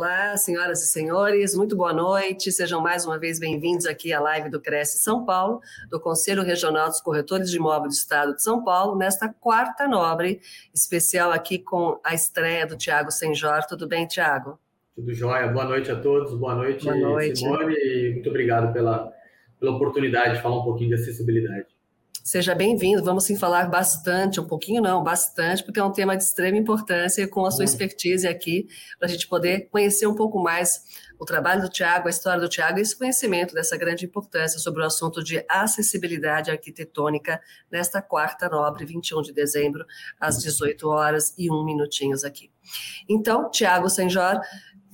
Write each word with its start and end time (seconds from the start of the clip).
Olá, 0.00 0.34
senhoras 0.34 0.82
e 0.82 0.86
senhores, 0.86 1.54
muito 1.54 1.76
boa 1.76 1.92
noite. 1.92 2.50
Sejam 2.50 2.80
mais 2.80 3.04
uma 3.04 3.18
vez 3.18 3.38
bem-vindos 3.38 3.84
aqui 3.84 4.14
à 4.14 4.18
live 4.18 4.48
do 4.48 4.58
Cresce 4.58 4.98
São 4.98 5.26
Paulo, 5.26 5.60
do 5.90 6.00
Conselho 6.00 6.42
Regional 6.42 6.88
dos 6.88 7.02
Corretores 7.02 7.50
de 7.50 7.58
Imóveis 7.58 7.92
do 7.92 7.98
Estado 7.98 8.34
de 8.34 8.42
São 8.42 8.64
Paulo, 8.64 8.96
nesta 8.96 9.28
quarta 9.28 9.86
nobre, 9.86 10.40
especial 10.72 11.30
aqui 11.30 11.58
com 11.58 12.00
a 12.02 12.14
estreia 12.14 12.66
do 12.66 12.78
Tiago 12.78 13.10
Senjor. 13.10 13.66
Tudo 13.68 13.86
bem, 13.86 14.06
Tiago? 14.06 14.58
Tudo 14.96 15.12
jóia. 15.12 15.48
Boa 15.48 15.66
noite 15.66 15.90
a 15.90 16.00
todos. 16.00 16.32
Boa 16.34 16.54
noite, 16.54 16.82
boa 16.82 16.96
noite. 16.96 17.40
Simone. 17.40 17.74
E 17.74 18.12
muito 18.14 18.30
obrigado 18.30 18.72
pela, 18.72 19.12
pela 19.60 19.72
oportunidade 19.72 20.36
de 20.36 20.40
falar 20.40 20.60
um 20.60 20.64
pouquinho 20.64 20.88
de 20.88 20.94
acessibilidade. 20.94 21.66
Seja 22.30 22.54
bem-vindo. 22.54 23.02
Vamos 23.02 23.24
sim 23.24 23.36
falar 23.36 23.68
bastante, 23.68 24.38
um 24.38 24.46
pouquinho 24.46 24.80
não, 24.80 25.02
bastante, 25.02 25.64
porque 25.64 25.80
é 25.80 25.82
um 25.82 25.90
tema 25.90 26.16
de 26.16 26.22
extrema 26.22 26.56
importância 26.56 27.26
com 27.26 27.44
a 27.44 27.50
sua 27.50 27.64
expertise 27.64 28.24
aqui, 28.24 28.68
para 29.00 29.08
a 29.08 29.10
gente 29.10 29.26
poder 29.26 29.68
conhecer 29.68 30.06
um 30.06 30.14
pouco 30.14 30.40
mais 30.40 30.80
o 31.18 31.24
trabalho 31.24 31.60
do 31.60 31.68
Tiago, 31.68 32.06
a 32.06 32.10
história 32.10 32.40
do 32.40 32.48
Tiago 32.48 32.78
e 32.78 32.82
esse 32.82 32.96
conhecimento 32.96 33.52
dessa 33.52 33.76
grande 33.76 34.06
importância 34.06 34.60
sobre 34.60 34.80
o 34.80 34.86
assunto 34.86 35.24
de 35.24 35.44
acessibilidade 35.48 36.52
arquitetônica 36.52 37.40
nesta 37.68 38.00
quarta 38.00 38.48
nobre, 38.48 38.86
21 38.86 39.22
de 39.22 39.32
dezembro, 39.32 39.84
às 40.20 40.38
18 40.38 40.88
horas 40.88 41.34
e 41.36 41.50
um 41.50 41.64
minutinhos 41.64 42.22
aqui. 42.22 42.52
Então, 43.08 43.50
Tiago 43.50 43.90
Senjor 43.90 44.40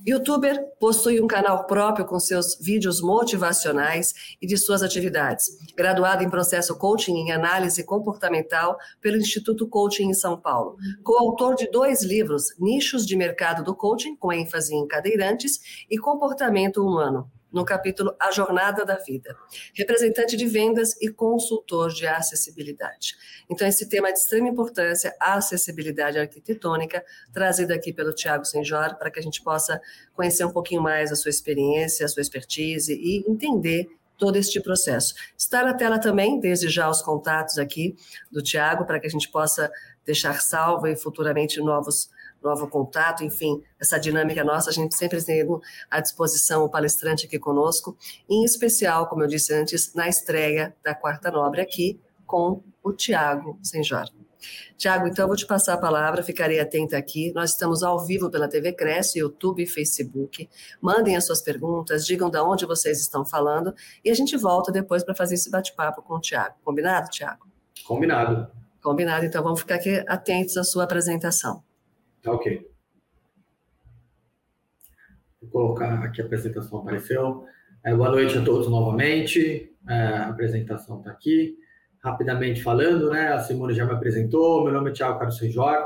Youtuber 0.05 0.57
possui 0.79 1.21
um 1.21 1.27
canal 1.27 1.65
próprio 1.65 2.05
com 2.05 2.19
seus 2.19 2.57
vídeos 2.59 3.01
motivacionais 3.01 4.13
e 4.41 4.47
de 4.47 4.57
suas 4.57 4.83
atividades. 4.83 5.47
Graduado 5.75 6.23
em 6.23 6.29
processo 6.29 6.77
coaching 6.77 7.15
em 7.15 7.31
análise 7.31 7.83
comportamental 7.83 8.77
pelo 9.01 9.17
Instituto 9.17 9.67
Coaching 9.67 10.09
em 10.09 10.13
São 10.13 10.39
Paulo. 10.39 10.77
Coautor 11.03 11.55
de 11.55 11.69
dois 11.69 12.03
livros, 12.03 12.45
Nichos 12.59 13.05
de 13.05 13.15
Mercado 13.15 13.63
do 13.63 13.75
Coaching, 13.75 14.15
com 14.15 14.31
ênfase 14.31 14.75
em 14.75 14.87
cadeirantes, 14.87 15.85
e 15.89 15.97
Comportamento 15.97 16.85
Humano 16.85 17.29
no 17.57 17.65
capítulo 17.65 18.15
A 18.19 18.31
Jornada 18.31 18.85
da 18.85 18.97
Vida, 18.97 19.35
representante 19.73 20.37
de 20.37 20.45
vendas 20.45 20.95
e 21.01 21.09
consultor 21.09 21.89
de 21.89 22.05
acessibilidade. 22.05 23.15
Então, 23.49 23.67
esse 23.67 23.89
tema 23.89 24.09
é 24.09 24.13
de 24.13 24.19
extrema 24.19 24.47
importância, 24.47 25.15
a 25.19 25.33
acessibilidade 25.33 26.19
arquitetônica, 26.19 27.03
trazido 27.33 27.73
aqui 27.73 27.91
pelo 27.91 28.13
Tiago 28.13 28.45
Senjor, 28.45 28.95
para 28.95 29.09
que 29.09 29.19
a 29.19 29.23
gente 29.23 29.41
possa 29.41 29.81
conhecer 30.13 30.45
um 30.45 30.51
pouquinho 30.51 30.83
mais 30.83 31.11
a 31.11 31.15
sua 31.15 31.31
experiência, 31.31 32.05
a 32.05 32.09
sua 32.09 32.21
expertise 32.21 32.93
e 32.93 33.27
entender 33.27 33.89
todo 34.19 34.35
este 34.35 34.61
processo. 34.61 35.15
Está 35.35 35.63
na 35.63 35.73
tela 35.73 35.97
também, 35.97 36.39
desde 36.39 36.69
já, 36.69 36.87
os 36.87 37.01
contatos 37.01 37.57
aqui 37.57 37.95
do 38.31 38.43
Tiago, 38.43 38.85
para 38.85 38.99
que 38.99 39.07
a 39.07 39.09
gente 39.09 39.29
possa 39.29 39.71
deixar 40.05 40.41
salvo 40.41 40.85
e 40.85 40.95
futuramente 40.95 41.59
novos 41.59 42.09
novo 42.47 42.67
contato, 42.67 43.23
enfim, 43.23 43.61
essa 43.79 43.99
dinâmica 43.99 44.43
nossa, 44.43 44.69
a 44.69 44.73
gente 44.73 44.95
sempre 44.95 45.23
tendo 45.23 45.61
à 45.89 45.99
disposição 45.99 46.63
o 46.63 46.69
palestrante 46.69 47.25
aqui 47.25 47.37
conosco, 47.37 47.97
em 48.29 48.43
especial, 48.43 49.07
como 49.07 49.23
eu 49.23 49.27
disse 49.27 49.53
antes, 49.53 49.93
na 49.93 50.07
estreia 50.07 50.75
da 50.83 50.95
Quarta 50.95 51.29
Nobre 51.31 51.61
aqui 51.61 51.99
com 52.25 52.63
o 52.83 52.93
Tiago 52.93 53.57
Senjor. 53.61 54.05
Tiago, 54.77 55.07
então 55.07 55.23
eu 55.23 55.27
vou 55.27 55.35
te 55.35 55.45
passar 55.45 55.73
a 55.73 55.77
palavra, 55.77 56.21
ficarei 56.21 56.59
atenta 56.59 56.97
aqui. 56.97 57.31
Nós 57.33 57.51
estamos 57.51 57.81
ao 57.81 58.05
vivo 58.05 58.29
pela 58.29 58.47
TV 58.47 58.71
Cresce, 58.71 59.19
YouTube 59.19 59.63
e 59.63 59.65
Facebook. 59.65 60.47
Mandem 60.79 61.15
as 61.17 61.25
suas 61.25 61.41
perguntas, 61.41 62.05
digam 62.05 62.29
de 62.29 62.39
onde 62.39 62.65
vocês 62.65 62.99
estão 62.99 63.25
falando 63.25 63.73
e 64.05 64.11
a 64.11 64.13
gente 64.13 64.37
volta 64.37 64.71
depois 64.71 65.03
para 65.03 65.15
fazer 65.15 65.35
esse 65.35 65.49
bate-papo 65.49 66.01
com 66.01 66.15
o 66.15 66.21
Tiago. 66.21 66.55
Combinado, 66.63 67.09
Tiago? 67.09 67.47
Combinado. 67.85 68.47
Combinado, 68.81 69.25
então 69.25 69.43
vamos 69.43 69.59
ficar 69.61 69.75
aqui 69.75 70.03
atentos 70.07 70.55
à 70.55 70.63
sua 70.63 70.83
apresentação. 70.83 71.63
Tá 72.27 72.33
ok. 72.33 72.69
Vou 75.41 75.49
colocar 75.49 76.03
aqui 76.03 76.21
a 76.21 76.25
apresentação 76.25 76.79
apareceu. 76.79 77.45
É, 77.81 77.95
boa 77.95 78.11
noite 78.11 78.37
a 78.37 78.43
todos 78.43 78.67
novamente. 78.67 79.73
É, 79.87 79.93
a 79.93 80.27
apresentação 80.27 80.97
está 80.97 81.09
aqui. 81.09 81.55
Rapidamente 82.03 82.61
falando, 82.61 83.11
né? 83.11 83.29
A 83.29 83.39
Simone 83.39 83.73
já 83.73 83.85
me 83.85 83.93
apresentou. 83.93 84.65
Meu 84.65 84.73
nome 84.73 84.89
é 84.89 84.93
Thiago 84.93 85.17
Carlos 85.17 85.37
Senjor. 85.37 85.85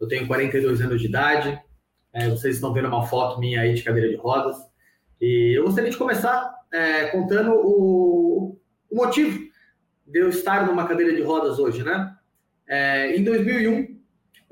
Eu 0.00 0.08
tenho 0.08 0.26
42 0.26 0.80
anos 0.80 0.98
de 0.98 1.08
idade. 1.08 1.60
É, 2.10 2.26
vocês 2.30 2.54
estão 2.54 2.72
vendo 2.72 2.88
uma 2.88 3.06
foto 3.06 3.38
minha 3.38 3.60
aí 3.60 3.74
de 3.74 3.82
cadeira 3.82 4.08
de 4.08 4.16
rodas. 4.16 4.56
E 5.20 5.58
eu 5.58 5.64
gostaria 5.64 5.90
de 5.90 5.98
começar 5.98 6.54
é, 6.72 7.08
contando 7.08 7.52
o, 7.52 8.58
o, 8.90 8.96
motivo 8.96 9.38
de 10.06 10.20
eu 10.20 10.30
estar 10.30 10.66
numa 10.66 10.88
cadeira 10.88 11.14
de 11.14 11.20
rodas 11.20 11.58
hoje, 11.58 11.84
né? 11.84 12.16
É, 12.66 13.14
em 13.14 13.22
2001, 13.22 13.91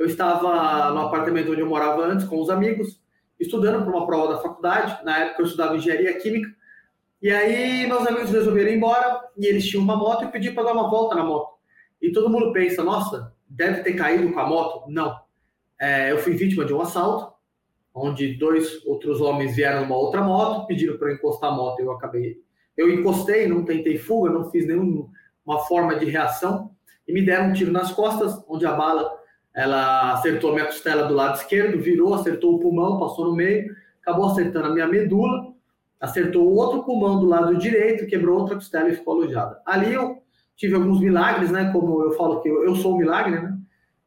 eu 0.01 0.07
estava 0.07 0.93
no 0.93 1.01
apartamento 1.01 1.53
onde 1.53 1.61
eu 1.61 1.69
morava 1.69 2.03
antes, 2.07 2.27
com 2.27 2.41
os 2.41 2.49
amigos, 2.49 2.99
estudando 3.39 3.85
para 3.85 3.95
uma 3.95 4.07
prova 4.07 4.33
da 4.33 4.41
faculdade. 4.41 5.05
Na 5.05 5.19
época 5.19 5.43
eu 5.43 5.45
estudava 5.45 5.77
engenharia 5.77 6.19
química. 6.19 6.49
E 7.21 7.31
aí 7.31 7.87
meus 7.87 8.07
amigos 8.07 8.31
resolveram 8.31 8.71
ir 8.71 8.77
embora 8.79 9.21
e 9.37 9.45
eles 9.45 9.69
tinham 9.69 9.85
uma 9.85 9.95
moto 9.95 10.25
e 10.25 10.29
pedi 10.29 10.53
para 10.53 10.63
dar 10.63 10.73
uma 10.73 10.89
volta 10.89 11.15
na 11.15 11.23
moto. 11.23 11.51
E 12.01 12.11
todo 12.13 12.31
mundo 12.31 12.51
pensa, 12.51 12.83
nossa, 12.83 13.35
deve 13.47 13.83
ter 13.83 13.93
caído 13.93 14.33
com 14.33 14.41
a 14.41 14.47
moto. 14.47 14.91
Não. 14.91 15.21
É, 15.79 16.11
eu 16.11 16.17
fui 16.17 16.33
vítima 16.33 16.65
de 16.65 16.73
um 16.73 16.81
assalto, 16.81 17.35
onde 17.95 18.39
dois 18.39 18.83
outros 18.87 19.21
homens 19.21 19.55
vieram 19.55 19.83
numa 19.83 19.97
outra 19.97 20.23
moto, 20.23 20.67
pediram 20.67 20.97
para 20.97 21.13
encostar 21.13 21.51
a 21.51 21.55
moto 21.55 21.79
eu 21.79 21.93
acabei. 21.93 22.39
Eu 22.75 22.91
encostei, 22.91 23.47
não 23.47 23.67
tentei 23.67 23.99
fuga, 23.99 24.31
não 24.31 24.51
fiz 24.51 24.67
nenhuma 24.67 25.59
forma 25.69 25.95
de 25.97 26.07
reação 26.07 26.71
e 27.07 27.13
me 27.13 27.21
deram 27.21 27.51
um 27.51 27.53
tiro 27.53 27.71
nas 27.71 27.93
costas, 27.93 28.43
onde 28.49 28.65
a 28.65 28.73
bala 28.73 29.20
ela 29.61 30.15
acertou 30.15 30.51
a 30.51 30.55
minha 30.55 30.65
costela 30.65 31.07
do 31.07 31.13
lado 31.13 31.37
esquerdo, 31.37 31.79
virou, 31.79 32.15
acertou 32.15 32.55
o 32.55 32.59
pulmão, 32.59 32.99
passou 32.99 33.27
no 33.27 33.37
meio, 33.37 33.77
acabou 34.01 34.31
acertando 34.31 34.69
a 34.69 34.73
minha 34.73 34.87
medula, 34.87 35.53
acertou 36.01 36.51
outro 36.51 36.83
pulmão 36.83 37.21
do 37.21 37.27
lado 37.27 37.55
direito, 37.59 38.07
quebrou 38.07 38.41
outra 38.41 38.55
costela 38.55 38.89
e 38.89 38.95
ficou 38.95 39.17
alojada. 39.17 39.61
Ali 39.67 39.93
eu 39.93 40.23
tive 40.57 40.75
alguns 40.75 40.99
milagres, 40.99 41.51
né? 41.51 41.71
Como 41.73 42.03
eu 42.03 42.13
falo 42.13 42.41
que 42.41 42.49
eu, 42.49 42.65
eu 42.65 42.75
sou 42.75 42.95
um 42.95 42.99
milagre, 42.99 43.39
né? 43.39 43.55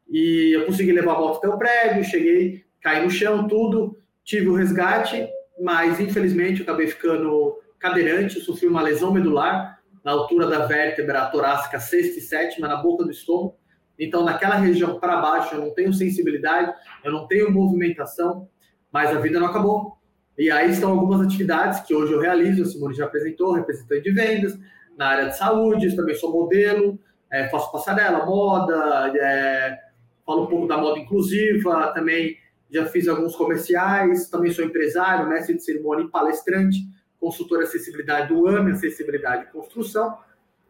E 0.09 0.55
eu 0.55 0.65
consegui 0.65 0.91
levar 0.91 1.13
a 1.13 1.19
moto 1.19 1.37
até 1.37 1.47
o 1.47 1.57
prédio, 1.59 2.03
cheguei, 2.03 2.63
caí 2.81 3.03
no 3.03 3.11
chão, 3.11 3.47
tudo, 3.47 3.95
tive 4.23 4.49
o 4.49 4.55
resgate, 4.55 5.27
mas 5.61 5.99
infelizmente 5.99 6.61
eu 6.61 6.63
acabei 6.63 6.87
ficando 6.87 7.59
cadeirante, 7.77 8.39
sofri 8.39 8.67
uma 8.67 8.81
lesão 8.81 9.13
medular 9.13 9.79
na 10.03 10.13
altura 10.13 10.47
da 10.47 10.65
vértebra 10.65 11.27
torácica 11.27 11.79
sexta 11.79 12.17
e 12.17 12.21
sétima, 12.23 12.67
na 12.67 12.77
boca 12.77 13.03
do 13.03 13.11
estômago, 13.11 13.55
então, 13.97 14.23
naquela 14.23 14.55
região 14.55 14.99
para 14.99 15.21
baixo, 15.21 15.55
eu 15.55 15.61
não 15.61 15.73
tenho 15.73 15.93
sensibilidade, 15.93 16.73
eu 17.03 17.11
não 17.11 17.27
tenho 17.27 17.51
movimentação, 17.51 18.47
mas 18.91 19.15
a 19.15 19.19
vida 19.19 19.39
não 19.39 19.47
acabou. 19.47 19.97
E 20.37 20.49
aí 20.49 20.71
estão 20.71 20.91
algumas 20.91 21.21
atividades 21.21 21.81
que 21.81 21.93
hoje 21.93 22.11
eu 22.11 22.19
realizo, 22.19 22.63
a 22.63 22.65
Simone 22.65 22.95
já 22.95 23.05
apresentou, 23.05 23.53
representante 23.53 24.01
de 24.01 24.11
vendas, 24.11 24.57
na 24.97 25.07
área 25.07 25.29
de 25.29 25.37
saúde, 25.37 25.95
também 25.95 26.15
sou 26.15 26.31
modelo, 26.31 26.99
é, 27.31 27.47
faço 27.49 27.71
passarela, 27.71 28.25
moda, 28.25 29.11
é, 29.15 29.79
falo 30.25 30.43
um 30.43 30.47
pouco 30.47 30.67
da 30.67 30.77
moda 30.77 30.99
inclusiva, 30.99 31.91
também 31.93 32.37
já 32.71 32.85
fiz 32.87 33.07
alguns 33.07 33.35
comerciais, 33.35 34.29
também 34.29 34.51
sou 34.51 34.65
empresário, 34.65 35.29
mestre 35.29 35.55
de 35.55 35.63
cerimônia 35.63 36.05
e 36.05 36.09
palestrante, 36.09 36.79
consultor 37.19 37.59
de 37.59 37.65
acessibilidade 37.65 38.33
do 38.33 38.47
AME, 38.47 38.71
acessibilidade 38.71 39.43
e 39.43 39.51
construção, 39.51 40.17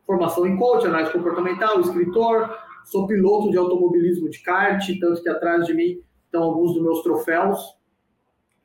formação 0.06 0.45
em 0.45 0.57
coach, 0.57 0.85
análise 0.85 1.13
comportamental, 1.13 1.79
escritor, 1.79 2.57
Sou 2.85 3.07
piloto 3.07 3.51
de 3.51 3.57
automobilismo 3.57 4.29
de 4.29 4.39
kart, 4.39 4.85
tanto 4.99 5.21
que 5.21 5.29
atrás 5.29 5.66
de 5.66 5.73
mim 5.73 6.01
estão 6.25 6.44
alguns 6.44 6.73
dos 6.73 6.83
meus 6.83 7.01
troféus. 7.01 7.59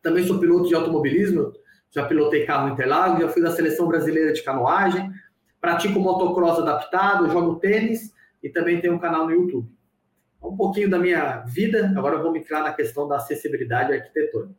Também 0.03 0.27
sou 0.27 0.39
piloto 0.39 0.69
de 0.69 0.75
automobilismo, 0.75 1.53
já 1.91 2.07
pilotei 2.07 2.45
carro 2.45 2.73
Interlagos, 2.73 3.21
já 3.21 3.29
fui 3.29 3.43
da 3.43 3.51
seleção 3.51 3.87
brasileira 3.87 4.33
de 4.33 4.43
canoagem, 4.43 5.11
pratico 5.61 5.99
motocross 5.99 6.59
adaptado, 6.59 7.31
jogo 7.31 7.57
tênis 7.57 8.15
e 8.43 8.49
também 8.49 8.81
tenho 8.81 8.95
um 8.95 8.99
canal 8.99 9.27
no 9.27 9.33
YouTube. 9.33 9.69
Um 10.43 10.57
pouquinho 10.57 10.89
da 10.89 10.99
minha 10.99 11.41
vida, 11.41 11.93
agora 11.97 12.19
vamos 12.19 12.39
entrar 12.39 12.63
na 12.63 12.73
questão 12.73 13.09
da 13.09 13.17
acessibilidade 13.17 13.93
arquitetônica. 13.93 14.55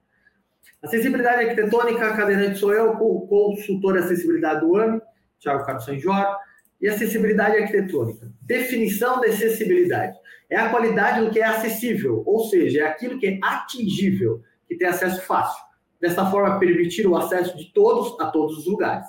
Acessibilidade 0.82 1.46
arquitetônica, 1.46 2.16
cadeirante 2.16 2.60
sou 2.60 2.74
eu, 2.74 2.94
consultor 2.96 3.94
de 3.94 4.00
acessibilidade 4.00 4.62
do 4.62 4.76
AME, 4.76 5.02
Thiago 5.40 5.66
Carlos 5.66 5.86
Sanjor, 5.86 6.38
e 6.82 6.88
acessibilidade 6.88 7.58
arquitetônica. 7.58 8.32
Definição 8.42 9.20
de 9.20 9.28
acessibilidade. 9.28 10.18
É 10.50 10.58
a 10.58 10.70
qualidade 10.70 11.26
do 11.26 11.32
que 11.32 11.40
é 11.40 11.46
acessível, 11.46 12.24
ou 12.26 12.40
seja, 12.46 12.82
é 12.82 12.84
aquilo 12.84 13.20
que 13.20 13.28
é 13.28 13.40
atingível, 13.44 14.42
que 14.68 14.76
tem 14.76 14.88
acesso 14.88 15.22
fácil. 15.22 15.62
Dessa 16.00 16.26
forma, 16.32 16.58
permitir 16.58 17.06
o 17.06 17.16
acesso 17.16 17.58
de 17.58 17.74
todos 17.74 18.20
a 18.20 18.32
todos 18.32 18.58
os 18.58 18.66
lugares. 18.66 19.06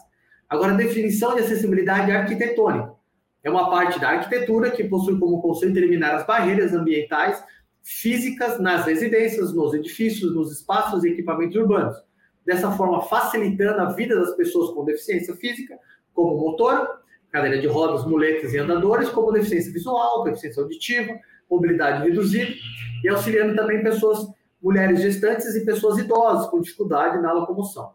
Agora, 0.49 0.75
definição 0.75 1.35
de 1.35 1.43
acessibilidade 1.43 2.11
arquitetônica. 2.11 2.93
É 3.43 3.51
uma 3.51 3.71
parte 3.71 3.99
da 3.99 4.11
arquitetura 4.11 4.71
que 4.71 4.85
possui 4.85 5.19
como 5.19 5.41
conceito 5.41 5.77
eliminar 5.79 6.15
as 6.15 6.27
barreiras 6.27 6.75
ambientais 6.75 7.43
físicas 7.83 8.61
nas 8.61 8.85
residências, 8.85 9.55
nos 9.55 9.73
edifícios, 9.73 10.35
nos 10.35 10.53
espaços 10.53 11.05
e 11.05 11.11
equipamentos 11.11 11.57
urbanos. 11.57 11.97
Dessa 12.45 12.71
forma, 12.73 13.03
facilitando 13.03 13.81
a 13.81 13.93
vida 13.93 14.17
das 14.17 14.35
pessoas 14.35 14.75
com 14.75 14.85
deficiência 14.85 15.35
física, 15.37 15.79
como 16.13 16.37
motor, 16.37 17.01
cadeira 17.31 17.61
de 17.61 17.67
rodas, 17.67 18.05
muletas 18.05 18.53
e 18.53 18.59
andadores, 18.59 19.09
como 19.09 19.33
deficiência 19.33 19.73
visual, 19.73 20.25
deficiência 20.25 20.63
auditiva, 20.63 21.13
mobilidade 21.51 22.09
reduzida, 22.09 22.53
e 23.03 23.09
auxiliando 23.09 23.55
também 23.55 23.83
pessoas, 23.83 24.27
mulheres 24.63 25.01
gestantes 25.01 25.55
e 25.55 25.65
pessoas 25.65 25.99
idosas 25.99 26.49
com 26.49 26.61
dificuldade 26.61 27.21
na 27.21 27.33
locomoção. 27.33 27.93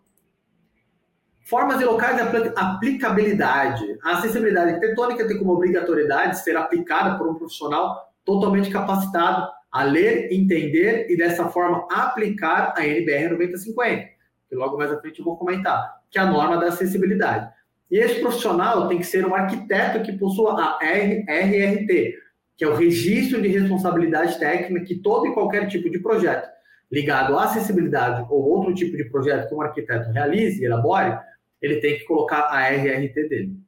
Formas 1.46 1.80
e 1.80 1.86
locais 1.86 2.16
de 2.16 2.54
aplicabilidade. 2.56 4.00
A 4.04 4.14
acessibilidade 4.14 4.72
arquitetônica 4.72 5.28
tem 5.28 5.38
como 5.38 5.54
obrigatoriedade 5.54 6.40
ser 6.40 6.58
aplicada 6.58 7.18
por 7.20 7.28
um 7.28 7.36
profissional 7.36 8.12
totalmente 8.26 8.72
capacitado 8.72 9.48
a 9.72 9.84
ler, 9.84 10.34
entender 10.34 11.06
e 11.10 11.16
dessa 11.16 11.50
forma 11.50 11.86
aplicar 11.92 12.74
a 12.76 12.88
NBR 12.88 13.30
9050, 13.34 14.08
que 14.50 14.56
logo 14.56 14.78
mais 14.78 14.92
à 14.92 15.00
frente 15.00 15.20
eu 15.20 15.26
vou 15.26 15.38
comentar, 15.38 16.02
que 16.10 16.18
é 16.18 16.22
a 16.22 16.26
norma 16.26 16.58
da 16.58 16.68
acessibilidade. 16.68 17.54
E 17.90 17.98
esse 17.98 18.20
profissional 18.20 18.88
tem 18.88 18.98
que 18.98 19.06
ser 19.06 19.26
um 19.26 19.36
arquiteto 19.36 20.04
que 20.04 20.14
possua 20.14 20.60
a 20.60 20.80
RRT, 20.84 22.16
que 22.58 22.64
é 22.64 22.68
o 22.68 22.76
Registro 22.76 23.42
de 23.42 23.48
Responsabilidade 23.48 24.40
Técnica 24.40 24.86
que 24.86 24.96
todo 24.96 25.28
e 25.28 25.34
qualquer 25.34 25.68
tipo 25.68 25.90
de 25.90 26.00
projeto 26.00 26.56
ligado 26.92 27.38
à 27.38 27.46
acessibilidade 27.46 28.26
ou 28.30 28.44
outro 28.44 28.74
tipo 28.74 28.96
de 28.96 29.06
projeto 29.06 29.50
que 29.50 29.56
um 29.56 29.62
arquiteto 29.62 30.12
realize 30.12 30.62
e 30.62 30.66
elabore, 30.66 31.18
ele 31.62 31.78
tem 31.78 31.98
que 31.98 32.06
colocar 32.06 32.48
a 32.50 32.70
RRT 32.70 33.28
dele. 33.28 33.60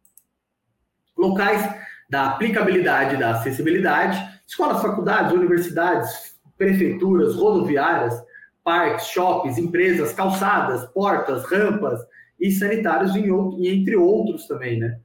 Locais 1.18 1.68
da 2.10 2.28
aplicabilidade 2.28 3.18
da 3.18 3.32
acessibilidade, 3.32 4.18
escolas, 4.48 4.82
faculdades, 4.82 5.34
universidades, 5.34 6.38
prefeituras, 6.58 7.36
rodoviárias, 7.36 8.24
parques, 8.64 9.08
shoppings, 9.08 9.58
empresas, 9.58 10.14
calçadas, 10.14 10.86
portas, 10.92 11.44
rampas 11.46 12.00
e 12.40 12.52
sanitários, 12.52 13.16
e 13.16 13.68
entre 13.68 13.96
outros 13.96 14.48
também, 14.48 14.80
né? 14.80 15.00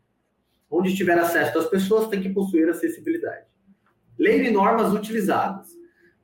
Onde 0.70 0.94
tiver 0.94 1.18
acesso 1.18 1.54
das 1.54 1.68
pessoas 1.68 2.08
tem 2.08 2.20
que 2.20 2.30
possuir 2.30 2.68
acessibilidade. 2.68 3.46
Lei 4.18 4.46
e 4.46 4.50
normas 4.50 4.92
utilizadas. 4.92 5.68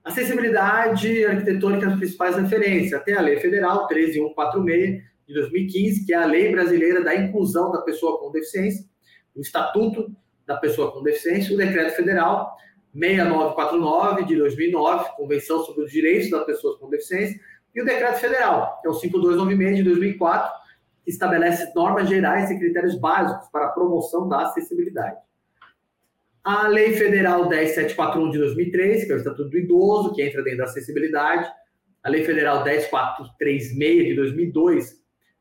Acessibilidade 0.05 1.25
arquitetônica 1.25 1.89
as 1.89 1.99
principais 1.99 2.37
referências. 2.37 3.03
Tem 3.03 3.15
a 3.15 3.21
Lei 3.21 3.39
Federal 3.41 3.87
13146 3.87 5.03
de 5.27 5.35
2015, 5.35 6.07
que 6.07 6.15
é 6.15 6.17
a 6.17 6.25
Lei 6.25 6.51
Brasileira 6.51 7.03
da 7.03 7.15
Inclusão 7.15 7.71
da 7.71 7.83
Pessoa 7.83 8.19
com 8.19 8.31
Deficiência, 8.31 8.87
o 9.35 9.41
Estatuto 9.41 10.11
da 10.47 10.57
Pessoa 10.57 10.93
com 10.93 11.03
Deficiência, 11.03 11.55
o 11.55 11.59
Decreto 11.59 11.95
Federal 11.95 12.57
6949 12.95 14.25
de 14.25 14.37
2009, 14.37 15.11
Convenção 15.17 15.63
sobre 15.65 15.85
os 15.85 15.93
Direitos 15.93 16.31
das 16.31 16.47
Pessoas 16.47 16.79
com 16.79 16.89
Deficiência, 16.89 17.39
e 17.75 17.83
o 17.83 17.85
Decreto 17.85 18.19
Federal, 18.19 18.81
que 18.81 18.89
é 18.89 18.91
o 18.91 18.95
5296 18.95 19.77
de 19.77 19.83
2004, 19.83 20.51
estabelece 21.11 21.73
normas 21.75 22.09
gerais 22.09 22.51
e 22.51 22.59
critérios 22.59 22.95
básicos 22.99 23.49
para 23.51 23.67
a 23.67 23.71
promoção 23.71 24.29
da 24.29 24.43
acessibilidade. 24.43 25.17
A 26.45 26.67
Lei 26.67 26.95
Federal 26.95 27.49
10741 27.49 28.31
de 28.31 28.39
2003, 28.39 29.05
que 29.05 29.13
é 29.13 29.15
o 29.15 29.19
Estatuto 29.19 29.51
do 29.51 29.59
Idoso, 29.59 30.15
que 30.15 30.23
entra 30.23 30.43
dentro 30.43 30.59
da 30.59 30.65
acessibilidade. 30.65 31.47
A 32.03 32.09
Lei 32.09 32.25
Federal 32.25 32.65
10436 32.65 34.07
de 34.07 34.15
2002, 34.15 34.93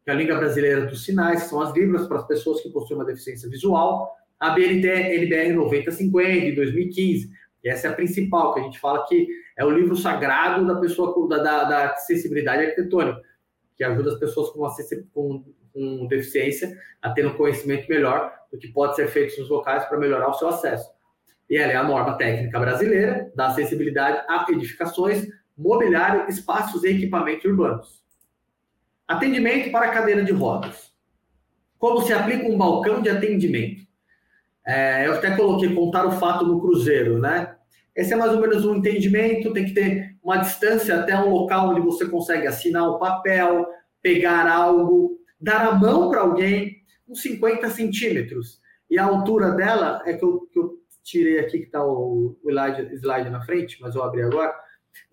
que 0.04 0.10
é 0.10 0.12
a 0.12 0.16
Liga 0.16 0.36
Brasileira 0.36 0.86
dos 0.86 1.06
Sinais, 1.06 1.44
que 1.44 1.50
são 1.50 1.62
as 1.62 1.74
libras 1.74 2.08
para 2.08 2.18
as 2.18 2.28
pessoas 2.28 2.62
que 2.62 2.70
possuem 2.70 3.00
uma 3.00 3.06
deficiência 3.06 3.50
visual. 3.50 4.14
A 4.40 4.50
BNT 4.50 4.88
NBR 4.88 5.54
9050 5.54 6.42
de 6.42 6.56
2015, 6.56 7.30
que 7.62 7.70
essa 7.70 7.88
é 7.88 7.92
a 7.92 7.94
principal, 7.94 8.54
que 8.54 8.60
a 8.60 8.64
gente 8.64 8.80
fala 8.80 9.06
que 9.08 9.28
é 9.58 9.66
o 9.66 9.72
livro 9.72 9.96
sagrado 9.96 10.68
da 10.68 10.80
pessoa 10.80 11.14
com, 11.14 11.28
da, 11.28 11.38
da, 11.38 11.86
acessibilidade 11.92 12.64
arquitetônica, 12.64 13.22
que 13.76 13.84
ajuda 13.84 14.14
as 14.14 14.20
pessoas 14.20 14.50
com, 14.50 14.68
com, 15.14 15.44
com 15.78 16.08
deficiência 16.08 16.76
a 17.02 17.12
ter 17.12 17.26
um 17.26 17.36
conhecimento 17.36 17.88
melhor 17.88 18.34
do 18.52 18.58
que 18.58 18.68
pode 18.68 18.96
ser 18.96 19.08
feito 19.08 19.40
nos 19.40 19.50
locais 19.50 19.86
para 19.86 20.00
melhorar 20.00 20.30
o 20.30 20.34
seu 20.34 20.48
acesso. 20.48 20.90
E 21.48 21.56
ela 21.56 21.72
é 21.72 21.76
a 21.76 21.84
norma 21.84 22.18
técnica 22.18 22.60
brasileira 22.60 23.32
da 23.36 23.48
acessibilidade 23.48 24.26
a 24.28 24.46
edificações, 24.50 25.28
mobiliário, 25.58 26.28
espaços 26.28 26.84
e 26.84 26.90
equipamentos 26.90 27.46
urbanos. 27.46 28.04
Atendimento 29.08 29.72
para 29.72 29.92
cadeira 29.92 30.24
de 30.24 30.32
rodas. 30.32 30.92
Como 31.78 32.02
se 32.02 32.12
aplica 32.12 32.48
um 32.48 32.58
balcão 32.58 33.02
de 33.02 33.10
atendimento? 33.10 33.86
É, 34.66 35.08
eu 35.08 35.14
até 35.14 35.36
coloquei 35.36 35.74
contar 35.74 36.06
o 36.06 36.12
fato 36.14 36.46
no 36.46 36.60
cruzeiro, 36.60 37.20
né? 37.20 37.56
Esse 37.96 38.14
é 38.14 38.16
mais 38.16 38.34
ou 38.34 38.42
menos 38.42 38.66
um 38.66 38.76
entendimento, 38.76 39.54
tem 39.54 39.66
que 39.66 39.74
ter 39.74 40.18
uma 40.22 40.38
distância 40.38 41.00
até 41.00 41.18
um 41.18 41.30
local 41.30 41.70
onde 41.70 41.82
você 41.82 42.06
consegue 42.06 42.46
assinar 42.46 42.84
o 42.84 42.96
um 42.96 43.00
papel, 43.00 43.66
pegar 44.02 44.48
algo, 44.48 45.17
dar 45.40 45.68
a 45.68 45.76
mão 45.76 46.10
para 46.10 46.22
alguém, 46.22 46.78
uns 47.08 47.22
50 47.22 47.70
centímetros. 47.70 48.60
E 48.90 48.98
a 48.98 49.06
altura 49.06 49.52
dela 49.52 50.02
é 50.06 50.14
que 50.14 50.24
eu, 50.24 50.48
que 50.52 50.60
eu 50.60 50.78
tirei 51.04 51.40
aqui 51.40 51.60
que 51.60 51.66
está 51.66 51.84
o, 51.84 52.38
o 52.44 52.50
slide, 52.50 52.96
slide, 52.96 53.30
na 53.30 53.42
frente, 53.42 53.78
mas 53.82 53.96
eu 53.96 54.04
abri 54.04 54.22
agora. 54.22 54.54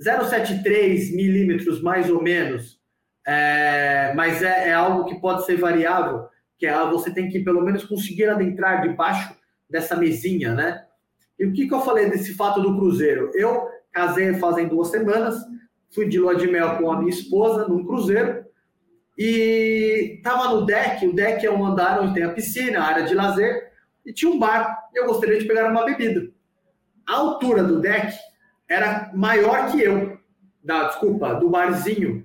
0,73 0.01 1.15
milímetros 1.15 1.83
mais 1.83 2.11
ou 2.11 2.23
menos, 2.23 2.81
é, 3.27 4.13
mas 4.15 4.43
é, 4.43 4.71
é, 4.71 4.75
algo 4.75 5.05
que 5.05 5.21
pode 5.21 5.45
ser 5.45 5.57
variável, 5.57 6.27
que 6.59 6.67
é 6.67 6.75
você 6.89 7.13
tem 7.13 7.29
que 7.29 7.41
pelo 7.41 7.61
menos 7.61 7.85
conseguir 7.85 8.29
adentrar 8.29 8.83
debaixo 8.83 9.35
dessa 9.69 9.97
mesinha, 9.97 10.55
né? 10.55 10.85
E 11.39 11.45
o 11.45 11.53
que, 11.53 11.67
que 11.67 11.75
eu 11.75 11.81
falei 11.81 12.09
desse 12.09 12.35
fato 12.35 12.61
do 12.61 12.77
cruzeiro? 12.77 13.31
Eu 13.35 13.69
casei 13.93 14.35
fazem 14.35 14.69
duas 14.69 14.89
semanas, 14.89 15.37
fui 15.93 16.09
de 16.09 16.19
lua 16.19 16.35
de 16.35 16.47
mel 16.47 16.79
com 16.79 16.91
a 16.91 16.99
minha 16.99 17.11
esposa 17.11 17.69
num 17.69 17.85
cruzeiro 17.85 18.44
e 19.17 20.17
estava 20.17 20.55
no 20.55 20.67
deck. 20.67 21.07
O 21.07 21.15
deck 21.15 21.45
é 21.45 21.51
um 21.51 21.65
andar 21.65 22.01
onde 22.01 22.15
tem 22.15 22.23
a 22.23 22.33
piscina, 22.33 22.81
a 22.81 22.85
área 22.85 23.05
de 23.05 23.15
lazer 23.15 23.73
e 24.05 24.13
tinha 24.13 24.31
um 24.31 24.39
bar. 24.39 24.89
Eu 24.95 25.07
gostaria 25.07 25.39
de 25.39 25.47
pegar 25.47 25.71
uma 25.71 25.85
bebida. 25.85 26.29
A 27.07 27.15
altura 27.15 27.63
do 27.63 27.81
deck 27.81 28.17
era 28.69 29.11
maior 29.15 29.71
que 29.71 29.81
eu, 29.81 30.19
da 30.63 30.89
desculpa, 30.89 31.35
do 31.35 31.49
barzinho. 31.49 32.25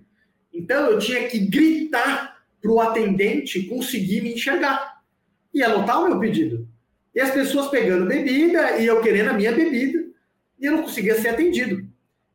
Então 0.53 0.89
eu 0.89 0.99
tinha 0.99 1.27
que 1.27 1.39
gritar 1.39 2.37
para 2.61 2.71
o 2.71 2.81
atendente 2.81 3.63
conseguir 3.63 4.21
me 4.21 4.33
enxergar 4.33 4.99
e 5.53 5.63
anotar 5.63 6.01
o 6.01 6.07
meu 6.07 6.19
pedido. 6.19 6.67
E 7.13 7.21
as 7.21 7.31
pessoas 7.31 7.69
pegando 7.69 8.05
bebida 8.05 8.77
e 8.77 8.85
eu 8.85 9.01
querendo 9.01 9.29
a 9.29 9.33
minha 9.33 9.51
bebida 9.51 10.05
e 10.59 10.65
eu 10.65 10.73
não 10.73 10.83
conseguia 10.83 11.15
ser 11.15 11.29
atendido. 11.29 11.87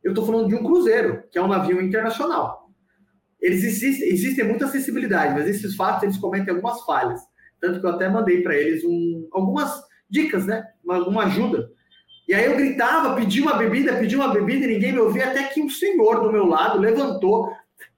Eu 0.03 0.11
estou 0.11 0.25
falando 0.25 0.49
de 0.49 0.55
um 0.55 0.63
cruzeiro, 0.63 1.23
que 1.31 1.37
é 1.37 1.41
um 1.41 1.47
navio 1.47 1.81
internacional. 1.81 2.64
Eles 3.45 3.63
existem, 3.63 4.09
existem 4.09 4.43
muita 4.43 4.65
acessibilidade, 4.65 5.35
mas 5.35 5.47
esses 5.47 5.75
fatos 5.75 6.01
eles 6.01 6.17
cometem 6.17 6.51
algumas 6.51 6.81
falhas. 6.83 7.21
Tanto 7.61 7.79
que 7.79 7.85
eu 7.85 7.91
até 7.91 8.09
mandei 8.09 8.41
para 8.41 8.55
eles 8.55 8.83
um, 8.83 9.29
algumas 9.31 9.71
dicas, 10.09 10.47
né? 10.47 10.65
Uma, 10.83 11.07
uma 11.07 11.23
ajuda. 11.25 11.69
E 12.27 12.33
aí 12.33 12.45
eu 12.45 12.57
gritava, 12.57 13.15
pedi 13.15 13.41
uma 13.41 13.53
bebida, 13.53 13.97
pedi 13.97 14.15
uma 14.15 14.33
bebida 14.33 14.65
e 14.65 14.73
ninguém 14.73 14.93
me 14.93 14.99
ouvia, 14.99 15.27
até 15.27 15.43
que 15.43 15.61
um 15.61 15.69
senhor 15.69 16.23
do 16.23 16.31
meu 16.31 16.47
lado 16.47 16.79
levantou. 16.79 17.51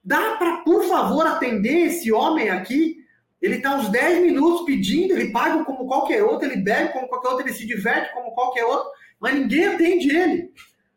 Dá 0.04 0.36
para, 0.36 0.58
por 0.66 0.84
favor, 0.84 1.26
atender 1.26 1.86
esse 1.86 2.12
homem 2.12 2.50
aqui? 2.50 2.98
Ele 3.42 3.56
está 3.56 3.74
uns 3.78 3.88
10 3.88 4.24
minutos 4.24 4.66
pedindo, 4.66 5.14
ele 5.14 5.32
paga 5.32 5.64
como 5.64 5.88
qualquer 5.88 6.24
outro, 6.24 6.46
ele 6.46 6.62
bebe 6.62 6.92
como 6.92 7.08
qualquer 7.08 7.30
outro, 7.30 7.46
ele 7.46 7.54
se 7.54 7.66
diverte 7.66 8.14
como 8.14 8.36
qualquer 8.36 8.66
outro, 8.66 8.90
mas 9.18 9.34
ninguém 9.34 9.66
atende 9.66 10.14
ele. 10.14 10.52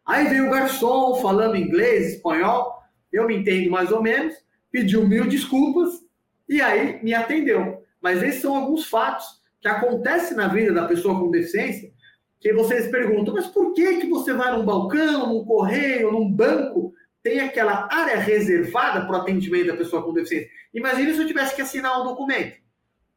Aí 0.04 0.26
veio 0.26 0.48
o 0.48 0.50
garçom 0.50 1.14
falando 1.22 1.54
inglês, 1.54 2.14
espanhol, 2.14 2.79
eu 3.12 3.26
me 3.26 3.36
entendo 3.36 3.70
mais 3.70 3.90
ou 3.92 4.02
menos, 4.02 4.34
pediu 4.70 5.06
mil 5.06 5.26
desculpas 5.26 6.00
e 6.48 6.60
aí 6.60 7.02
me 7.02 7.14
atendeu. 7.14 7.84
Mas 8.00 8.22
esses 8.22 8.40
são 8.40 8.56
alguns 8.56 8.86
fatos 8.86 9.40
que 9.60 9.68
acontecem 9.68 10.36
na 10.36 10.48
vida 10.48 10.72
da 10.72 10.86
pessoa 10.86 11.18
com 11.18 11.30
deficiência, 11.30 11.92
que 12.40 12.52
vocês 12.54 12.90
perguntam, 12.90 13.34
mas 13.34 13.46
por 13.46 13.74
que, 13.74 13.98
que 13.98 14.08
você 14.08 14.32
vai 14.32 14.56
num 14.56 14.64
balcão, 14.64 15.28
num 15.28 15.44
correio, 15.44 16.10
num 16.10 16.30
banco, 16.30 16.94
tem 17.22 17.40
aquela 17.40 17.86
área 17.92 18.18
reservada 18.18 19.04
para 19.06 19.18
o 19.18 19.20
atendimento 19.20 19.66
da 19.66 19.76
pessoa 19.76 20.02
com 20.02 20.14
deficiência? 20.14 20.48
Imagine 20.72 21.12
se 21.12 21.20
eu 21.20 21.26
tivesse 21.26 21.54
que 21.54 21.60
assinar 21.60 22.00
um 22.00 22.04
documento. 22.04 22.58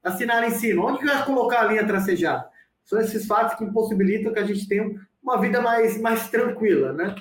Assinar 0.03 0.43
em 0.43 0.51
cima. 0.51 0.85
Onde 0.85 0.99
que 0.99 1.05
eu 1.05 1.13
ia 1.13 1.23
colocar 1.23 1.61
a 1.61 1.65
linha 1.65 1.87
tracejada? 1.87 2.45
São 2.83 2.99
esses 2.99 3.25
fatos 3.25 3.57
que 3.57 3.63
impossibilitam 3.63 4.33
que 4.33 4.39
a 4.39 4.45
gente 4.45 4.67
tenha 4.67 4.91
uma 5.23 5.39
vida 5.39 5.61
mais, 5.61 5.99
mais 6.01 6.29
tranquila, 6.29 6.91
né? 6.91 7.15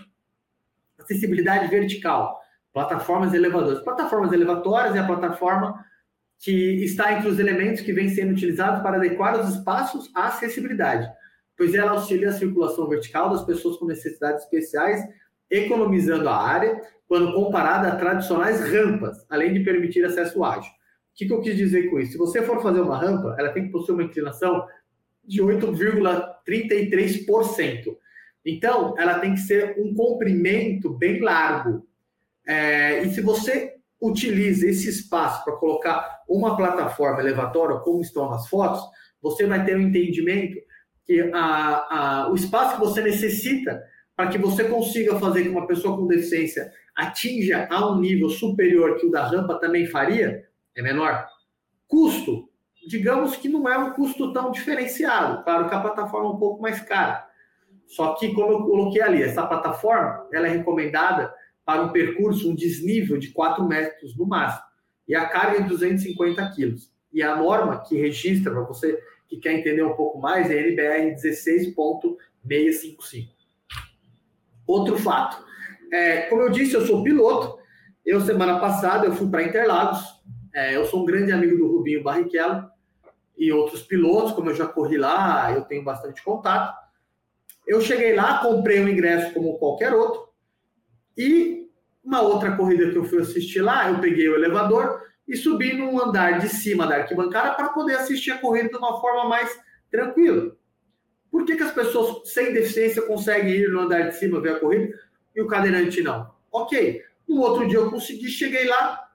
Acessibilidade 0.99 1.69
vertical. 1.69 2.42
Plataformas 2.73 3.35
elevadoras. 3.35 3.83
Plataformas 3.83 4.33
elevatórias 4.33 4.97
é 4.97 4.99
a 4.99 5.07
plataforma 5.07 5.85
que 6.39 6.83
está 6.83 7.13
entre 7.13 7.29
os 7.29 7.39
elementos 7.39 7.83
que 7.83 7.93
vêm 7.93 8.09
sendo 8.09 8.33
utilizados 8.33 8.83
para 8.83 8.97
adequar 8.97 9.39
os 9.39 9.55
espaços 9.55 10.11
à 10.15 10.27
acessibilidade, 10.27 11.09
pois 11.57 11.75
ela 11.75 11.93
auxilia 11.93 12.31
a 12.31 12.33
circulação 12.33 12.89
vertical 12.89 13.31
das 13.31 13.45
pessoas 13.45 13.77
com 13.77 13.87
necessidades 13.87 14.43
especiais, 14.43 15.01
economizando 15.49 16.29
a 16.29 16.37
área 16.37 16.81
quando 17.07 17.35
comparada 17.35 17.89
a 17.89 17.97
tradicionais 17.97 18.61
rampas, 18.61 19.25
além 19.29 19.53
de 19.53 19.61
permitir 19.61 20.05
acesso 20.05 20.43
ágil. 20.43 20.71
O 20.71 20.75
que, 21.15 21.27
que 21.27 21.33
eu 21.33 21.43
quis 21.43 21.57
dizer 21.57 21.91
com 21.91 22.01
isso? 22.01 22.13
Se 22.13 22.19
você 22.19 22.43
for 22.43 22.63
fazer 22.63 22.81
uma 22.81 22.97
rampa, 22.97 23.37
ela 23.39 23.51
tem 23.51 23.67
que 23.67 23.71
possuir 23.71 23.95
uma 23.95 24.05
inclinação 24.05 24.67
de 25.23 25.43
8,33%. 25.43 27.97
Então, 28.45 28.95
ela 28.99 29.19
tem 29.19 29.35
que 29.35 29.41
ser 29.41 29.77
um 29.79 29.95
comprimento 29.95 30.91
bem 30.91 31.21
largo. 31.21 31.87
É, 32.47 33.03
e 33.03 33.11
se 33.13 33.21
você 33.21 33.75
utiliza 34.01 34.67
esse 34.67 34.89
espaço 34.89 35.45
para 35.45 35.57
colocar 35.57 36.23
uma 36.29 36.57
plataforma 36.57 37.21
elevatória, 37.21 37.77
como 37.79 38.03
estão 38.03 38.29
nas 38.31 38.49
fotos, 38.49 38.83
você 39.21 39.47
vai 39.47 39.65
ter 39.65 39.77
um 39.77 39.81
entendimento 39.81 40.59
que 41.05 41.31
a, 41.33 42.25
a, 42.25 42.31
o 42.31 42.35
espaço 42.35 42.75
que 42.75 42.81
você 42.81 43.01
necessita 43.01 43.83
para 44.17 44.29
que 44.29 44.39
você 44.39 44.65
consiga 44.65 45.19
fazer 45.19 45.45
que 45.45 45.49
uma 45.49 45.67
pessoa 45.67 45.97
com 45.97 46.07
deficiência 46.07 46.71
atinja 46.95 47.67
a 47.71 47.91
um 47.91 47.99
nível 48.01 48.29
superior 48.29 48.99
que 48.99 49.07
o 49.07 49.11
da 49.11 49.25
rampa 49.25 49.59
também 49.59 49.87
faria, 49.87 50.45
é 50.77 50.83
menor. 50.83 51.27
Custo, 51.87 52.49
digamos 52.87 53.37
que 53.37 53.49
não 53.49 53.69
é 53.69 53.79
um 53.79 53.93
custo 53.93 54.33
tão 54.33 54.51
diferenciado. 54.51 55.43
Claro 55.45 55.69
que 55.69 55.75
a 55.75 55.81
plataforma 55.81 56.29
é 56.29 56.33
um 56.33 56.39
pouco 56.39 56.61
mais 56.61 56.81
cara. 56.81 57.27
Só 57.87 58.15
que, 58.15 58.33
como 58.35 58.53
eu 58.53 58.63
coloquei 58.65 59.03
ali, 59.03 59.23
essa 59.23 59.47
plataforma 59.47 60.27
ela 60.33 60.47
é 60.47 60.51
recomendada 60.51 61.33
para 61.65 61.83
um 61.83 61.93
percurso, 61.93 62.51
um 62.51 62.55
desnível 62.55 63.19
de 63.19 63.29
4 63.29 63.67
metros 63.67 64.17
no 64.17 64.27
máximo. 64.27 64.65
E 65.07 65.15
a 65.15 65.27
carga 65.27 65.59
é 65.59 65.63
250 65.63 66.51
quilos. 66.53 66.91
E 67.13 67.23
a 67.23 67.37
norma 67.37 67.83
que 67.83 67.97
registra, 67.97 68.53
para 68.53 68.63
você 68.63 68.99
que 69.29 69.37
quer 69.37 69.53
entender 69.53 69.83
um 69.83 69.95
pouco 69.95 70.19
mais, 70.19 70.51
é 70.51 70.59
NBR 70.59 71.15
16.655. 71.15 73.29
Outro 74.67 74.99
fato, 74.99 75.45
é, 75.93 76.23
como 76.23 76.43
eu 76.43 76.51
disse, 76.51 76.75
eu 76.75 76.87
sou 76.87 77.03
piloto. 77.03 77.61
Eu, 78.05 78.21
semana 78.21 78.59
passada, 78.59 79.07
eu 79.07 79.15
fui 79.15 79.29
para 79.29 79.43
Interlagos. 79.43 80.01
É, 80.55 80.77
eu 80.77 80.85
sou 80.87 81.03
um 81.03 81.05
grande 81.05 81.33
amigo 81.33 81.57
do 81.57 81.67
Rubinho 81.67 82.03
Barrichello 82.03 82.71
e 83.37 83.53
outros 83.53 83.83
pilotos, 83.83 84.33
como 84.33 84.51
eu 84.51 84.55
já 84.55 84.67
corri 84.67 84.97
lá, 84.97 85.53
eu 85.53 85.63
tenho 85.63 85.83
bastante 85.83 86.23
contato. 86.23 86.77
Eu 87.67 87.81
cheguei 87.81 88.15
lá, 88.15 88.39
comprei 88.39 88.81
um 88.81 88.89
ingresso 88.89 89.33
como 89.33 89.59
qualquer 89.59 89.93
outro, 89.93 90.29
e 91.17 91.69
uma 92.05 92.21
outra 92.21 92.57
corrida 92.57 92.91
que 92.91 92.97
eu 92.97 93.05
fui 93.05 93.21
assistir 93.21 93.61
lá, 93.61 93.91
eu 93.91 94.01
peguei 94.01 94.29
o 94.29 94.35
elevador 94.35 95.03
e 95.27 95.37
subi 95.37 95.73
num 95.73 96.01
andar 96.01 96.39
de 96.39 96.49
cima 96.49 96.87
da 96.87 96.97
arquibancada 96.97 97.55
para 97.55 97.69
poder 97.69 97.95
assistir 97.95 98.33
a 98.33 98.39
corrida 98.39 98.69
de 98.69 98.77
uma 98.77 99.01
forma 99.01 99.29
mais 99.29 99.57
tranquila. 99.91 100.57
Por 101.31 101.45
que, 101.45 101.57
que 101.57 101.63
as 101.63 101.73
pessoas 101.73 102.31
sem 102.31 102.53
deficiência 102.53 103.03
conseguem 103.03 103.55
ir 103.55 103.71
no 103.71 103.81
andar 103.81 104.09
de 104.09 104.17
cima 104.17 104.41
ver 104.41 104.57
a 104.57 104.61
corrida 104.61 104.99
e 105.35 105.41
o 105.41 105.47
cadeirante 105.47 106.03
não? 106.03 106.31
Ok. 106.51 107.03
No 107.27 107.41
outro 107.41 107.67
dia 107.67 107.79
eu 107.79 107.91
consegui, 107.91 108.29
cheguei 108.29 108.67
lá, 108.67 109.11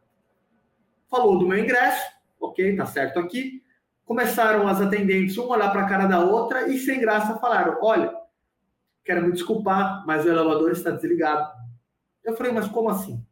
falou 1.10 1.38
do 1.38 1.48
meu 1.48 1.60
ingresso, 1.60 2.04
ok, 2.40 2.76
tá 2.76 2.86
certo 2.86 3.20
aqui. 3.20 3.62
Começaram 4.06 4.68
as 4.68 4.82
atendentes, 4.82 5.38
um 5.38 5.48
olhar 5.48 5.70
para 5.72 5.82
a 5.82 5.90
cara 5.90 6.08
da 6.08 6.20
outra 6.20 6.70
e 6.70 6.80
sem 6.80 7.00
graça 7.00 7.38
falaram: 7.38 7.78
olha, 7.82 8.12
quero 9.04 9.24
me 9.24 9.34
desculpar, 9.34 10.06
mas 10.08 10.26
o 10.26 10.30
elevador 10.30 10.72
está 10.72 10.92
desligado. 10.92 11.52
Eu 12.28 12.36
falei, 12.36 12.52
mas 12.52 12.68
como 12.68 12.90
assim? 12.90 13.26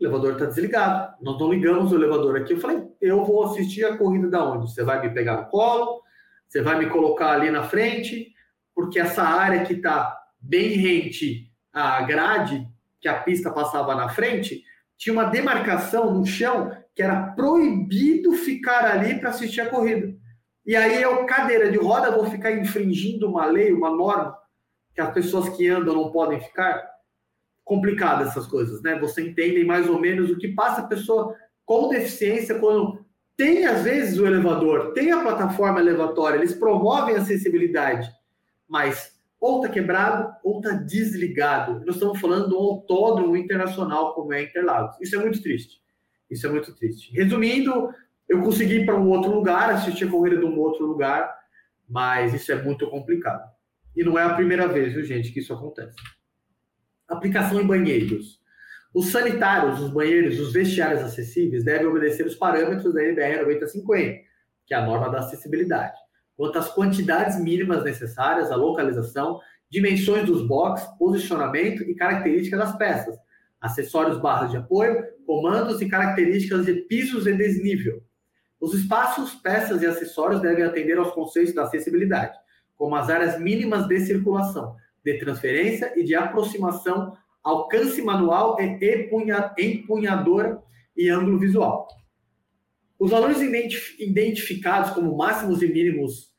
O 0.00 0.04
elevador 0.04 0.32
está 0.32 0.46
desligado, 0.46 1.14
nós 1.20 1.38
não 1.38 1.52
ligamos 1.52 1.92
o 1.92 1.94
elevador 1.94 2.38
aqui. 2.38 2.54
Eu 2.54 2.60
falei, 2.60 2.82
eu 2.98 3.22
vou 3.26 3.44
assistir 3.44 3.84
a 3.84 3.98
corrida 3.98 4.26
da 4.28 4.42
onde? 4.42 4.72
Você 4.72 4.82
vai 4.82 5.02
me 5.02 5.12
pegar 5.12 5.36
no 5.36 5.46
colo? 5.48 6.00
Você 6.48 6.62
vai 6.62 6.78
me 6.78 6.86
colocar 6.88 7.32
ali 7.32 7.50
na 7.50 7.62
frente? 7.62 8.32
Porque 8.74 8.98
essa 8.98 9.22
área 9.22 9.64
que 9.64 9.74
está 9.74 10.18
bem 10.40 10.70
rente 10.70 11.52
à 11.70 12.00
grade, 12.02 12.66
que 13.02 13.06
a 13.06 13.20
pista 13.20 13.50
passava 13.50 13.94
na 13.94 14.08
frente, 14.08 14.64
tinha 14.96 15.12
uma 15.12 15.24
demarcação 15.24 16.14
no 16.14 16.24
chão 16.24 16.74
que 16.94 17.02
era 17.02 17.32
proibido 17.34 18.32
ficar 18.32 18.86
ali 18.86 19.20
para 19.20 19.28
assistir 19.28 19.60
a 19.60 19.68
corrida. 19.68 20.14
E 20.64 20.74
aí 20.74 21.02
eu, 21.02 21.26
cadeira 21.26 21.70
de 21.70 21.76
roda, 21.76 22.10
vou 22.10 22.24
ficar 22.24 22.50
infringindo 22.52 23.28
uma 23.28 23.44
lei, 23.44 23.72
uma 23.74 23.90
norma, 23.90 24.38
que 24.94 25.02
as 25.02 25.12
pessoas 25.12 25.50
que 25.50 25.68
andam 25.68 25.94
não 25.94 26.10
podem 26.10 26.40
ficar? 26.40 26.91
Complicado 27.64 28.24
essas 28.24 28.46
coisas, 28.46 28.82
né? 28.82 28.98
Você 28.98 29.22
entende 29.22 29.64
mais 29.64 29.88
ou 29.88 30.00
menos 30.00 30.30
o 30.30 30.38
que 30.38 30.48
passa 30.48 30.82
a 30.82 30.86
pessoa 30.86 31.34
com 31.64 31.88
deficiência 31.88 32.58
quando 32.58 33.04
tem, 33.36 33.64
às 33.64 33.82
vezes, 33.82 34.18
o 34.18 34.26
elevador, 34.26 34.92
tem 34.92 35.10
a 35.10 35.22
plataforma 35.22 35.80
elevatória, 35.80 36.36
eles 36.36 36.54
promovem 36.54 37.16
a 37.16 37.18
acessibilidade, 37.18 38.10
mas 38.68 39.12
ou 39.40 39.60
está 39.60 39.72
quebrado 39.72 40.32
ou 40.44 40.60
está 40.60 40.72
desligado. 40.72 41.84
Nós 41.84 41.96
estamos 41.96 42.20
falando 42.20 42.48
de 42.48 42.54
um 42.54 42.58
autódromo 42.58 43.36
internacional 43.36 44.14
como 44.14 44.32
é 44.32 44.42
Interlagos. 44.42 44.96
Isso 45.00 45.16
é 45.16 45.18
muito 45.18 45.42
triste. 45.42 45.82
Isso 46.30 46.46
é 46.46 46.50
muito 46.50 46.72
triste. 46.76 47.12
Resumindo, 47.12 47.90
eu 48.28 48.40
consegui 48.42 48.76
ir 48.76 48.86
para 48.86 48.96
um 48.96 49.08
outro 49.08 49.32
lugar, 49.32 49.70
assistir 49.70 50.04
a 50.04 50.10
corrida 50.10 50.38
de 50.38 50.44
um 50.44 50.58
outro 50.58 50.86
lugar, 50.86 51.34
mas 51.88 52.32
isso 52.32 52.52
é 52.52 52.62
muito 52.62 52.88
complicado. 52.88 53.50
E 53.96 54.04
não 54.04 54.16
é 54.16 54.22
a 54.22 54.34
primeira 54.34 54.68
vez, 54.68 54.94
viu, 54.94 55.04
gente, 55.04 55.32
que 55.32 55.40
isso 55.40 55.52
acontece. 55.52 55.96
Aplicação 57.12 57.60
em 57.60 57.66
banheiros. 57.66 58.40
Os 58.94 59.10
sanitários, 59.10 59.80
os 59.80 59.90
banheiros, 59.90 60.38
os 60.40 60.52
vestiários 60.52 61.02
acessíveis 61.02 61.64
devem 61.64 61.86
obedecer 61.86 62.26
os 62.26 62.34
parâmetros 62.34 62.92
da 62.92 63.02
NBR 63.02 63.42
9050, 63.42 64.18
que 64.66 64.74
é 64.74 64.76
a 64.76 64.84
norma 64.86 65.10
da 65.10 65.18
acessibilidade, 65.18 65.96
quanto 66.36 66.58
às 66.58 66.72
quantidades 66.72 67.38
mínimas 67.38 67.84
necessárias, 67.84 68.50
a 68.50 68.56
localização, 68.56 69.40
dimensões 69.70 70.26
dos 70.26 70.46
boxes, 70.46 70.86
posicionamento 70.98 71.82
e 71.82 71.94
características 71.94 72.58
das 72.58 72.76
peças, 72.76 73.16
acessórios 73.60 74.18
barras 74.18 74.50
de 74.50 74.56
apoio, 74.56 75.02
comandos 75.26 75.80
e 75.80 75.88
características 75.88 76.66
de 76.66 76.74
pisos 76.82 77.26
e 77.26 77.32
desnível. 77.32 78.02
Os 78.60 78.74
espaços, 78.74 79.34
peças 79.34 79.82
e 79.82 79.86
acessórios 79.86 80.40
devem 80.40 80.64
atender 80.64 80.98
aos 80.98 81.12
conceitos 81.12 81.54
da 81.54 81.64
acessibilidade, 81.64 82.36
como 82.76 82.96
as 82.96 83.08
áreas 83.08 83.38
mínimas 83.40 83.86
de 83.86 84.00
circulação, 84.00 84.76
de 85.04 85.18
transferência 85.18 85.92
e 85.96 86.04
de 86.04 86.14
aproximação, 86.14 87.16
alcance 87.42 88.00
manual 88.02 88.56
e 88.60 88.78
empunhadora 89.58 90.62
e 90.96 91.08
ângulo 91.08 91.38
visual. 91.38 91.88
Os 92.98 93.10
valores 93.10 93.40
identificados 93.98 94.90
como 94.90 95.16
máximos 95.16 95.60
e 95.62 95.66
mínimos 95.66 96.32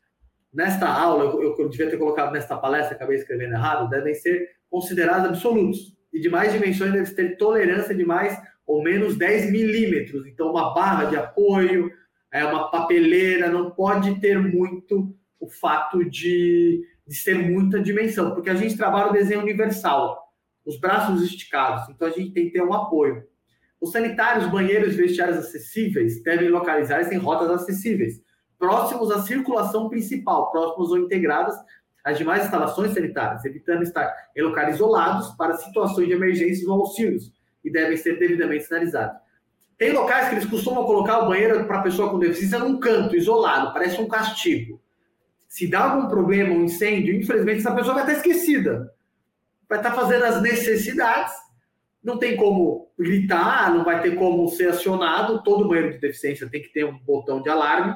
nesta 0.54 0.88
aula, 0.88 1.26
eu, 1.26 1.58
eu 1.60 1.70
devia 1.70 1.90
ter 1.90 1.98
colocado 1.98 2.32
nesta 2.32 2.56
palestra, 2.56 2.96
acabei 2.96 3.18
escrevendo 3.18 3.54
errado, 3.54 3.90
devem 3.90 4.14
ser 4.14 4.48
considerados 4.70 5.28
absolutos. 5.28 5.94
E 6.14 6.22
de 6.22 6.30
mais 6.30 6.54
dimensões 6.54 6.94
deve 6.94 7.12
ter 7.16 7.38
tolerância 7.38 7.94
de 7.94 8.06
mais 8.06 8.40
ou 8.66 8.84
menos 8.84 9.18
10 9.18 9.52
milímetros. 9.52 10.26
Então, 10.28 10.52
uma 10.52 10.74
barra 10.74 11.06
de 11.06 11.18
apoio, 11.18 11.92
é 12.32 12.44
uma 12.46 12.72
papeleira, 12.72 13.50
não 13.50 13.72
pode 13.72 14.20
ter 14.20 14.40
muito 14.40 15.16
o 15.40 15.50
fato 15.50 16.04
de 16.10 16.82
de 17.08 17.16
ser 17.16 17.38
muita 17.38 17.82
dimensão, 17.82 18.34
porque 18.34 18.50
a 18.50 18.56
gente 18.56 18.78
trabalha 18.78 19.10
o 19.10 19.14
desenho 19.14 19.42
universal, 19.42 20.18
os 20.66 20.80
braços 20.80 21.22
esticados, 21.22 21.90
então 21.90 22.08
a 22.08 22.12
gente 22.12 22.32
tem 22.32 22.46
que 22.46 22.54
ter 22.54 22.64
um 22.64 22.74
apoio. 22.74 23.24
Os 23.82 23.92
sanitários, 23.92 24.50
banheiros 24.50 24.94
e 24.94 24.98
vestiários 24.98 25.38
acessíveis 25.38 26.24
devem 26.24 26.50
localizar-se 26.50 27.14
em 27.14 27.18
rotas 27.18 27.50
acessíveis, 27.50 28.22
próximos 28.58 29.12
à 29.12 29.22
circulação 29.22 29.90
principal, 29.90 30.50
próximos 30.52 30.92
ou 30.92 31.00
integradas 31.00 31.56
às 32.06 32.18
demais 32.18 32.46
instalações 32.46 32.94
sanitárias, 32.94 33.44
evitando 33.44 33.84
estar 33.84 34.14
em 34.36 34.42
locais 34.42 34.76
isolados 34.76 35.32
para 35.36 35.56
situações 35.56 36.08
de 36.08 36.14
emergência 36.14 36.70
ou 36.70 36.82
auxílios, 36.82 37.34
e 37.64 37.70
devem 37.70 37.98
ser 37.98 38.18
devidamente 38.18 38.64
sinalizados. 38.64 39.22
Tem 39.78 39.92
locais 39.92 40.30
que 40.30 40.36
eles 40.36 40.46
costumam 40.46 40.86
colocar 40.86 41.20
o 41.20 41.28
banheiro 41.28 41.66
para 41.66 41.82
pessoa 41.82 42.10
com 42.10 42.20
deficiência 42.20 42.60
num 42.60 42.80
canto, 42.80 43.16
isolado, 43.16 43.74
parece 43.74 44.00
um 44.00 44.08
castigo 44.08 44.83
se 45.54 45.68
dá 45.68 45.84
algum 45.84 46.08
problema, 46.08 46.52
um 46.52 46.64
incêndio, 46.64 47.14
infelizmente 47.14 47.60
essa 47.60 47.76
pessoa 47.76 47.94
vai 47.94 48.04
estar 48.06 48.14
esquecida. 48.14 48.92
Vai 49.70 49.78
estar 49.78 49.94
fazendo 49.94 50.24
as 50.26 50.42
necessidades, 50.42 51.32
não 52.04 52.18
tem 52.18 52.36
como 52.36 52.90
gritar, 52.98 53.72
não 53.72 53.84
vai 53.84 54.02
ter 54.02 54.16
como 54.16 54.50
ser 54.50 54.70
acionado. 54.70 55.44
Todo 55.44 55.68
banheiro 55.68 55.92
de 55.92 56.00
deficiência 56.00 56.50
tem 56.50 56.60
que 56.60 56.74
ter 56.74 56.86
um 56.86 56.98
botão 56.98 57.40
de 57.40 57.50
alarme, 57.50 57.94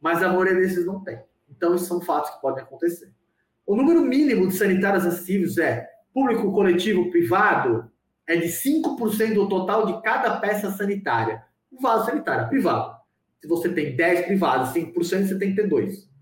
mas 0.00 0.20
a 0.24 0.28
maioria 0.28 0.56
desses 0.56 0.84
não 0.84 1.04
tem. 1.04 1.20
Então, 1.48 1.72
esses 1.72 1.86
são 1.86 2.00
fatos 2.00 2.30
que 2.30 2.40
podem 2.40 2.64
acontecer. 2.64 3.12
O 3.64 3.76
número 3.76 4.02
mínimo 4.02 4.48
de 4.48 4.56
sanitários 4.56 5.06
acessíveis 5.06 5.58
é 5.58 5.88
público, 6.12 6.50
coletivo, 6.50 7.12
privado, 7.12 7.88
é 8.26 8.34
de 8.34 8.48
5% 8.48 9.34
do 9.34 9.48
total 9.48 9.86
de 9.86 10.02
cada 10.02 10.40
peça 10.40 10.72
sanitária. 10.72 11.44
O 11.70 11.80
vaso 11.80 12.06
sanitário 12.06 12.46
é 12.46 12.48
privado. 12.48 12.96
Se 13.40 13.46
você 13.46 13.68
tem 13.68 13.94
10 13.94 14.26
privados, 14.26 14.70
5%, 14.70 14.92
você 14.92 15.38
tem 15.38 15.50
que 15.50 15.62
ter 15.62 15.68
dois 15.68 16.15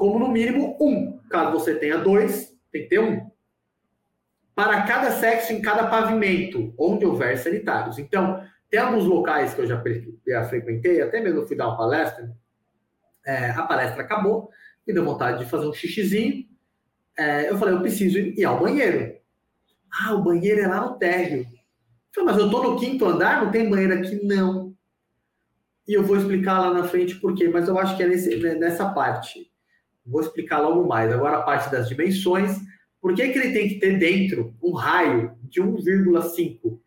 como 0.00 0.18
no 0.18 0.30
mínimo 0.30 0.78
um. 0.80 1.18
Caso 1.28 1.52
você 1.52 1.74
tenha 1.74 1.98
dois, 1.98 2.56
tem 2.72 2.84
que 2.84 2.88
ter 2.88 3.00
um. 3.00 3.30
Para 4.54 4.82
cada 4.84 5.10
sexo 5.10 5.52
em 5.52 5.60
cada 5.60 5.88
pavimento, 5.88 6.72
onde 6.78 7.04
houver 7.04 7.36
sanitários. 7.36 7.98
Então, 7.98 8.42
tem 8.70 8.80
alguns 8.80 9.04
locais 9.04 9.52
que 9.52 9.60
eu 9.60 9.66
já, 9.66 9.82
já 10.26 10.44
frequentei, 10.44 11.02
até 11.02 11.20
mesmo 11.20 11.46
fui 11.46 11.54
dar 11.54 11.68
uma 11.68 11.76
palestra. 11.76 12.34
É, 13.26 13.50
a 13.50 13.62
palestra 13.64 14.02
acabou, 14.02 14.48
me 14.86 14.94
deu 14.94 15.04
vontade 15.04 15.44
de 15.44 15.50
fazer 15.50 15.66
um 15.66 15.72
xixizinho. 15.74 16.46
É, 17.18 17.50
eu 17.50 17.58
falei, 17.58 17.74
eu 17.74 17.82
preciso 17.82 18.18
ir 18.18 18.44
ao 18.46 18.58
banheiro. 18.58 19.14
Ah, 19.92 20.14
o 20.14 20.22
banheiro 20.24 20.62
é 20.62 20.66
lá 20.66 20.80
no 20.80 20.96
térreo. 20.96 21.40
Eu 21.42 22.14
falei, 22.14 22.30
mas 22.30 22.38
eu 22.38 22.46
estou 22.46 22.62
no 22.62 22.80
quinto 22.80 23.04
andar, 23.04 23.44
não 23.44 23.52
tem 23.52 23.68
banheiro 23.68 23.98
aqui? 23.98 24.24
Não. 24.24 24.74
E 25.86 25.92
eu 25.92 26.02
vou 26.02 26.16
explicar 26.16 26.58
lá 26.58 26.72
na 26.72 26.84
frente 26.84 27.16
por 27.16 27.34
quê, 27.34 27.48
mas 27.48 27.68
eu 27.68 27.78
acho 27.78 27.98
que 27.98 28.02
é 28.02 28.06
nesse, 28.06 28.34
né, 28.36 28.54
nessa 28.54 28.88
parte. 28.94 29.50
Vou 30.04 30.20
explicar 30.20 30.58
logo 30.58 30.86
mais. 30.86 31.12
Agora, 31.12 31.38
a 31.38 31.42
parte 31.42 31.70
das 31.70 31.88
dimensões. 31.88 32.58
Por 33.00 33.14
que, 33.14 33.28
que 33.28 33.38
ele 33.38 33.52
tem 33.52 33.68
que 33.68 33.76
ter 33.76 33.98
dentro 33.98 34.54
um 34.62 34.72
raio 34.72 35.34
de 35.42 35.62
1,5 35.62 36.78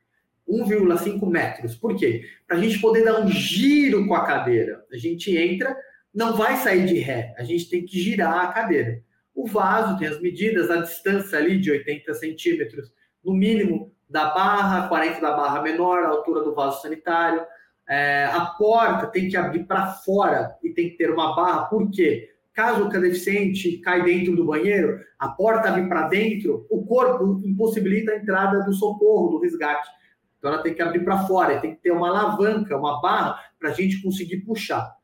1,5 0.48 1.30
metros? 1.30 1.76
Por 1.76 1.96
quê? 1.96 2.26
Para 2.48 2.58
a 2.58 2.60
gente 2.60 2.80
poder 2.80 3.04
dar 3.04 3.22
um 3.22 3.28
giro 3.28 4.08
com 4.08 4.14
a 4.14 4.26
cadeira. 4.26 4.84
A 4.92 4.98
gente 4.98 5.36
entra, 5.36 5.76
não 6.14 6.36
vai 6.36 6.58
sair 6.58 6.86
de 6.86 7.00
ré, 7.00 7.34
a 7.38 7.44
gente 7.44 7.70
tem 7.70 7.86
que 7.86 8.00
girar 8.00 8.46
a 8.46 8.54
cadeira. 8.54 9.02
O 9.34 9.48
vaso 9.48 9.98
tem 9.98 10.08
as 10.08 10.22
medidas, 10.22 10.70
a 10.70 10.82
distância 10.82 11.40
ali 11.40 11.60
de 11.60 11.72
80 11.72 12.14
centímetros, 12.14 12.94
no 13.24 13.34
mínimo 13.34 13.92
da 14.08 14.30
barra, 14.30 14.88
40 14.88 15.20
da 15.20 15.32
barra 15.32 15.62
menor, 15.62 16.04
a 16.04 16.10
altura 16.10 16.44
do 16.44 16.54
vaso 16.54 16.82
sanitário. 16.82 17.42
É, 17.90 18.26
a 18.26 18.46
porta 18.46 19.08
tem 19.08 19.28
que 19.28 19.36
abrir 19.36 19.64
para 19.66 19.88
fora 19.88 20.56
e 20.64 20.70
tem 20.70 20.90
que 20.90 20.98
ter 20.98 21.10
uma 21.12 21.36
barra, 21.36 21.66
por 21.66 21.90
quê? 21.90 22.33
Caso 22.54 22.86
o 22.86 22.90
deficiente 22.90 23.80
cai 23.80 24.04
dentro 24.04 24.36
do 24.36 24.46
banheiro, 24.46 25.00
a 25.18 25.28
porta 25.30 25.70
abre 25.70 25.88
para 25.88 26.08
dentro, 26.08 26.68
o 26.70 26.86
corpo 26.86 27.42
impossibilita 27.44 28.12
a 28.12 28.18
entrada 28.18 28.64
do 28.64 28.74
socorro, 28.74 29.32
do 29.32 29.40
resgate. 29.40 29.90
Então 30.38 30.54
ela 30.54 30.62
tem 30.62 30.74
que 30.74 30.82
abrir 30.82 31.04
para 31.04 31.26
fora, 31.26 31.60
tem 31.60 31.74
que 31.74 31.82
ter 31.82 31.92
uma 31.92 32.10
alavanca, 32.10 32.78
uma 32.78 33.02
barra, 33.02 33.40
para 33.60 33.70
a 33.70 33.74
gente 33.74 34.02
conseguir 34.04 34.42
puxar. 34.42 34.96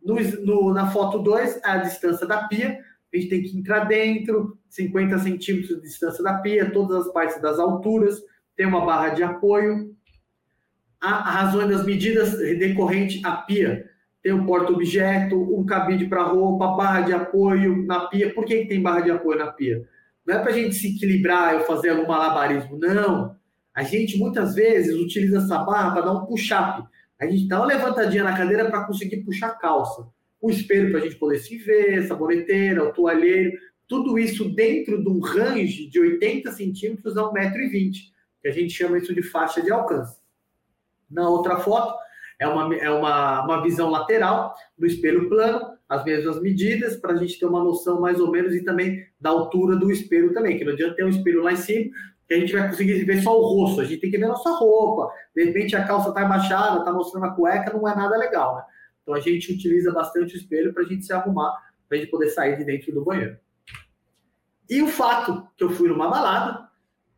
No, 0.00 0.14
no, 0.44 0.72
na 0.72 0.90
foto 0.90 1.18
2, 1.18 1.60
a 1.64 1.78
distância 1.78 2.24
da 2.26 2.46
pia, 2.46 2.78
a 3.12 3.16
gente 3.16 3.28
tem 3.28 3.42
que 3.42 3.58
entrar 3.58 3.84
dentro, 3.84 4.56
50 4.68 5.18
centímetros 5.18 5.76
de 5.76 5.82
distância 5.82 6.22
da 6.22 6.34
pia, 6.34 6.70
todas 6.70 7.06
as 7.06 7.12
partes 7.12 7.40
das 7.42 7.58
alturas, 7.58 8.20
tem 8.54 8.66
uma 8.66 8.86
barra 8.86 9.08
de 9.08 9.24
apoio. 9.24 9.96
A, 11.00 11.14
a 11.14 11.30
razão 11.42 11.66
das 11.66 11.84
medidas 11.84 12.38
decorrente 12.38 13.20
à 13.24 13.38
pia 13.38 13.90
tem 14.22 14.32
um 14.32 14.46
porta-objeto, 14.46 15.36
um 15.36 15.66
cabide 15.66 16.06
para 16.06 16.22
roupa, 16.22 16.76
barra 16.76 17.00
de 17.00 17.12
apoio 17.12 17.84
na 17.84 18.06
pia. 18.06 18.32
Por 18.32 18.44
que, 18.44 18.62
que 18.62 18.68
tem 18.68 18.80
barra 18.80 19.00
de 19.00 19.10
apoio 19.10 19.38
na 19.38 19.50
pia? 19.50 19.84
Não 20.24 20.36
é 20.36 20.38
para 20.38 20.52
a 20.52 20.54
gente 20.54 20.76
se 20.76 20.94
equilibrar 20.94 21.56
ou 21.56 21.60
fazer 21.62 21.90
algum 21.90 22.06
malabarismo, 22.06 22.78
não. 22.78 23.34
A 23.74 23.82
gente 23.82 24.16
muitas 24.16 24.54
vezes 24.54 24.94
utiliza 24.94 25.38
essa 25.38 25.58
barra 25.58 25.90
para 25.90 26.02
dar 26.02 26.12
um 26.12 26.26
push-up. 26.26 26.86
A 27.18 27.26
gente 27.26 27.48
dá 27.48 27.58
uma 27.58 27.66
levantadinha 27.66 28.22
na 28.22 28.36
cadeira 28.36 28.70
para 28.70 28.84
conseguir 28.84 29.18
puxar 29.18 29.48
a 29.48 29.56
calça. 29.56 30.06
O 30.40 30.50
espelho 30.50 30.90
para 30.90 31.00
a 31.00 31.02
gente 31.02 31.16
poder 31.16 31.38
se 31.38 31.56
ver, 31.56 32.06
saboneteira, 32.06 32.84
o 32.84 32.92
toalheiro, 32.92 33.52
tudo 33.88 34.18
isso 34.18 34.48
dentro 34.54 35.02
de 35.02 35.08
um 35.08 35.20
range 35.20 35.88
de 35.88 35.98
80 36.00 36.52
centímetros 36.52 37.16
a 37.16 37.22
1,20m, 37.22 37.92
que 38.40 38.48
a 38.48 38.52
gente 38.52 38.72
chama 38.72 38.98
isso 38.98 39.14
de 39.14 39.22
faixa 39.22 39.60
de 39.60 39.70
alcance. 39.70 40.16
Na 41.10 41.28
outra 41.28 41.58
foto, 41.58 41.94
é 42.42 42.48
uma, 42.48 42.74
é 42.74 42.90
uma, 42.90 43.44
uma 43.44 43.62
visão 43.62 43.88
lateral 43.88 44.52
do 44.76 44.84
espelho 44.84 45.28
plano, 45.28 45.78
as 45.88 46.04
mesmas 46.04 46.42
medidas, 46.42 46.96
para 46.96 47.12
a 47.12 47.16
gente 47.16 47.38
ter 47.38 47.46
uma 47.46 47.62
noção 47.62 48.00
mais 48.00 48.18
ou 48.18 48.32
menos 48.32 48.52
e 48.52 48.64
também 48.64 49.06
da 49.20 49.30
altura 49.30 49.76
do 49.76 49.92
espelho 49.92 50.34
também, 50.34 50.58
que 50.58 50.64
não 50.64 50.72
adianta 50.72 50.96
ter 50.96 51.04
um 51.04 51.08
espelho 51.08 51.42
lá 51.42 51.52
em 51.52 51.56
cima, 51.56 51.90
que 52.26 52.34
a 52.34 52.40
gente 52.40 52.52
vai 52.52 52.68
conseguir 52.68 53.04
ver 53.04 53.22
só 53.22 53.38
o 53.38 53.42
rosto, 53.42 53.80
a 53.80 53.84
gente 53.84 54.00
tem 54.00 54.10
que 54.10 54.18
ver 54.18 54.26
nossa 54.26 54.50
roupa, 54.50 55.12
de 55.36 55.44
repente 55.44 55.76
a 55.76 55.84
calça 55.84 56.08
está 56.08 56.24
embaixada, 56.24 56.80
está 56.80 56.92
mostrando 56.92 57.26
a 57.26 57.30
cueca, 57.30 57.72
não 57.72 57.88
é 57.88 57.94
nada 57.94 58.16
legal, 58.16 58.56
né? 58.56 58.62
Então 59.02 59.14
a 59.14 59.20
gente 59.20 59.52
utiliza 59.52 59.92
bastante 59.92 60.34
o 60.34 60.36
espelho 60.36 60.74
para 60.74 60.82
a 60.82 60.86
gente 60.86 61.04
se 61.04 61.12
arrumar, 61.12 61.52
para 61.88 61.96
a 61.96 62.00
gente 62.00 62.10
poder 62.10 62.30
sair 62.30 62.56
de 62.56 62.64
dentro 62.64 62.92
do 62.92 63.04
banheiro. 63.04 63.36
E 64.68 64.82
o 64.82 64.88
fato 64.88 65.46
que 65.56 65.62
eu 65.62 65.70
fui 65.70 65.88
numa 65.88 66.08
balada, 66.08 66.68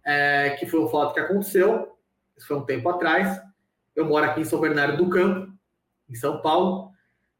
é, 0.04 0.50
que 0.59 0.66
foi 0.66 0.81
um 0.81 0.88
fato 0.88 1.14
que 1.14 1.21
aconteceu, 1.21 1.97
isso 2.37 2.47
foi 2.47 2.57
um 2.59 2.64
tempo 2.64 2.88
atrás, 2.90 3.40
eu 3.94 4.04
moro 4.04 4.24
aqui 4.24 4.40
em 4.40 4.44
São 4.44 4.60
Bernardo 4.60 4.96
do 4.96 5.08
Campo, 5.08 5.52
em 6.08 6.14
São 6.14 6.40
Paulo. 6.40 6.90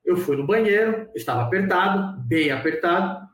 Eu 0.05 0.17
fui 0.17 0.37
no 0.37 0.47
banheiro, 0.47 1.09
estava 1.15 1.43
apertado, 1.43 2.21
bem 2.23 2.51
apertado, 2.51 3.27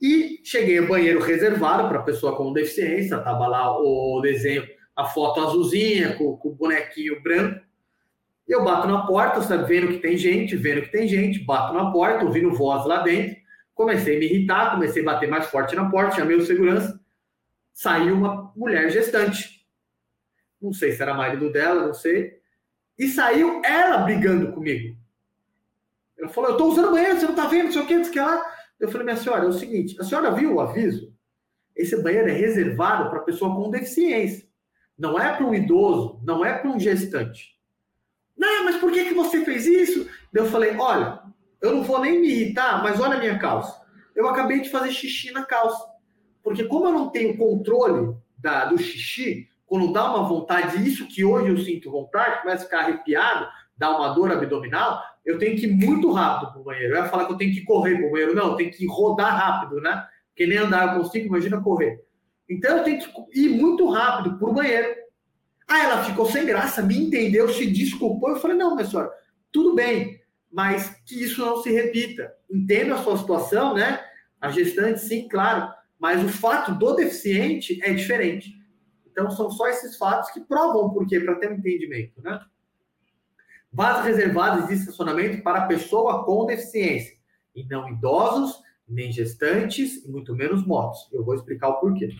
e 0.00 0.40
cheguei 0.44 0.78
ao 0.78 0.86
banheiro 0.88 1.20
reservado 1.20 1.88
para 1.88 2.02
pessoa 2.02 2.36
com 2.36 2.52
deficiência. 2.52 3.14
Estava 3.14 3.46
lá 3.46 3.78
o 3.78 4.20
desenho, 4.20 4.66
a 4.96 5.04
foto 5.04 5.40
azulzinha 5.40 6.16
com, 6.16 6.36
com 6.36 6.48
o 6.48 6.54
bonequinho 6.54 7.22
branco. 7.22 7.60
Eu 8.48 8.64
bato 8.64 8.88
na 8.88 9.06
porta, 9.06 9.40
sabe, 9.40 9.64
vendo 9.64 9.92
que 9.92 9.98
tem 9.98 10.16
gente, 10.16 10.56
vendo 10.56 10.82
que 10.82 10.90
tem 10.90 11.06
gente, 11.06 11.38
bato 11.38 11.72
na 11.72 11.92
porta, 11.92 12.24
ouvindo 12.24 12.52
voz 12.52 12.84
lá 12.84 13.02
dentro. 13.02 13.40
Comecei 13.74 14.16
a 14.16 14.18
me 14.18 14.26
irritar, 14.26 14.72
comecei 14.72 15.02
a 15.02 15.06
bater 15.06 15.28
mais 15.28 15.46
forte 15.46 15.76
na 15.76 15.88
porta, 15.88 16.16
chamei 16.16 16.36
o 16.36 16.42
segurança. 16.42 17.00
Saiu 17.72 18.14
uma 18.14 18.52
mulher 18.56 18.90
gestante. 18.90 19.64
Não 20.60 20.72
sei 20.72 20.92
se 20.92 21.00
era 21.00 21.14
marido 21.14 21.50
dela, 21.50 21.86
não 21.86 21.94
sei. 21.94 22.41
E 22.98 23.08
saiu 23.08 23.62
ela 23.64 23.98
brigando 23.98 24.52
comigo. 24.52 24.96
Ela 26.18 26.28
falou: 26.28 26.50
Eu 26.50 26.56
estou 26.56 26.70
usando 26.70 26.92
banheiro, 26.92 27.18
você 27.18 27.24
não 27.24 27.32
está 27.32 27.46
vendo, 27.46 27.64
não 27.64 27.72
sei 27.72 27.82
o 27.82 27.86
que, 27.86 27.96
o 27.96 28.10
que 28.10 28.20
lá. 28.20 28.44
Eu 28.78 28.88
falei: 28.88 29.04
Minha 29.04 29.16
senhora, 29.16 29.44
é 29.44 29.48
o 29.48 29.52
seguinte: 29.52 29.96
a 30.00 30.04
senhora 30.04 30.30
viu 30.32 30.54
o 30.54 30.60
aviso? 30.60 31.12
Esse 31.74 32.00
banheiro 32.02 32.28
é 32.28 32.32
reservado 32.32 33.10
para 33.10 33.20
pessoa 33.20 33.54
com 33.54 33.70
deficiência. 33.70 34.46
Não 34.98 35.18
é 35.18 35.34
para 35.34 35.46
um 35.46 35.54
idoso, 35.54 36.20
não 36.22 36.44
é 36.44 36.58
para 36.58 36.70
um 36.70 36.78
gestante. 36.78 37.58
Não, 38.36 38.64
mas 38.64 38.76
por 38.76 38.92
que, 38.92 39.06
que 39.06 39.14
você 39.14 39.44
fez 39.44 39.66
isso? 39.66 40.08
Eu 40.32 40.46
falei: 40.46 40.76
Olha, 40.76 41.22
eu 41.60 41.74
não 41.74 41.82
vou 41.82 42.00
nem 42.00 42.20
me 42.20 42.28
irritar, 42.28 42.82
mas 42.82 43.00
olha 43.00 43.16
a 43.16 43.20
minha 43.20 43.38
calça. 43.38 43.80
Eu 44.14 44.28
acabei 44.28 44.60
de 44.60 44.70
fazer 44.70 44.92
xixi 44.92 45.30
na 45.30 45.44
calça. 45.44 45.90
Porque, 46.42 46.64
como 46.64 46.86
eu 46.86 46.92
não 46.92 47.08
tenho 47.10 47.36
controle 47.38 48.16
da, 48.36 48.66
do 48.66 48.76
xixi, 48.76 49.48
quando 49.72 49.90
dá 49.90 50.14
uma 50.14 50.28
vontade, 50.28 50.86
isso 50.86 51.08
que 51.08 51.24
hoje 51.24 51.48
eu 51.48 51.56
sinto 51.56 51.90
vontade, 51.90 52.42
começa 52.42 52.62
a 52.62 52.66
ficar 52.66 52.80
arrepiado, 52.80 53.46
dá 53.74 53.96
uma 53.96 54.08
dor 54.10 54.30
abdominal, 54.30 55.02
eu 55.24 55.38
tenho 55.38 55.56
que 55.56 55.64
ir 55.64 55.72
muito 55.72 56.12
rápido 56.12 56.52
para 56.52 56.60
o 56.60 56.64
banheiro. 56.64 56.92
Eu 56.92 57.02
ia 57.02 57.08
falar 57.08 57.24
que 57.24 57.32
eu 57.32 57.38
tenho 57.38 57.54
que 57.54 57.62
correr 57.62 57.96
para 57.96 58.06
o 58.06 58.10
banheiro. 58.10 58.34
Não, 58.34 58.48
eu 58.48 58.56
tenho 58.56 58.70
que 58.70 58.86
rodar 58.86 59.34
rápido, 59.34 59.80
né? 59.80 60.06
Porque 60.28 60.46
nem 60.46 60.58
andar 60.58 60.88
eu 60.94 61.00
consigo, 61.00 61.24
imagina 61.24 61.58
correr. 61.62 62.04
Então 62.50 62.76
eu 62.76 62.84
tenho 62.84 62.98
que 62.98 63.40
ir 63.40 63.48
muito 63.48 63.88
rápido 63.88 64.36
para 64.36 64.46
o 64.46 64.52
banheiro. 64.52 64.94
Aí 65.66 65.86
ela 65.86 66.04
ficou 66.04 66.26
sem 66.26 66.44
graça, 66.44 66.82
me 66.82 67.06
entendeu, 67.06 67.48
se 67.48 67.66
desculpou. 67.66 68.28
Eu 68.28 68.36
falei, 68.36 68.58
não, 68.58 68.74
minha 68.74 68.86
senhora, 68.86 69.10
tudo 69.50 69.74
bem, 69.74 70.20
mas 70.52 71.00
que 71.06 71.24
isso 71.24 71.40
não 71.40 71.62
se 71.62 71.72
repita. 71.72 72.30
Entendo 72.50 72.92
a 72.92 72.98
sua 72.98 73.16
situação, 73.16 73.72
né? 73.72 74.04
A 74.38 74.50
gestante, 74.50 75.00
sim, 75.00 75.26
claro. 75.28 75.72
Mas 75.98 76.22
o 76.22 76.28
fato 76.28 76.74
do 76.74 76.94
deficiente 76.94 77.80
é 77.82 77.94
diferente. 77.94 78.60
Então, 79.12 79.30
são 79.30 79.50
só 79.50 79.68
esses 79.68 79.96
fatos 79.96 80.30
que 80.30 80.40
provam 80.40 80.86
o 80.86 80.92
porquê, 80.92 81.20
para 81.20 81.36
ter 81.36 81.52
um 81.52 81.56
entendimento, 81.56 82.20
né? 82.22 82.40
Vasos 83.70 84.04
reservados 84.04 84.66
de 84.66 84.74
estacionamento 84.74 85.42
para 85.42 85.66
pessoa 85.66 86.24
com 86.24 86.44
deficiência, 86.46 87.16
e 87.54 87.64
não 87.66 87.88
idosos, 87.88 88.60
nem 88.88 89.12
gestantes, 89.12 90.04
e 90.04 90.10
muito 90.10 90.34
menos 90.34 90.66
motos. 90.66 91.08
Eu 91.12 91.24
vou 91.24 91.34
explicar 91.34 91.68
o 91.68 91.80
porquê. 91.80 92.10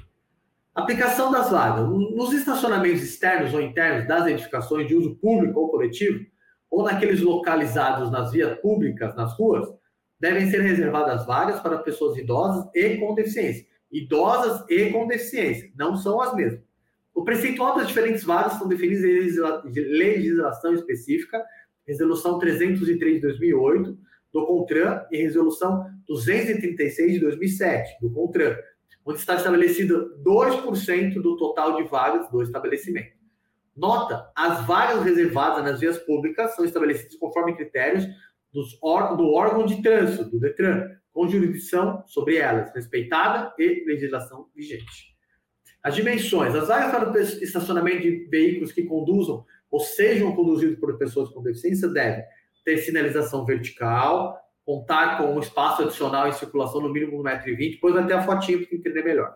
Aplicação 0.74 1.30
das 1.30 1.50
vagas. 1.50 1.86
Nos 1.88 2.32
estacionamentos 2.32 3.02
externos 3.02 3.52
ou 3.52 3.60
internos 3.60 4.06
das 4.06 4.26
edificações 4.26 4.86
de 4.88 4.94
uso 4.94 5.16
público 5.16 5.60
ou 5.60 5.70
coletivo, 5.70 6.24
ou 6.70 6.84
naqueles 6.84 7.20
localizados 7.20 8.10
nas 8.10 8.32
vias 8.32 8.58
públicas, 8.60 9.14
nas 9.14 9.36
ruas, 9.38 9.68
devem 10.18 10.50
ser 10.50 10.62
reservadas 10.62 11.26
vagas 11.26 11.60
para 11.60 11.78
pessoas 11.78 12.16
idosas 12.16 12.70
e 12.74 12.96
com 12.96 13.14
deficiência. 13.14 13.66
Idosas 13.90 14.64
e 14.70 14.90
com 14.90 15.06
deficiência, 15.06 15.70
não 15.76 15.96
são 15.96 16.18
as 16.20 16.34
mesmas. 16.34 16.62
O 17.14 17.24
percentual 17.24 17.76
das 17.76 17.88
diferentes 17.88 18.24
vagas 18.24 18.54
são 18.54 18.66
definidas 18.66 19.04
em 19.04 19.70
legislação 19.74 20.74
específica, 20.74 21.44
Resolução 21.86 22.38
303 22.38 23.16
de 23.16 23.20
2008, 23.20 23.98
do 24.32 24.46
CONTRAN, 24.46 25.04
e 25.10 25.18
Resolução 25.18 25.84
236 26.06 27.14
de 27.14 27.20
2007, 27.20 28.00
do 28.00 28.10
CONTRAN, 28.10 28.56
onde 29.04 29.18
está 29.18 29.34
estabelecido 29.34 30.16
2% 30.24 31.14
do 31.14 31.36
total 31.36 31.76
de 31.76 31.88
vagas 31.88 32.30
do 32.30 32.40
estabelecimento. 32.40 33.12
Nota, 33.76 34.30
as 34.36 34.66
vagas 34.66 35.02
reservadas 35.02 35.64
nas 35.64 35.80
vias 35.80 35.98
públicas 35.98 36.54
são 36.54 36.64
estabelecidas 36.64 37.16
conforme 37.16 37.56
critérios 37.56 38.06
dos 38.52 38.78
do 38.80 39.32
órgão 39.32 39.64
de 39.64 39.82
trânsito, 39.82 40.30
do 40.30 40.38
DETRAN, 40.38 40.90
com 41.12 41.28
jurisdição 41.28 42.04
sobre 42.06 42.36
elas, 42.36 42.72
respeitada 42.74 43.52
e 43.58 43.84
legislação 43.86 44.48
vigente. 44.54 45.11
As 45.82 45.94
dimensões. 45.94 46.54
As 46.54 46.70
áreas 46.70 46.90
para 46.90 47.20
estacionamento 47.20 48.02
de 48.02 48.26
veículos 48.30 48.72
que 48.72 48.84
conduzam 48.84 49.44
ou 49.70 49.80
sejam 49.80 50.34
conduzidos 50.36 50.78
por 50.78 50.96
pessoas 50.98 51.30
com 51.30 51.42
deficiência 51.42 51.88
devem 51.88 52.22
ter 52.64 52.78
sinalização 52.78 53.44
vertical, 53.44 54.38
contar 54.64 55.18
com 55.18 55.34
um 55.34 55.40
espaço 55.40 55.82
adicional 55.82 56.28
em 56.28 56.32
circulação 56.32 56.80
no 56.80 56.88
mínimo 56.88 57.22
1,20m, 57.22 57.72
depois 57.72 57.94
vai 57.94 58.06
ter 58.06 58.12
a 58.12 58.22
fotinha 58.22 58.58
para 58.58 58.76
entender 58.76 59.02
melhor. 59.02 59.34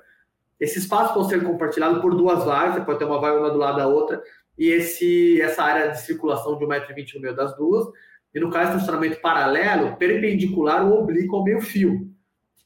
Esse 0.60 0.78
espaço 0.78 1.14
pode 1.14 1.28
ser 1.28 1.42
compartilhado 1.42 2.00
por 2.00 2.14
duas 2.14 2.44
vagas, 2.44 2.84
pode 2.84 2.98
ter 2.98 3.04
uma 3.04 3.20
vaga 3.20 3.40
uma 3.40 3.50
do 3.50 3.58
lado 3.58 3.76
da 3.76 3.86
outra, 3.88 4.22
e 4.56 4.68
esse, 4.68 5.40
essa 5.40 5.62
área 5.62 5.90
de 5.90 6.00
circulação 6.00 6.56
de 6.56 6.64
1,20m 6.64 7.14
no 7.14 7.20
meio 7.20 7.36
das 7.36 7.56
duas, 7.56 7.86
e 8.34 8.40
no 8.40 8.50
caso, 8.50 8.72
estacionamento 8.72 9.20
paralelo, 9.20 9.96
perpendicular 9.96 10.86
ou 10.86 11.00
oblíquo 11.00 11.36
ao 11.36 11.44
meio 11.44 11.60
fio. 11.60 12.10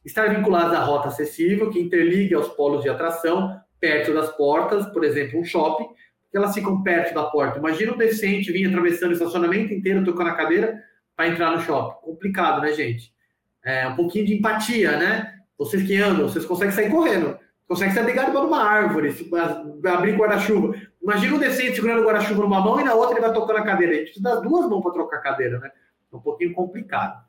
Estar 0.05 0.35
vinculados 0.35 0.73
à 0.73 0.81
rota 0.81 1.09
acessível, 1.09 1.71
que 1.71 1.81
interligue 1.81 2.35
aos 2.35 2.49
polos 2.49 2.83
de 2.83 2.89
atração, 2.89 3.57
perto 3.81 4.13
das 4.13 4.31
portas, 4.37 4.87
por 4.93 5.03
exemplo, 5.05 5.41
um 5.41 5.45
shopping, 5.45 5.89
que 6.31 6.37
elas 6.37 6.55
ficam 6.55 6.83
perto 6.83 7.15
da 7.15 7.25
porta. 7.25 7.59
Imagina 7.59 7.93
um 7.93 7.97
deficiente 7.97 8.53
vir 8.53 8.69
atravessando 8.69 9.11
o 9.11 9.15
estacionamento 9.15 9.73
inteiro, 9.73 10.05
tocando 10.05 10.31
a 10.31 10.35
cadeira, 10.35 10.79
para 11.17 11.29
entrar 11.29 11.51
no 11.51 11.61
shopping. 11.61 12.07
Complicado, 12.07 12.61
né, 12.63 12.73
gente? 12.73 13.13
É 13.65 13.89
um 13.89 13.97
pouquinho 13.97 14.27
de 14.27 14.35
empatia, 14.35 14.97
né? 14.97 15.35
Vocês 15.59 15.83
que 15.87 15.97
andam, 15.97 16.29
vocês 16.29 16.45
conseguem 16.47 16.73
sair 16.73 16.91
correndo. 16.91 17.39
consegue 17.69 17.93
se 17.93 17.99
abrigar 17.99 18.27
debaixo 18.27 18.47
de 18.47 18.53
uma 18.53 18.65
árvore, 18.65 19.15
abrir 19.87 20.17
guarda-chuva. 20.17 20.75
Imagina 21.03 21.37
um 21.37 21.39
deficiente 21.39 21.77
segurando 21.77 22.01
o 22.01 22.05
guarda-chuva 22.05 22.43
numa 22.43 22.61
mão 22.61 22.81
e 22.81 22.85
na 22.85 22.95
outra 22.95 23.13
ele 23.13 23.21
vai 23.21 23.33
tocando 23.33 23.59
a 23.59 23.63
cadeira. 23.63 23.93
A 23.93 23.97
gente 23.97 24.05
precisa 24.07 24.29
das 24.29 24.43
duas 24.43 24.69
mãos 24.69 24.83
para 24.83 24.93
trocar 24.93 25.19
a 25.19 25.21
cadeira, 25.21 25.59
né? 25.59 25.71
É 26.13 26.17
um 26.17 26.21
pouquinho 26.21 26.53
complicado. 26.53 27.23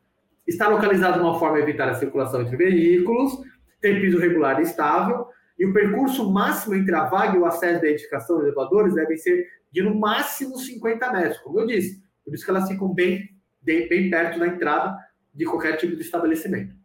Está 0.47 0.67
localizado 0.67 1.19
de 1.19 1.25
uma 1.25 1.37
forma 1.37 1.57
a 1.57 1.59
evitar 1.59 1.87
a 1.89 1.93
circulação 1.93 2.41
entre 2.41 2.57
veículos, 2.57 3.33
tem 3.79 3.99
piso 4.01 4.17
regular 4.19 4.59
e 4.59 4.63
estável, 4.63 5.27
e 5.61 5.65
o 5.67 5.71
percurso 5.71 6.27
máximo 6.27 6.73
entre 6.73 6.95
a 6.95 7.05
vaga 7.05 7.37
e 7.37 7.39
o 7.39 7.45
acesso 7.45 7.79
da 7.79 7.87
edificação 7.87 8.37
dos 8.37 8.45
elevadores 8.45 8.95
devem 8.95 9.15
ser 9.15 9.47
de 9.71 9.83
no 9.83 9.93
máximo 9.93 10.57
50 10.57 11.13
metros, 11.13 11.37
como 11.37 11.59
eu 11.59 11.67
disse. 11.67 12.03
Por 12.25 12.33
isso 12.33 12.43
que 12.43 12.49
elas 12.49 12.67
ficam 12.67 12.91
bem, 12.91 13.29
bem, 13.61 14.09
perto 14.09 14.39
da 14.39 14.47
entrada 14.47 14.97
de 15.31 15.45
qualquer 15.45 15.77
tipo 15.77 15.95
de 15.95 16.01
estabelecimento. 16.01 16.75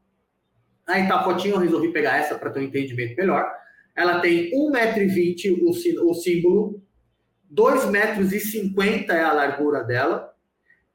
Aí 0.86 1.08
tá 1.08 1.20
a 1.20 1.24
fotinha, 1.24 1.54
eu 1.54 1.58
resolvi 1.58 1.90
pegar 1.90 2.18
essa 2.18 2.34
para 2.34 2.50
ter 2.50 2.60
um 2.60 2.64
entendimento 2.64 3.16
melhor. 3.16 3.50
Ela 3.96 4.20
tem 4.20 4.50
1,20m 4.52 5.58
o, 5.62 6.10
o 6.10 6.14
símbolo, 6.14 6.82
2,50 7.50 7.90
metros 7.90 9.08
é 9.08 9.22
a 9.22 9.32
largura 9.32 9.84
dela, 9.84 10.34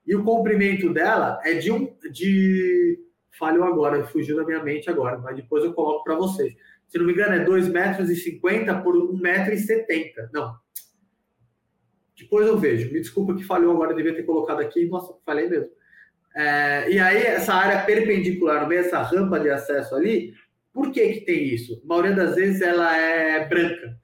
e 0.06 0.15
o 0.15 0.24
comprimento 0.24 0.94
dela 0.94 1.41
é 1.44 1.56
de 1.56 1.72
um. 1.72 1.91
De... 2.12 3.00
Falhou 3.39 3.63
agora, 3.63 4.04
fugiu 4.04 4.36
da 4.36 4.46
minha 4.46 4.62
mente 4.62 4.88
agora, 4.88 5.17
mas 5.17 5.36
depois 5.36 5.63
eu 5.63 5.74
coloco 5.74 6.04
para 6.04 6.13
vocês. 6.13 6.54
Se 6.91 6.99
não 6.99 7.06
me 7.06 7.13
engano, 7.13 7.36
é 7.36 7.45
2,50 7.45 7.71
metros 7.71 8.84
por 8.84 8.95
1,70m. 8.95 10.30
Não. 10.34 10.58
Depois 12.17 12.45
eu 12.45 12.58
vejo. 12.58 12.91
Me 12.91 12.99
desculpa 12.99 13.34
que 13.34 13.45
falhou 13.45 13.71
agora, 13.71 13.95
devia 13.95 14.13
ter 14.13 14.23
colocado 14.23 14.60
aqui. 14.60 14.86
Nossa, 14.88 15.13
falei 15.25 15.47
mesmo. 15.47 15.69
É, 16.36 16.91
e 16.91 16.99
aí, 16.99 17.23
essa 17.23 17.54
área 17.54 17.86
perpendicular 17.86 18.62
no 18.62 18.67
meio, 18.67 18.82
essa 18.82 19.01
rampa 19.01 19.39
de 19.39 19.49
acesso 19.49 19.95
ali, 19.95 20.34
por 20.73 20.91
que, 20.91 21.13
que 21.13 21.21
tem 21.21 21.45
isso? 21.45 21.82
A 21.84 21.88
maioria 21.88 22.13
das 22.13 22.36
vezes 22.36 22.62
ela 22.62 22.95
é 22.97 23.47
branca 23.47 23.97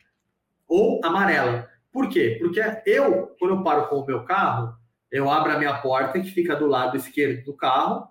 ou 0.65 1.01
amarela. 1.03 1.69
Por 1.91 2.07
quê? 2.07 2.37
Porque 2.39 2.61
eu, 2.85 3.35
quando 3.37 3.55
eu 3.55 3.63
paro 3.63 3.89
com 3.89 3.97
o 3.97 4.05
meu 4.05 4.23
carro, 4.23 4.73
eu 5.11 5.29
abro 5.29 5.51
a 5.51 5.57
minha 5.57 5.77
porta, 5.81 6.19
que 6.21 6.31
fica 6.31 6.55
do 6.55 6.67
lado 6.67 6.95
esquerdo 6.95 7.43
do 7.43 7.53
carro, 7.53 8.07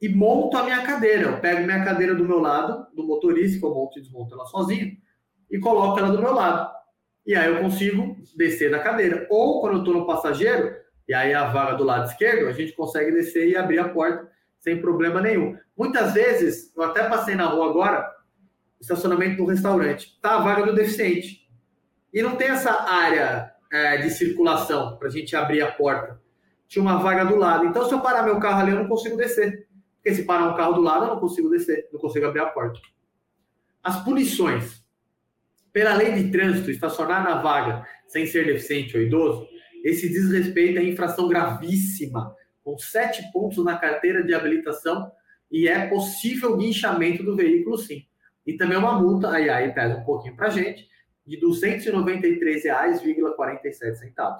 e 0.00 0.08
monto 0.08 0.56
a 0.56 0.62
minha 0.62 0.82
cadeira. 0.82 1.24
Eu 1.24 1.40
pego 1.40 1.64
minha 1.64 1.84
cadeira 1.84 2.14
do 2.14 2.24
meu 2.24 2.38
lado, 2.38 2.86
do 2.94 3.04
motorista, 3.04 3.58
que 3.58 3.64
eu 3.64 3.74
monto 3.74 3.98
e 3.98 4.02
desmonto 4.02 4.34
ela 4.34 4.46
sozinho, 4.46 4.96
e 5.50 5.58
coloco 5.58 5.98
ela 5.98 6.10
do 6.10 6.20
meu 6.20 6.32
lado. 6.32 6.70
E 7.26 7.34
aí 7.34 7.52
eu 7.52 7.60
consigo 7.60 8.16
descer 8.36 8.70
da 8.70 8.78
cadeira. 8.78 9.26
Ou 9.30 9.60
quando 9.60 9.74
eu 9.74 9.78
estou 9.80 9.94
no 9.94 10.06
passageiro, 10.06 10.74
e 11.08 11.14
aí 11.14 11.34
a 11.34 11.46
vaga 11.50 11.76
do 11.76 11.84
lado 11.84 12.08
esquerdo, 12.08 12.48
a 12.48 12.52
gente 12.52 12.72
consegue 12.72 13.12
descer 13.12 13.48
e 13.48 13.56
abrir 13.56 13.78
a 13.78 13.88
porta 13.88 14.28
sem 14.58 14.80
problema 14.80 15.20
nenhum. 15.20 15.56
Muitas 15.76 16.12
vezes, 16.14 16.72
eu 16.76 16.82
até 16.82 17.08
passei 17.08 17.34
na 17.34 17.46
rua 17.46 17.70
agora, 17.70 18.10
estacionamento 18.80 19.36
do 19.36 19.44
restaurante, 19.44 20.18
tá 20.20 20.36
a 20.36 20.40
vaga 20.40 20.66
do 20.66 20.74
deficiente. 20.74 21.48
E 22.12 22.22
não 22.22 22.36
tem 22.36 22.48
essa 22.48 22.72
área 22.90 23.52
é, 23.70 23.98
de 23.98 24.10
circulação 24.10 24.96
para 24.96 25.08
a 25.08 25.10
gente 25.10 25.36
abrir 25.36 25.62
a 25.62 25.70
porta. 25.70 26.20
Tinha 26.66 26.82
uma 26.82 26.98
vaga 26.98 27.24
do 27.24 27.36
lado. 27.36 27.66
Então, 27.66 27.86
se 27.86 27.94
eu 27.94 28.00
parar 28.00 28.22
meu 28.22 28.38
carro 28.38 28.60
ali, 28.60 28.72
eu 28.72 28.78
não 28.78 28.88
consigo 28.88 29.16
descer. 29.16 29.67
Porque 29.98 30.14
se 30.14 30.24
parar 30.24 30.52
um 30.52 30.56
carro 30.56 30.74
do 30.74 30.80
lado, 30.80 31.04
eu 31.04 31.10
não 31.10 31.20
consigo 31.20 31.50
descer, 31.50 31.88
não 31.92 32.00
consigo 32.00 32.26
abrir 32.26 32.40
a 32.40 32.46
porta. 32.46 32.80
As 33.82 34.02
punições. 34.02 34.82
Pela 35.72 35.94
lei 35.94 36.12
de 36.12 36.30
trânsito, 36.30 36.70
estacionar 36.70 37.22
na 37.22 37.42
vaga 37.42 37.86
sem 38.06 38.26
ser 38.26 38.46
deficiente 38.46 38.96
ou 38.96 39.02
idoso 39.02 39.46
esse 39.84 40.08
desrespeito 40.08 40.78
é 40.78 40.84
infração 40.84 41.28
gravíssima, 41.28 42.34
com 42.64 42.78
sete 42.78 43.22
pontos 43.32 43.62
na 43.64 43.76
carteira 43.76 44.22
de 44.22 44.32
habilitação 44.34 45.10
e 45.50 45.66
é 45.68 45.86
possível 45.86 46.56
guinchamento 46.56 47.22
do 47.22 47.36
veículo, 47.36 47.78
sim. 47.78 48.04
E 48.46 48.56
também 48.56 48.76
uma 48.76 49.00
multa, 49.00 49.30
aí, 49.30 49.48
aí 49.48 49.72
pesa 49.72 49.96
um 49.96 50.04
pouquinho 50.04 50.36
para 50.36 50.48
a 50.48 50.50
gente, 50.50 50.86
de 51.26 51.36
R$ 51.36 51.42
293,47. 51.42 54.38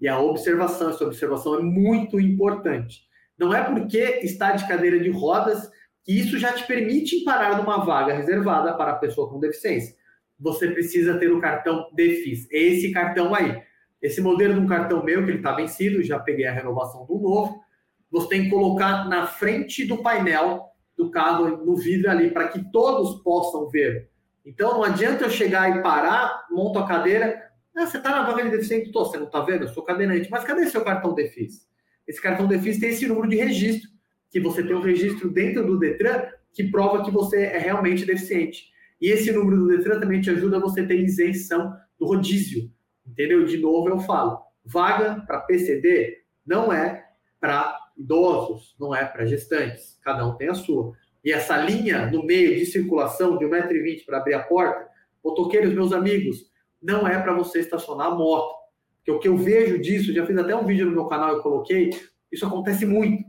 E 0.00 0.08
a 0.08 0.18
observação, 0.18 0.90
essa 0.90 1.04
observação 1.04 1.58
é 1.58 1.62
muito 1.62 2.18
importante. 2.18 3.06
Não 3.42 3.52
é 3.52 3.60
porque 3.60 4.20
está 4.22 4.52
de 4.52 4.68
cadeira 4.68 5.00
de 5.00 5.10
rodas 5.10 5.68
que 6.04 6.16
isso 6.16 6.38
já 6.38 6.52
te 6.52 6.64
permite 6.64 7.24
parar 7.24 7.56
numa 7.56 7.84
vaga 7.84 8.14
reservada 8.14 8.72
para 8.74 8.92
a 8.92 8.96
pessoa 8.96 9.28
com 9.28 9.40
deficiência. 9.40 9.96
Você 10.38 10.70
precisa 10.70 11.18
ter 11.18 11.32
o 11.32 11.40
cartão 11.40 11.90
DEFIS, 11.92 12.46
esse 12.52 12.92
cartão 12.92 13.34
aí. 13.34 13.60
Esse 14.00 14.20
modelo 14.20 14.54
de 14.54 14.60
um 14.60 14.66
cartão 14.68 15.02
meu, 15.02 15.24
que 15.24 15.30
ele 15.32 15.38
está 15.38 15.52
vencido, 15.56 16.04
já 16.04 16.20
peguei 16.20 16.46
a 16.46 16.52
renovação 16.52 17.04
do 17.04 17.18
novo, 17.18 17.60
você 18.08 18.28
tem 18.28 18.44
que 18.44 18.50
colocar 18.50 19.08
na 19.08 19.26
frente 19.26 19.84
do 19.84 19.98
painel 19.98 20.68
do 20.96 21.10
carro, 21.10 21.64
no 21.64 21.74
vidro 21.74 22.12
ali, 22.12 22.30
para 22.30 22.46
que 22.46 22.70
todos 22.70 23.24
possam 23.24 23.68
ver. 23.68 24.08
Então, 24.46 24.74
não 24.74 24.84
adianta 24.84 25.24
eu 25.24 25.30
chegar 25.30 25.76
e 25.76 25.82
parar, 25.82 26.46
monto 26.48 26.78
a 26.78 26.86
cadeira. 26.86 27.42
Ah, 27.76 27.86
você 27.86 27.98
está 27.98 28.10
na 28.10 28.22
vaga 28.22 28.44
de 28.44 28.50
deficiente? 28.50 28.92
Tô, 28.92 29.04
você 29.04 29.18
não 29.18 29.26
está 29.26 29.40
vendo? 29.40 29.64
Eu 29.64 29.68
sou 29.68 29.82
cadeirante. 29.82 30.30
Mas 30.30 30.44
cadê 30.44 30.64
seu 30.66 30.84
cartão 30.84 31.12
Defis? 31.12 31.71
Esse 32.06 32.20
cartão 32.20 32.46
Defis 32.46 32.78
tem 32.78 32.90
esse 32.90 33.06
número 33.06 33.28
de 33.28 33.36
registro, 33.36 33.90
que 34.30 34.40
você 34.40 34.62
tem 34.62 34.74
um 34.74 34.80
registro 34.80 35.30
dentro 35.30 35.66
do 35.66 35.78
Detran 35.78 36.26
que 36.52 36.64
prova 36.64 37.04
que 37.04 37.10
você 37.10 37.44
é 37.44 37.58
realmente 37.58 38.04
deficiente. 38.04 38.70
E 39.00 39.08
esse 39.08 39.32
número 39.32 39.58
do 39.58 39.68
Detran 39.68 40.00
também 40.00 40.20
te 40.20 40.30
ajuda 40.30 40.58
a 40.58 40.60
você 40.60 40.86
ter 40.86 41.00
isenção 41.00 41.72
do 41.98 42.06
rodízio. 42.06 42.70
Entendeu? 43.06 43.44
De 43.44 43.58
novo 43.58 43.88
eu 43.88 43.98
falo, 44.00 44.40
vaga 44.64 45.22
para 45.26 45.40
PCD 45.40 46.18
não 46.46 46.72
é 46.72 47.04
para 47.40 47.78
idosos, 47.96 48.74
não 48.78 48.94
é 48.94 49.04
para 49.04 49.26
gestantes, 49.26 49.98
cada 50.02 50.26
um 50.26 50.36
tem 50.36 50.48
a 50.48 50.54
sua. 50.54 50.92
E 51.24 51.32
essa 51.32 51.56
linha 51.56 52.10
no 52.10 52.24
meio 52.24 52.56
de 52.56 52.66
circulação 52.66 53.38
de 53.38 53.44
1,20m 53.44 54.04
para 54.04 54.18
abrir 54.18 54.34
a 54.34 54.42
porta, 54.42 54.88
motoqueiros, 55.22 55.72
meus 55.72 55.92
amigos, 55.92 56.50
não 56.80 57.06
é 57.06 57.20
para 57.20 57.34
você 57.34 57.60
estacionar 57.60 58.08
a 58.08 58.14
moto. 58.14 58.61
Porque 59.04 59.10
o 59.10 59.18
que 59.18 59.28
eu 59.28 59.36
vejo 59.36 59.80
disso, 59.80 60.12
já 60.12 60.24
fiz 60.24 60.38
até 60.38 60.54
um 60.54 60.64
vídeo 60.64 60.86
no 60.86 60.92
meu 60.92 61.06
canal, 61.06 61.34
eu 61.34 61.42
coloquei, 61.42 61.90
isso 62.30 62.46
acontece 62.46 62.86
muito. 62.86 63.24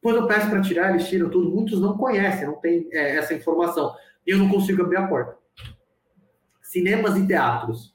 Quando 0.00 0.16
eu 0.16 0.26
peço 0.26 0.50
para 0.50 0.60
tirar, 0.60 0.90
eles 0.90 1.08
tiram 1.08 1.30
tudo. 1.30 1.48
Muitos 1.48 1.80
não 1.80 1.96
conhecem, 1.96 2.46
não 2.46 2.60
tem 2.60 2.88
é, 2.92 3.16
essa 3.16 3.32
informação. 3.32 3.94
E 4.26 4.32
eu 4.32 4.38
não 4.38 4.48
consigo 4.48 4.82
abrir 4.82 4.96
a 4.96 5.06
porta. 5.06 5.36
Cinemas 6.60 7.16
e 7.16 7.26
teatros. 7.26 7.94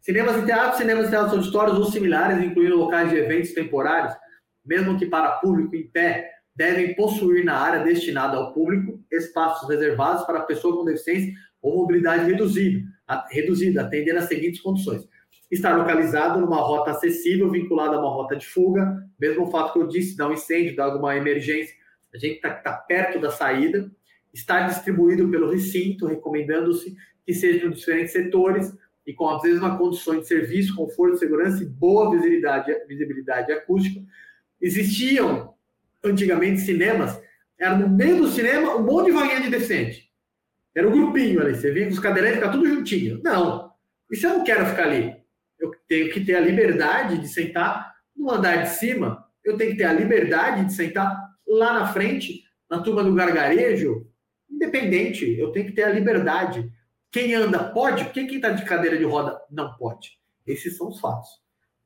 Cinemas 0.00 0.36
e 0.36 0.46
teatros, 0.46 0.78
cinemas 0.78 1.08
e 1.08 1.10
teatros 1.10 1.34
auditórios 1.34 1.76
ou 1.76 1.84
similares, 1.86 2.42
incluindo 2.42 2.76
locais 2.76 3.10
de 3.10 3.16
eventos 3.16 3.52
temporários, 3.52 4.14
mesmo 4.64 4.96
que 4.96 5.06
para 5.06 5.32
público 5.32 5.74
em 5.74 5.88
pé, 5.88 6.30
devem 6.54 6.94
possuir 6.94 7.44
na 7.44 7.56
área 7.56 7.84
destinada 7.84 8.36
ao 8.36 8.52
público 8.52 9.00
espaços 9.12 9.68
reservados 9.68 10.24
para 10.24 10.40
pessoa 10.40 10.76
com 10.76 10.84
deficiência 10.84 11.32
ou 11.60 11.76
mobilidade 11.76 12.30
reduzida, 12.30 12.84
reduzida 13.30 13.82
atendendo 13.82 14.18
às 14.18 14.24
seguintes 14.26 14.60
condições. 14.60 15.06
Estar 15.50 15.76
localizado 15.76 16.40
numa 16.40 16.60
rota 16.60 16.90
acessível, 16.90 17.50
vinculada 17.50 17.96
a 17.96 18.00
uma 18.00 18.10
rota 18.10 18.36
de 18.36 18.46
fuga, 18.46 19.02
mesmo 19.18 19.46
o 19.46 19.50
fato 19.50 19.72
que 19.72 19.78
eu 19.78 19.88
disse, 19.88 20.16
dar 20.16 20.28
um 20.28 20.34
incêndio, 20.34 20.76
dar 20.76 20.84
alguma 20.84 21.16
emergência, 21.16 21.74
a 22.14 22.18
gente 22.18 22.36
está 22.36 22.50
tá 22.50 22.72
perto 22.72 23.20
da 23.20 23.30
saída. 23.30 23.90
Estar 24.32 24.68
distribuído 24.68 25.28
pelo 25.30 25.50
recinto, 25.50 26.06
recomendando-se 26.06 26.94
que 27.24 27.32
seja 27.32 27.66
em 27.66 27.70
diferentes 27.70 28.12
setores, 28.12 28.72
e 29.08 29.14
com 29.14 29.26
as 29.26 29.42
mesmas 29.42 29.78
condições 29.78 30.20
de 30.20 30.28
serviço, 30.28 30.76
conforto, 30.76 31.16
segurança 31.16 31.62
e 31.62 31.66
boa 31.66 32.10
visibilidade, 32.10 32.70
visibilidade 32.86 33.50
acústica. 33.50 34.02
Existiam 34.60 35.54
antigamente 36.04 36.60
cinemas, 36.60 37.18
era 37.58 37.74
no 37.74 37.88
meio 37.88 38.18
do 38.18 38.28
cinema 38.28 38.76
um 38.76 38.84
monte 38.84 39.06
de 39.06 39.12
vaguinha 39.12 39.40
de 39.40 39.48
deficiente. 39.48 40.12
Era 40.74 40.86
um 40.86 40.92
grupinho 40.92 41.40
ali, 41.40 41.54
você 41.54 41.72
via 41.72 41.86
que 41.86 41.92
os 41.94 41.98
cadeirantes 41.98 42.36
ficavam 42.36 42.60
tudo 42.60 42.68
juntinho. 42.68 43.20
Não. 43.24 43.72
Se 44.12 44.26
eu 44.26 44.30
não 44.30 44.44
quero 44.44 44.66
ficar 44.66 44.84
ali? 44.84 45.16
Tenho 45.88 46.12
que 46.12 46.24
ter 46.24 46.34
a 46.34 46.40
liberdade 46.40 47.18
de 47.18 47.28
sentar 47.28 47.94
no 48.16 48.30
andar 48.30 48.62
de 48.62 48.70
cima, 48.70 49.24
eu 49.44 49.56
tenho 49.56 49.72
que 49.72 49.78
ter 49.78 49.84
a 49.84 49.92
liberdade 49.92 50.64
de 50.64 50.72
sentar 50.74 51.16
lá 51.46 51.72
na 51.72 51.86
frente, 51.92 52.42
na 52.68 52.80
turma 52.80 53.02
do 53.02 53.14
gargarejo, 53.14 54.06
independente, 54.50 55.38
eu 55.38 55.52
tenho 55.52 55.66
que 55.66 55.72
ter 55.72 55.84
a 55.84 55.90
liberdade. 55.90 56.70
Quem 57.10 57.34
anda 57.34 57.64
pode, 57.72 58.04
porque 58.04 58.26
quem 58.26 58.36
está 58.36 58.50
de 58.50 58.64
cadeira 58.64 58.98
de 58.98 59.04
roda 59.04 59.40
não 59.50 59.74
pode. 59.76 60.18
Esses 60.46 60.76
são 60.76 60.88
os 60.88 61.00
fatos. 61.00 61.28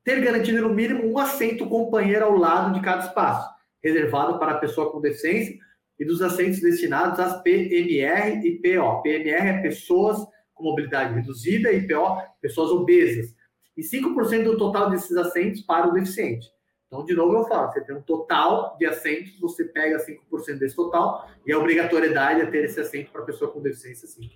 Ter 0.03 0.21
garantido 0.21 0.63
no 0.63 0.75
mínimo 0.75 1.07
um 1.07 1.19
assento 1.19 1.69
companheiro 1.69 2.25
ao 2.25 2.37
lado 2.37 2.75
de 2.75 2.81
cada 2.81 3.07
espaço, 3.07 3.49
reservado 3.83 4.39
para 4.39 4.53
a 4.53 4.59
pessoa 4.59 4.91
com 4.91 5.01
deficiência 5.01 5.57
e 5.99 6.05
dos 6.05 6.21
assentos 6.21 6.61
destinados 6.61 7.21
às 7.21 7.41
PMR 7.43 8.45
e 8.45 8.59
PO. 8.59 9.03
PMR 9.03 9.49
é 9.49 9.63
pessoas 9.63 10.19
com 10.53 10.65
mobilidade 10.65 11.15
reduzida 11.15 11.73
e 11.73 11.87
PO, 11.87 12.21
pessoas 12.41 12.71
obesas. 12.71 13.35
E 13.77 13.83
5% 13.83 14.45
do 14.45 14.57
total 14.57 14.91
desses 14.91 15.17
assentos 15.17 15.63
para 15.63 15.89
o 15.89 15.93
deficiente. 15.93 16.51
Então, 16.87 17.05
de 17.05 17.15
novo, 17.15 17.37
eu 17.37 17.45
falo: 17.45 17.73
você 17.73 17.81
tem 17.81 17.97
um 17.97 18.03
total 18.03 18.77
de 18.79 18.87
assentos, 18.87 19.39
você 19.41 19.65
pega 19.65 19.99
5% 19.99 20.59
desse 20.59 20.77
total 20.77 21.29
e 21.47 21.53
a 21.53 21.59
obrigatoriedade 21.59 22.43
é 22.43 22.47
ter 22.47 22.65
esse 22.65 22.81
assento 22.81 23.11
para 23.11 23.23
pessoa 23.23 23.51
com 23.51 23.63
deficiência, 23.63 24.07
sim 24.07 24.31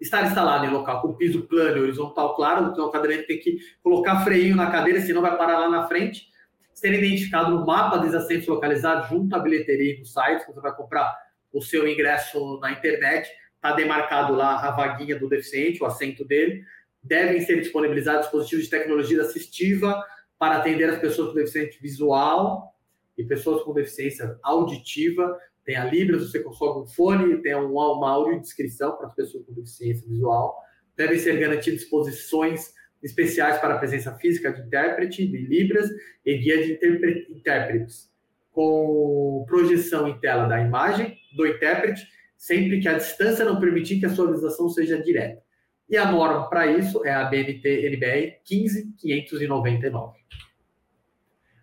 estar 0.00 0.26
instalado 0.26 0.66
em 0.66 0.70
local 0.70 1.00
com 1.00 1.14
piso 1.14 1.42
plano 1.42 1.78
e 1.78 1.80
horizontal 1.80 2.34
claro, 2.34 2.70
então 2.70 2.86
o 2.86 2.90
cadeirante 2.90 3.26
tem 3.26 3.38
que 3.38 3.58
colocar 3.82 4.22
freio 4.24 4.54
na 4.54 4.70
cadeira, 4.70 5.00
senão 5.00 5.22
vai 5.22 5.36
parar 5.36 5.58
lá 5.58 5.68
na 5.68 5.86
frente. 5.86 6.28
Ser 6.72 6.92
identificado 6.92 7.50
no 7.50 7.64
mapa 7.64 7.96
dos 7.96 8.14
assentos 8.14 8.46
localizados 8.46 9.08
junto 9.08 9.34
à 9.34 9.38
bilheteria 9.38 9.94
e 9.94 9.98
no 9.98 10.04
site, 10.04 10.46
você 10.46 10.60
vai 10.60 10.74
comprar 10.74 11.16
o 11.52 11.62
seu 11.62 11.88
ingresso 11.88 12.58
na 12.60 12.70
internet, 12.72 13.30
está 13.54 13.72
demarcado 13.72 14.34
lá 14.34 14.60
a 14.60 14.70
vaguinha 14.72 15.18
do 15.18 15.28
deficiente, 15.28 15.82
o 15.82 15.86
assento 15.86 16.22
dele. 16.24 16.62
Devem 17.06 17.40
ser 17.40 17.60
disponibilizados 17.60 18.22
dispositivos 18.22 18.64
de 18.64 18.70
tecnologia 18.70 19.22
assistiva 19.22 20.02
para 20.38 20.56
atender 20.56 20.90
as 20.90 20.98
pessoas 20.98 21.28
com 21.28 21.34
deficiência 21.34 21.80
visual 21.80 22.74
e 23.16 23.24
pessoas 23.24 23.62
com 23.62 23.72
deficiência 23.72 24.36
auditiva. 24.42 25.38
Tem 25.64 25.76
a 25.76 25.84
Libras, 25.84 26.30
você 26.30 26.40
consegue 26.40 26.80
um 26.80 26.86
fone, 26.86 27.40
tem 27.42 27.54
uma, 27.54 27.92
uma 27.92 28.10
audiodescrição 28.10 28.96
para 28.96 29.06
as 29.06 29.14
pessoas 29.14 29.46
com 29.46 29.54
deficiência 29.54 30.06
visual. 30.08 30.56
Devem 30.96 31.18
ser 31.18 31.38
garantidas 31.38 31.84
posições 31.84 32.72
especiais 33.02 33.58
para 33.58 33.74
a 33.74 33.78
presença 33.78 34.12
física 34.16 34.52
de 34.52 34.62
intérprete, 34.62 35.26
de 35.26 35.38
Libras 35.38 35.88
e 36.24 36.38
guia 36.38 36.64
de 36.64 37.26
intérpretes, 37.30 38.10
com 38.50 39.44
projeção 39.46 40.08
em 40.08 40.18
tela 40.18 40.46
da 40.46 40.60
imagem 40.60 41.16
do 41.36 41.46
intérprete, 41.46 42.04
sempre 42.36 42.80
que 42.80 42.88
a 42.88 42.98
distância 42.98 43.44
não 43.44 43.60
permitir 43.60 44.00
que 44.00 44.06
a 44.06 44.10
sua 44.10 44.26
visualização 44.26 44.68
seja 44.68 45.00
direta. 45.00 45.45
E 45.88 45.96
a 45.96 46.10
norma 46.10 46.48
para 46.48 46.66
isso 46.66 47.04
é 47.04 47.14
a 47.14 47.24
BNT 47.24 47.86
NBR 47.86 48.40
15599. 48.44 50.16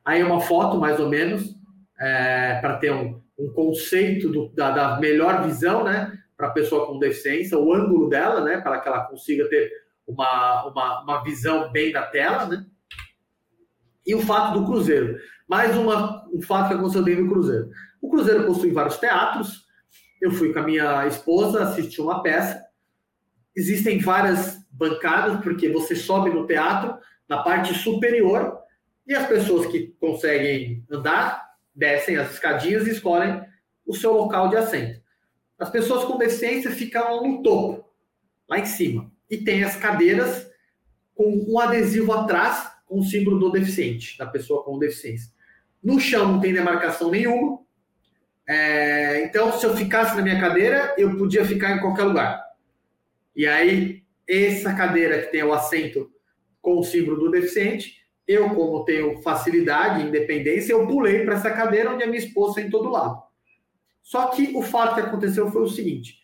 Aí 0.06 0.24
uma 0.24 0.40
foto, 0.40 0.78
mais 0.78 1.00
ou 1.00 1.10
menos, 1.10 1.56
é, 2.00 2.60
para 2.62 2.78
ter 2.78 2.92
um, 2.92 3.22
um 3.38 3.52
conceito 3.54 4.30
do, 4.30 4.50
da, 4.50 4.72
da, 4.72 5.00
melhor 5.00 5.44
visão, 5.44 5.84
né, 5.84 6.18
para 6.36 6.48
a 6.48 6.52
pessoa 6.52 6.88
com 6.88 7.00
deficiência, 7.00 7.58
o 7.58 7.74
ângulo 7.74 8.10
dela, 8.10 8.42
né, 8.42 8.60
para 8.60 8.80
que 8.80 8.88
ela 8.88 9.06
consiga 9.06 9.48
ter 9.50 9.72
uma, 10.08 10.66
uma, 10.68 11.04
uma 11.04 11.24
visão 11.24 11.72
bem 11.72 11.92
da 11.92 12.04
tela, 12.04 12.46
né? 12.46 12.66
E 14.06 14.14
o 14.14 14.22
fato 14.22 14.60
do 14.60 14.66
Cruzeiro. 14.66 15.18
Mais 15.48 15.78
uma, 15.78 16.26
um 16.34 16.42
fato 16.42 16.68
que 16.68 16.74
aconteceu 16.74 17.04
dentro 17.04 17.24
do 17.24 17.32
Cruzeiro. 17.32 17.70
O 18.02 18.10
Cruzeiro 18.10 18.46
possui 18.46 18.72
vários 18.72 18.98
teatros. 18.98 19.66
Eu 20.22 20.32
fui 20.32 20.52
com 20.52 20.60
a 20.60 20.64
minha 20.64 21.08
esposa 21.08 21.64
assistir 21.64 22.02
uma 22.02 22.22
peça. 22.22 22.62
Existem 23.56 24.00
várias 24.00 24.60
bancadas, 24.72 25.42
porque 25.42 25.70
você 25.70 25.96
sobe 25.96 26.30
no 26.30 26.48
teatro, 26.48 26.98
na 27.28 27.44
parte 27.44 27.74
superior, 27.74 28.58
e 29.06 29.14
as 29.14 29.28
pessoas 29.28 29.68
que 29.68 29.96
conseguem 30.00 30.84
andar 30.90 31.44
descem 31.76 32.18
as 32.18 32.32
escadinhas 32.32 32.88
e 32.88 32.92
escolhem 32.92 33.44
o 33.86 33.96
seu 33.96 34.14
local 34.14 34.50
de 34.50 34.58
assento. 34.58 35.02
As 35.60 35.70
pessoas 35.70 36.04
com 36.06 36.18
deficiência 36.18 36.72
ficam 36.72 37.26
no 37.26 37.42
topo, 37.42 37.90
lá 38.48 38.60
em 38.60 38.66
cima 38.66 39.12
e 39.30 39.38
tem 39.38 39.64
as 39.64 39.76
cadeiras 39.76 40.48
com 41.16 41.46
um 41.48 41.60
adesivo 41.60 42.14
atrás 42.14 42.72
com 42.86 43.00
o 43.00 43.04
símbolo 43.04 43.40
do 43.40 43.52
deficiente, 43.52 44.18
da 44.18 44.26
pessoa 44.26 44.64
com 44.64 44.78
deficiência. 44.78 45.32
No 45.84 46.00
chão 46.00 46.34
não 46.34 46.40
tem 46.40 46.54
demarcação 46.54 47.10
nenhuma. 47.10 47.60
É, 48.48 49.24
então, 49.24 49.52
se 49.54 49.66
eu 49.66 49.76
ficasse 49.76 50.16
na 50.16 50.22
minha 50.22 50.40
cadeira, 50.40 50.94
eu 50.98 51.18
podia 51.18 51.46
ficar 51.46 51.76
em 51.76 51.80
qualquer 51.80 52.04
lugar. 52.04 52.44
E 53.36 53.48
aí, 53.48 54.04
essa 54.28 54.74
cadeira 54.74 55.22
que 55.22 55.32
tem 55.32 55.44
o 55.44 55.54
assento 55.54 56.12
com 56.62 56.80
o 56.80 56.84
símbolo 56.84 57.20
do 57.20 57.32
deficiente, 57.32 58.04
eu, 58.28 58.50
como 58.52 58.86
tenho 58.86 59.22
facilidade 59.22 60.08
independência, 60.08 60.74
eu 60.74 60.88
pulei 60.88 61.26
para 61.26 61.36
essa 61.36 61.52
cadeira 61.52 61.92
onde 61.92 62.04
a 62.04 62.08
minha 62.08 62.20
esposa 62.20 62.62
em 62.62 62.70
todo 62.70 62.90
lado. 62.90 63.22
Só 64.02 64.28
que 64.28 64.56
o 64.56 64.62
fato 64.62 64.96
que 64.96 65.02
aconteceu 65.02 65.52
foi 65.52 65.64
o 65.64 65.70
seguinte: 65.70 66.20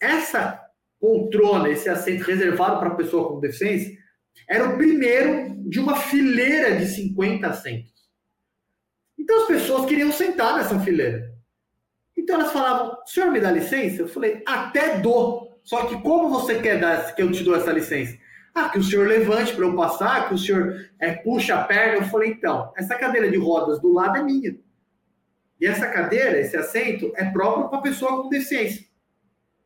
essa 0.00 0.60
poltrona, 1.00 1.68
esse 1.68 1.88
assento 1.88 2.22
reservado 2.22 2.78
para 2.78 2.94
pessoa 2.94 3.28
com 3.28 3.40
deficiência, 3.40 3.98
era 4.48 4.68
o 4.68 4.76
primeiro 4.76 5.54
de 5.68 5.80
uma 5.80 5.96
fileira 5.96 6.76
de 6.76 6.86
50 6.86 7.46
assentos. 7.46 7.92
Então 9.18 9.42
as 9.42 9.46
pessoas 9.46 9.86
queriam 9.86 10.12
sentar 10.12 10.56
nessa 10.56 10.78
fileira. 10.80 11.32
Então 12.16 12.36
elas 12.36 12.52
falavam: 12.52 12.96
senhor, 13.06 13.30
me 13.30 13.40
dá 13.40 13.50
licença? 13.50 14.02
Eu 14.02 14.08
falei: 14.08 14.42
até 14.46 14.98
dou. 14.98 15.51
Só 15.62 15.86
que 15.86 16.00
como 16.02 16.28
você 16.28 16.60
quer 16.60 16.80
dar, 16.80 17.14
que 17.14 17.22
eu 17.22 17.30
te 17.30 17.44
dou 17.44 17.54
essa 17.54 17.72
licença? 17.72 18.18
Ah, 18.54 18.68
que 18.68 18.78
o 18.78 18.82
senhor 18.82 19.06
levante 19.06 19.54
para 19.54 19.64
eu 19.64 19.74
passar, 19.74 20.28
que 20.28 20.34
o 20.34 20.38
senhor 20.38 20.90
é, 20.98 21.12
puxa 21.12 21.54
a 21.54 21.64
perna. 21.64 21.98
Eu 21.98 22.10
falei: 22.10 22.30
então, 22.30 22.72
essa 22.76 22.96
cadeira 22.96 23.30
de 23.30 23.36
rodas 23.36 23.80
do 23.80 23.92
lado 23.92 24.18
é 24.18 24.22
minha. 24.22 24.56
E 25.60 25.66
essa 25.66 25.88
cadeira, 25.88 26.38
esse 26.40 26.56
assento, 26.56 27.12
é 27.14 27.24
próprio 27.30 27.68
para 27.68 27.80
pessoa 27.80 28.22
com 28.22 28.28
deficiência. 28.28 28.84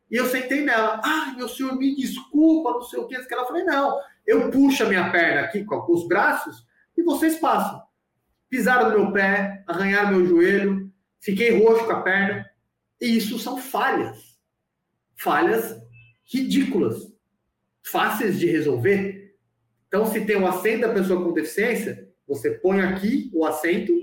E 0.09 0.15
eu 0.15 0.25
sentei 0.27 0.61
nela. 0.61 1.01
Ah, 1.03 1.33
meu 1.35 1.49
senhor, 1.49 1.75
me 1.75 1.95
desculpa, 1.95 2.71
não 2.71 2.83
sei 2.83 2.99
o 2.99 3.07
que. 3.07 3.15
Ela 3.15 3.45
falei, 3.45 3.63
não, 3.63 3.99
eu 4.25 4.49
puxo 4.49 4.83
a 4.83 4.87
minha 4.87 5.11
perna 5.11 5.41
aqui 5.41 5.65
com 5.65 5.91
os 5.91 6.07
braços 6.07 6.65
e 6.95 7.03
vocês 7.03 7.37
passam. 7.39 7.81
Pisaram 8.49 8.89
no 8.89 8.99
meu 8.99 9.11
pé, 9.11 9.63
arranharam 9.67 10.11
meu 10.11 10.25
joelho, 10.25 10.89
fiquei 11.19 11.59
roxo 11.59 11.85
com 11.85 11.91
a 11.91 12.01
perna. 12.01 12.45
E 13.01 13.17
isso 13.17 13.37
são 13.37 13.57
falhas. 13.57 14.37
Falhas 15.17 15.75
ridículas, 16.31 17.11
fáceis 17.83 18.39
de 18.39 18.47
resolver. 18.47 19.35
Então, 19.87 20.05
se 20.05 20.25
tem 20.25 20.37
um 20.37 20.47
assento 20.47 20.81
da 20.81 20.93
pessoa 20.93 21.23
com 21.23 21.33
deficiência, 21.33 22.09
você 22.27 22.51
põe 22.51 22.81
aqui 22.81 23.31
o 23.33 23.45
assento, 23.45 23.93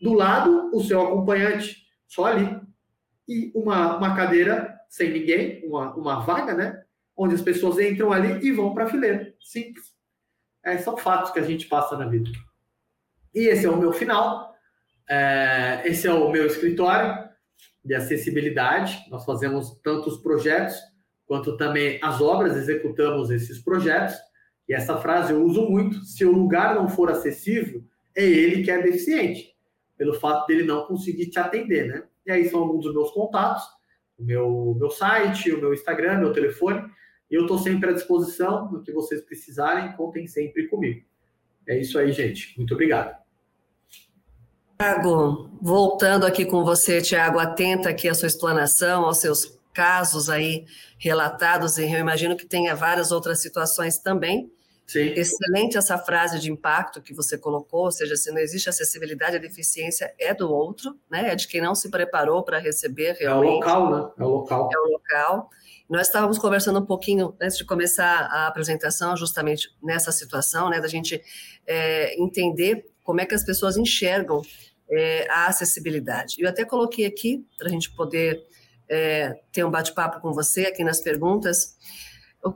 do 0.00 0.12
lado 0.12 0.70
o 0.72 0.82
seu 0.82 1.00
acompanhante, 1.00 1.76
só 2.06 2.26
ali. 2.26 2.60
E 3.28 3.52
uma, 3.54 3.96
uma 3.96 4.16
cadeira 4.16 4.78
sem 4.88 5.10
ninguém, 5.10 5.64
uma, 5.66 5.94
uma 5.94 6.20
vaga, 6.20 6.54
né? 6.54 6.82
Onde 7.16 7.34
as 7.34 7.40
pessoas 7.42 7.78
entram 7.78 8.12
ali 8.12 8.46
e 8.46 8.52
vão 8.52 8.74
para 8.74 8.84
a 8.84 8.88
fileira. 8.88 9.34
Simples. 9.40 9.92
É, 10.64 10.78
são 10.78 10.96
fatos 10.96 11.30
que 11.30 11.38
a 11.38 11.44
gente 11.44 11.66
passa 11.66 11.96
na 11.96 12.06
vida. 12.06 12.30
E 13.34 13.48
esse 13.48 13.64
é 13.64 13.70
o 13.70 13.76
meu 13.76 13.92
final. 13.92 14.54
É, 15.08 15.82
esse 15.84 16.06
é 16.06 16.12
o 16.12 16.30
meu 16.30 16.46
escritório 16.46 17.28
de 17.84 17.94
acessibilidade. 17.94 19.04
Nós 19.10 19.24
fazemos 19.24 19.80
tantos 19.82 20.18
projetos 20.18 20.76
quanto 21.32 21.56
também 21.56 21.98
as 22.02 22.20
obras, 22.20 22.58
executamos 22.58 23.30
esses 23.30 23.58
projetos. 23.58 24.14
E 24.68 24.74
essa 24.74 24.98
frase 24.98 25.32
eu 25.32 25.42
uso 25.42 25.66
muito: 25.66 26.04
se 26.04 26.26
o 26.26 26.30
lugar 26.30 26.74
não 26.74 26.90
for 26.90 27.10
acessível, 27.10 27.82
é 28.14 28.22
ele 28.22 28.62
que 28.62 28.70
é 28.70 28.82
deficiente, 28.82 29.56
pelo 29.96 30.12
fato 30.12 30.46
dele 30.46 30.64
não 30.64 30.84
conseguir 30.84 31.30
te 31.30 31.38
atender, 31.38 31.88
né? 31.88 32.04
E 32.26 32.30
aí 32.30 32.50
são 32.50 32.60
alguns 32.60 32.84
dos 32.84 32.92
meus 32.92 33.10
contatos 33.12 33.62
o 34.18 34.22
meu, 34.22 34.76
meu 34.78 34.90
site, 34.90 35.50
o 35.50 35.58
meu 35.58 35.72
Instagram, 35.72 36.18
meu 36.18 36.34
telefone. 36.34 36.84
E 37.30 37.34
eu 37.34 37.42
estou 37.42 37.58
sempre 37.58 37.88
à 37.88 37.92
disposição 37.94 38.68
do 38.68 38.82
que 38.82 38.92
vocês 38.92 39.22
precisarem, 39.22 39.90
contem 39.96 40.26
sempre 40.26 40.68
comigo. 40.68 41.02
É 41.66 41.80
isso 41.80 41.98
aí, 41.98 42.12
gente. 42.12 42.54
Muito 42.58 42.74
obrigado. 42.74 43.16
Tiago, 44.78 45.48
voltando 45.62 46.26
aqui 46.26 46.44
com 46.44 46.62
você, 46.62 47.00
Tiago, 47.00 47.38
atenta 47.38 47.88
aqui 47.88 48.06
à 48.06 48.12
sua 48.12 48.28
explanação, 48.28 49.06
aos 49.06 49.16
seus 49.18 49.58
casos 49.72 50.28
aí 50.28 50.64
relatados, 50.98 51.78
e 51.78 51.84
eu 51.84 51.98
imagino 51.98 52.36
que 52.36 52.46
tenha 52.46 52.74
várias 52.74 53.10
outras 53.10 53.40
situações 53.40 53.98
também. 53.98 54.50
Sim. 54.86 55.14
Excelente 55.16 55.78
essa 55.78 55.96
frase 55.96 56.38
de 56.38 56.50
impacto 56.50 57.00
que 57.00 57.14
você 57.14 57.38
colocou, 57.38 57.84
ou 57.84 57.92
seja, 57.92 58.14
se 58.16 58.30
não 58.30 58.38
existe 58.38 58.68
acessibilidade, 58.68 59.36
a 59.36 59.40
deficiência 59.40 60.12
é 60.18 60.34
do 60.34 60.50
outro, 60.50 60.98
né? 61.10 61.30
É 61.30 61.34
de 61.34 61.48
quem 61.48 61.62
não 61.62 61.74
se 61.74 61.90
preparou 61.90 62.42
para 62.42 62.58
receber 62.58 63.16
realmente. 63.18 63.52
É 63.52 63.54
o 63.54 63.56
local, 63.56 63.90
né? 63.90 64.10
É 64.18 64.24
o 64.24 64.28
local. 64.28 64.70
É 64.72 64.78
o 64.78 64.92
local. 64.92 65.50
Nós 65.88 66.08
estávamos 66.08 66.38
conversando 66.38 66.78
um 66.78 66.86
pouquinho 66.86 67.34
antes 67.40 67.56
de 67.56 67.64
começar 67.64 68.26
a 68.26 68.46
apresentação, 68.48 69.16
justamente 69.16 69.68
nessa 69.82 70.12
situação, 70.12 70.68
né, 70.68 70.80
da 70.80 70.88
gente 70.88 71.22
é, 71.66 72.20
entender 72.20 72.84
como 73.02 73.20
é 73.20 73.26
que 73.26 73.34
as 73.34 73.44
pessoas 73.44 73.76
enxergam 73.76 74.42
é, 74.90 75.26
a 75.30 75.46
acessibilidade. 75.46 76.36
Eu 76.38 76.48
até 76.48 76.64
coloquei 76.64 77.06
aqui 77.06 77.46
para 77.56 77.68
a 77.68 77.70
gente 77.70 77.90
poder 77.94 78.42
é, 78.92 79.40
ter 79.50 79.64
um 79.64 79.70
bate-papo 79.70 80.20
com 80.20 80.32
você 80.32 80.66
aqui 80.66 80.84
nas 80.84 81.00
perguntas. 81.00 81.76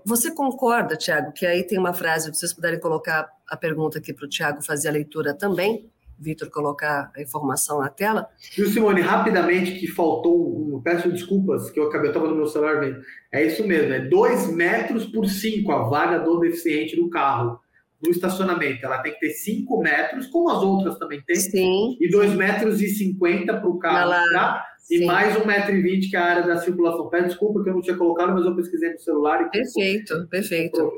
Você 0.04 0.30
concorda, 0.32 0.96
Tiago, 0.96 1.32
que 1.32 1.46
aí 1.46 1.64
tem 1.64 1.78
uma 1.78 1.94
frase, 1.94 2.26
se 2.26 2.38
vocês 2.38 2.52
puderem 2.52 2.78
colocar 2.78 3.28
a 3.48 3.56
pergunta 3.56 3.98
aqui 3.98 4.12
para 4.12 4.26
o 4.26 4.28
Tiago 4.28 4.62
fazer 4.62 4.88
a 4.88 4.92
leitura 4.92 5.32
também, 5.32 5.90
Vitor 6.18 6.50
colocar 6.50 7.12
a 7.14 7.22
informação 7.22 7.80
na 7.80 7.88
tela. 7.88 8.26
E 8.56 8.62
o 8.62 8.68
Simone, 8.68 9.02
rapidamente, 9.02 9.78
que 9.78 9.86
faltou, 9.86 10.80
peço 10.82 11.10
desculpas, 11.10 11.70
que 11.70 11.78
eu 11.78 11.88
acabei, 11.88 12.08
estava 12.08 12.28
no 12.28 12.34
meu 12.34 12.46
celular 12.46 12.80
vendo. 12.80 13.00
É 13.30 13.44
isso 13.44 13.66
mesmo, 13.66 13.92
é 13.92 14.00
2 14.00 14.50
metros 14.52 15.06
por 15.06 15.26
5 15.26 15.70
a 15.70 15.88
vaga 15.88 16.18
do 16.18 16.40
deficiente 16.40 16.96
do 16.96 17.10
carro 17.10 17.60
no 18.02 18.10
estacionamento. 18.10 18.84
Ela 18.84 18.98
tem 19.02 19.12
que 19.12 19.20
ter 19.20 19.30
5 19.30 19.82
metros, 19.82 20.26
como 20.26 20.50
as 20.50 20.62
outras 20.62 20.98
também 20.98 21.22
têm. 21.22 21.36
Sim. 21.36 21.96
E 22.00 22.10
2 22.10 22.34
metros 22.34 22.80
e 22.80 22.88
50 22.88 23.60
para 23.60 23.68
o 23.68 23.78
carro 23.78 24.12
entrar. 24.26 24.64
Sim. 24.86 25.04
mais 25.04 25.36
1,20m 25.36 26.08
que 26.08 26.16
é 26.16 26.18
a 26.18 26.24
área 26.24 26.46
da 26.46 26.58
circulação. 26.58 27.08
Peço 27.08 27.26
desculpa 27.26 27.62
que 27.62 27.70
eu 27.70 27.74
não 27.74 27.80
tinha 27.80 27.96
colocado, 27.96 28.32
mas 28.32 28.44
eu 28.44 28.54
pesquisei 28.54 28.92
no 28.92 28.98
celular. 29.00 29.42
E... 29.42 29.50
Perfeito, 29.50 30.28
perfeito. 30.28 30.92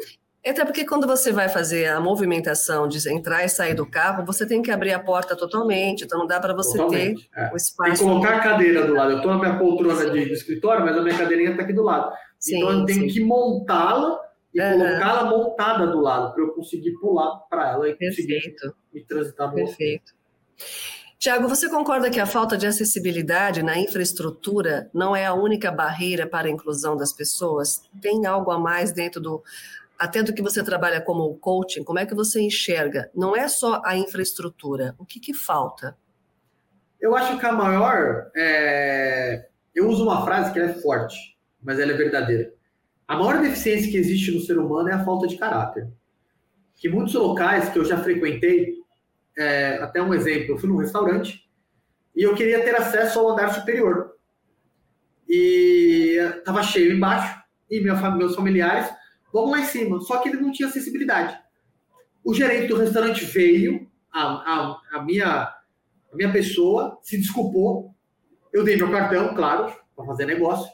Até 0.47 0.65
porque 0.65 0.85
quando 0.85 1.07
você 1.07 1.33
vai 1.33 1.49
fazer 1.49 1.87
a 1.87 2.01
movimentação 2.01 2.87
de 2.87 3.07
entrar 3.11 3.45
e 3.45 3.49
sair 3.49 3.75
do 3.75 3.85
carro, 3.85 4.25
você 4.25 4.47
tem 4.47 4.63
que 4.63 4.71
abrir 4.71 4.93
a 4.93 4.99
porta 4.99 5.37
totalmente, 5.37 6.05
então 6.05 6.19
não 6.19 6.27
dá 6.27 6.39
para 6.39 6.55
você 6.55 6.79
totalmente, 6.79 7.29
ter 7.29 7.41
é. 7.41 7.53
o 7.53 7.57
espaço. 7.57 7.91
Tem 7.91 7.93
que 7.93 7.99
colocar 7.99 8.37
a 8.37 8.41
cadeira 8.41 8.87
do 8.87 8.95
lado. 8.95 9.13
Eu 9.13 9.17
estou 9.17 9.33
na 9.33 9.39
minha 9.39 9.59
poltrona 9.59 10.11
de, 10.11 10.25
de, 10.25 10.33
escritório, 10.33 10.85
mas 10.85 10.97
a 10.97 11.03
minha 11.03 11.17
cadeirinha 11.17 11.51
está 11.51 11.63
aqui 11.63 11.73
do 11.73 11.83
lado. 11.83 12.15
Sim, 12.39 12.59
então 12.59 12.81
eu 12.81 12.85
tenho 12.85 13.01
sim. 13.01 13.09
que 13.09 13.21
montá-la 13.21 14.19
e 14.55 14.61
uhum. 14.61 14.79
colocá-la 14.79 15.25
montada 15.25 15.87
do 15.89 16.01
lado 16.01 16.33
para 16.35 16.43
eu 16.43 16.49
conseguir 16.55 16.93
pular 17.01 17.41
para 17.51 17.71
ela 17.71 17.89
e 17.89 17.95
Perfeito. 17.97 18.55
conseguir 18.63 18.75
me 18.93 19.05
transitar 19.05 19.49
no 19.49 19.55
Perfeito. 19.55 20.13
Tiago, 21.19 21.49
você 21.49 21.69
concorda 21.69 22.11
que 22.11 22.21
a 22.21 22.27
falta 22.27 22.57
de 22.57 22.65
acessibilidade 22.65 23.61
na 23.61 23.77
infraestrutura 23.77 24.89
não 24.95 25.17
é 25.17 25.27
a 25.27 25.35
única 25.35 25.69
barreira 25.69 26.29
para 26.29 26.47
a 26.47 26.51
inclusão 26.51 26.97
das 26.97 27.13
pessoas? 27.13 27.83
Tem 28.01 28.25
algo 28.25 28.53
a 28.53 28.59
mais 28.59 28.93
dentro 28.93 29.21
do. 29.21 29.43
Até 29.99 30.23
do 30.23 30.33
que 30.33 30.41
você 30.41 30.63
trabalha 30.63 31.01
como 31.01 31.35
coaching, 31.39 31.83
como 31.83 31.99
é 31.99 32.07
que 32.07 32.15
você 32.15 32.41
enxerga? 32.41 33.11
Não 33.13 33.35
é 33.35 33.49
só 33.49 33.83
a 33.85 33.97
infraestrutura, 33.97 34.95
o 34.97 35.05
que, 35.05 35.19
que 35.19 35.35
falta? 35.35 35.97
Eu 37.01 37.17
acho 37.17 37.37
que 37.37 37.47
a 37.47 37.51
maior. 37.53 38.31
É... 38.37 39.49
Eu 39.75 39.89
uso 39.89 40.05
uma 40.05 40.25
frase 40.25 40.53
que 40.53 40.61
é 40.61 40.73
forte, 40.75 41.37
mas 41.61 41.81
ela 41.81 41.91
é 41.91 41.97
verdadeira. 41.97 42.55
A 43.09 43.17
maior 43.17 43.43
deficiência 43.43 43.91
que 43.91 43.97
existe 43.97 44.31
no 44.31 44.41
ser 44.41 44.57
humano 44.57 44.89
é 44.89 44.93
a 44.93 45.05
falta 45.05 45.27
de 45.27 45.37
caráter. 45.37 45.89
Que 46.77 46.89
muitos 46.89 47.15
locais 47.15 47.71
que 47.71 47.79
eu 47.79 47.85
já 47.85 47.99
frequentei, 47.99 48.78
é, 49.39 49.79
até 49.81 50.03
um 50.03 50.13
exemplo, 50.13 50.55
eu 50.55 50.59
fui 50.59 50.69
num 50.69 50.77
restaurante 50.77 51.49
e 52.15 52.23
eu 52.25 52.35
queria 52.35 52.63
ter 52.65 52.75
acesso 52.75 53.21
ao 53.21 53.31
andar 53.31 53.55
superior. 53.55 54.13
E 55.29 56.17
estava 56.39 56.63
cheio 56.63 56.93
embaixo 56.93 57.39
e 57.71 57.81
meus 57.81 58.35
familiares, 58.35 58.91
vamos 59.33 59.53
lá 59.53 59.61
em 59.61 59.65
cima. 59.65 60.01
Só 60.01 60.19
que 60.19 60.29
ele 60.29 60.41
não 60.41 60.51
tinha 60.51 60.69
acessibilidade. 60.69 61.39
O 62.25 62.35
gerente 62.35 62.67
do 62.67 62.77
restaurante 62.77 63.25
veio, 63.25 63.89
a, 64.13 64.23
a, 64.23 64.81
a 64.95 65.03
minha, 65.05 65.27
a 65.27 66.17
minha 66.17 66.33
pessoa 66.33 66.99
se 67.03 67.17
desculpou. 67.17 67.95
Eu 68.53 68.65
dei 68.65 68.77
meu 68.77 68.91
cartão, 68.91 69.35
claro, 69.35 69.73
para 69.95 70.05
fazer 70.05 70.27
negócio. 70.27 70.69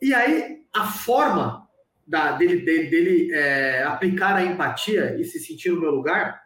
E 0.00 0.12
aí, 0.12 0.64
a 0.74 0.86
forma 0.86 1.68
da, 2.04 2.32
dele, 2.32 2.64
dele, 2.64 2.90
dele 2.90 3.32
é, 3.32 3.84
aplicar 3.84 4.34
a 4.34 4.44
empatia 4.44 5.16
e 5.20 5.24
se 5.24 5.38
sentir 5.38 5.70
no 5.70 5.80
meu 5.80 5.92
lugar 5.92 6.41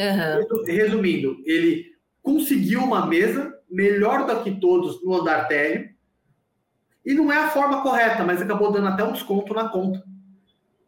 Uhum. 0.00 0.64
Resumindo, 0.64 1.36
ele 1.44 1.84
conseguiu 2.22 2.80
uma 2.80 3.06
mesa 3.06 3.52
melhor 3.70 4.26
do 4.26 4.42
que 4.42 4.58
todos 4.58 5.04
no 5.04 5.14
andar 5.14 5.46
térreo 5.46 5.90
e 7.04 7.14
não 7.14 7.30
é 7.30 7.36
a 7.36 7.50
forma 7.50 7.82
correta, 7.82 8.24
mas 8.24 8.40
acabou 8.40 8.72
dando 8.72 8.88
até 8.88 9.04
um 9.04 9.12
desconto 9.12 9.52
na 9.52 9.68
conta. 9.68 10.02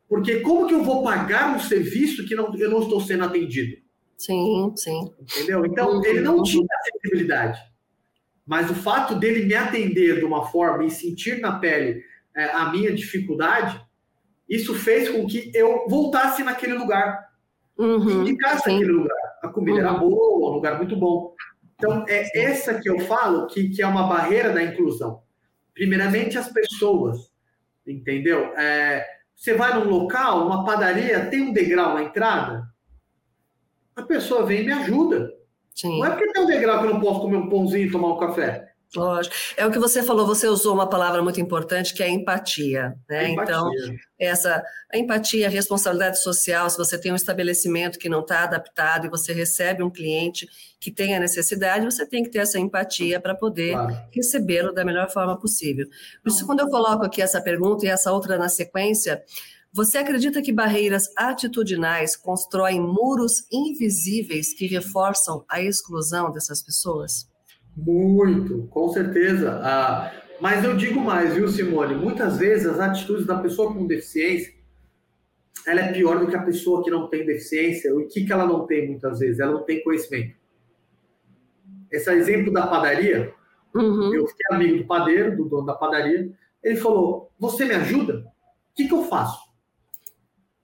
Porque 0.08 0.40
como 0.40 0.66
que 0.66 0.74
eu 0.74 0.84
vou 0.84 1.02
pagar 1.02 1.54
um 1.54 1.60
serviço 1.60 2.26
que 2.26 2.34
não, 2.34 2.54
eu 2.56 2.70
não 2.70 2.82
estou 2.82 3.00
sendo 3.00 3.24
atendido? 3.24 3.80
Sim, 4.18 4.72
sim. 4.76 5.10
Entendeu? 5.20 5.64
Então, 5.64 6.04
ele 6.04 6.20
não 6.20 6.42
tinha 6.42 6.66
acessibilidade. 6.80 7.58
Mas 8.46 8.70
o 8.70 8.74
fato 8.74 9.14
dele 9.14 9.46
me 9.46 9.54
atender 9.54 10.18
de 10.18 10.24
uma 10.24 10.46
forma 10.46 10.84
e 10.84 10.90
sentir 10.90 11.40
na 11.40 11.58
pele 11.58 12.02
é, 12.36 12.44
a 12.50 12.70
minha 12.70 12.92
dificuldade, 12.92 13.80
isso 14.48 14.74
fez 14.74 15.08
com 15.08 15.26
que 15.26 15.50
eu 15.54 15.86
voltasse 15.88 16.42
naquele 16.42 16.74
lugar. 16.74 17.31
Uhum, 17.78 18.22
indicasse 18.22 18.64
sim. 18.64 18.76
aquele 18.76 18.92
lugar. 18.92 19.16
A 19.42 19.48
comida 19.48 19.80
uhum. 19.80 19.86
era 19.86 19.92
boa, 19.94 20.50
um 20.50 20.54
lugar 20.54 20.76
muito 20.78 20.96
bom. 20.96 21.34
Então, 21.74 22.04
é 22.08 22.38
essa 22.38 22.80
que 22.80 22.88
eu 22.88 23.00
falo 23.00 23.46
que, 23.48 23.68
que 23.70 23.82
é 23.82 23.86
uma 23.86 24.06
barreira 24.06 24.52
da 24.52 24.62
inclusão. 24.62 25.22
Primeiramente, 25.74 26.38
as 26.38 26.48
pessoas, 26.48 27.32
entendeu? 27.86 28.52
É, 28.56 29.04
você 29.34 29.54
vai 29.54 29.74
num 29.74 29.88
local, 29.88 30.46
uma 30.46 30.64
padaria, 30.64 31.26
tem 31.26 31.42
um 31.42 31.52
degrau 31.52 31.94
na 31.94 32.04
entrada, 32.04 32.68
a 33.96 34.02
pessoa 34.02 34.46
vem 34.46 34.62
e 34.62 34.66
me 34.66 34.72
ajuda. 34.72 35.32
Sim. 35.74 35.98
Não 35.98 36.06
é 36.06 36.10
porque 36.10 36.32
tem 36.32 36.42
um 36.42 36.46
degrau 36.46 36.78
que 36.78 36.86
eu 36.86 36.94
não 36.94 37.00
posso 37.00 37.20
comer 37.20 37.36
um 37.36 37.48
pãozinho 37.48 37.86
e 37.86 37.90
tomar 37.90 38.14
um 38.14 38.18
café. 38.18 38.71
Lógico. 38.94 39.34
É 39.56 39.66
o 39.66 39.70
que 39.70 39.78
você 39.78 40.02
falou, 40.02 40.26
você 40.26 40.46
usou 40.46 40.74
uma 40.74 40.86
palavra 40.86 41.22
muito 41.22 41.40
importante 41.40 41.94
que 41.94 42.02
é 42.02 42.10
empatia. 42.10 42.94
Né? 43.08 43.30
Empatia. 43.30 43.54
Então, 43.54 43.70
essa 44.18 44.62
a 44.92 44.98
empatia, 44.98 45.46
a 45.46 45.50
responsabilidade 45.50 46.22
social, 46.22 46.68
se 46.68 46.76
você 46.76 46.98
tem 46.98 47.10
um 47.10 47.16
estabelecimento 47.16 47.98
que 47.98 48.08
não 48.08 48.20
está 48.20 48.44
adaptado 48.44 49.06
e 49.06 49.10
você 49.10 49.32
recebe 49.32 49.82
um 49.82 49.90
cliente 49.90 50.46
que 50.78 50.90
tem 50.90 51.16
a 51.16 51.20
necessidade, 51.20 51.84
você 51.84 52.06
tem 52.06 52.22
que 52.22 52.30
ter 52.30 52.40
essa 52.40 52.58
empatia 52.58 53.18
para 53.18 53.34
poder 53.34 53.72
claro. 53.72 53.96
recebê-lo 54.10 54.72
da 54.72 54.84
melhor 54.84 55.10
forma 55.10 55.38
possível. 55.38 55.86
Por 56.22 56.30
isso, 56.30 56.44
quando 56.44 56.60
eu 56.60 56.68
coloco 56.68 57.04
aqui 57.04 57.22
essa 57.22 57.40
pergunta 57.40 57.86
e 57.86 57.88
essa 57.88 58.12
outra 58.12 58.36
na 58.36 58.50
sequência, 58.50 59.22
você 59.72 59.96
acredita 59.96 60.42
que 60.42 60.52
barreiras 60.52 61.08
atitudinais 61.16 62.14
constroem 62.14 62.78
muros 62.78 63.46
invisíveis 63.50 64.52
que 64.52 64.66
reforçam 64.66 65.46
a 65.48 65.62
exclusão 65.62 66.30
dessas 66.30 66.62
pessoas? 66.62 67.31
Muito, 67.76 68.66
com 68.68 68.88
certeza. 68.88 69.60
Ah, 69.62 70.12
mas 70.40 70.64
eu 70.64 70.76
digo 70.76 71.00
mais, 71.00 71.34
viu, 71.34 71.48
Simone? 71.48 71.94
Muitas 71.94 72.36
vezes 72.36 72.66
as 72.66 72.80
atitudes 72.80 73.26
da 73.26 73.38
pessoa 73.38 73.72
com 73.72 73.86
deficiência 73.86 74.52
ela 75.66 75.80
é 75.80 75.92
pior 75.92 76.18
do 76.18 76.26
que 76.26 76.36
a 76.36 76.42
pessoa 76.42 76.82
que 76.82 76.90
não 76.90 77.08
tem 77.08 77.24
deficiência. 77.24 77.94
O 77.94 78.06
que, 78.08 78.24
que 78.24 78.32
ela 78.32 78.46
não 78.46 78.66
tem 78.66 78.88
muitas 78.88 79.20
vezes? 79.20 79.38
Ela 79.38 79.52
não 79.52 79.64
tem 79.64 79.82
conhecimento. 79.82 80.36
Esse 81.90 82.10
exemplo 82.12 82.52
da 82.52 82.66
padaria, 82.66 83.32
uhum. 83.74 84.14
eu 84.14 84.26
fiquei 84.26 84.46
amigo 84.50 84.78
do 84.78 84.86
padeiro, 84.86 85.36
do 85.36 85.44
dono 85.44 85.66
da 85.66 85.74
padaria. 85.74 86.30
Ele 86.62 86.76
falou: 86.76 87.30
Você 87.38 87.64
me 87.64 87.74
ajuda? 87.74 88.20
O 88.20 88.74
que, 88.74 88.88
que 88.88 88.94
eu 88.94 89.04
faço? 89.04 89.40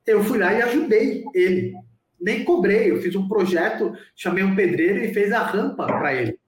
Eu 0.06 0.24
fui 0.24 0.38
lá 0.38 0.52
e 0.54 0.62
ajudei 0.62 1.24
ele. 1.34 1.74
Nem 2.20 2.44
cobrei. 2.44 2.90
Eu 2.90 3.00
fiz 3.00 3.14
um 3.14 3.28
projeto, 3.28 3.92
chamei 4.16 4.42
um 4.42 4.56
pedreiro 4.56 4.98
e 4.98 5.12
fez 5.12 5.32
a 5.32 5.42
rampa 5.42 5.86
para 5.86 6.14
ele. 6.14 6.38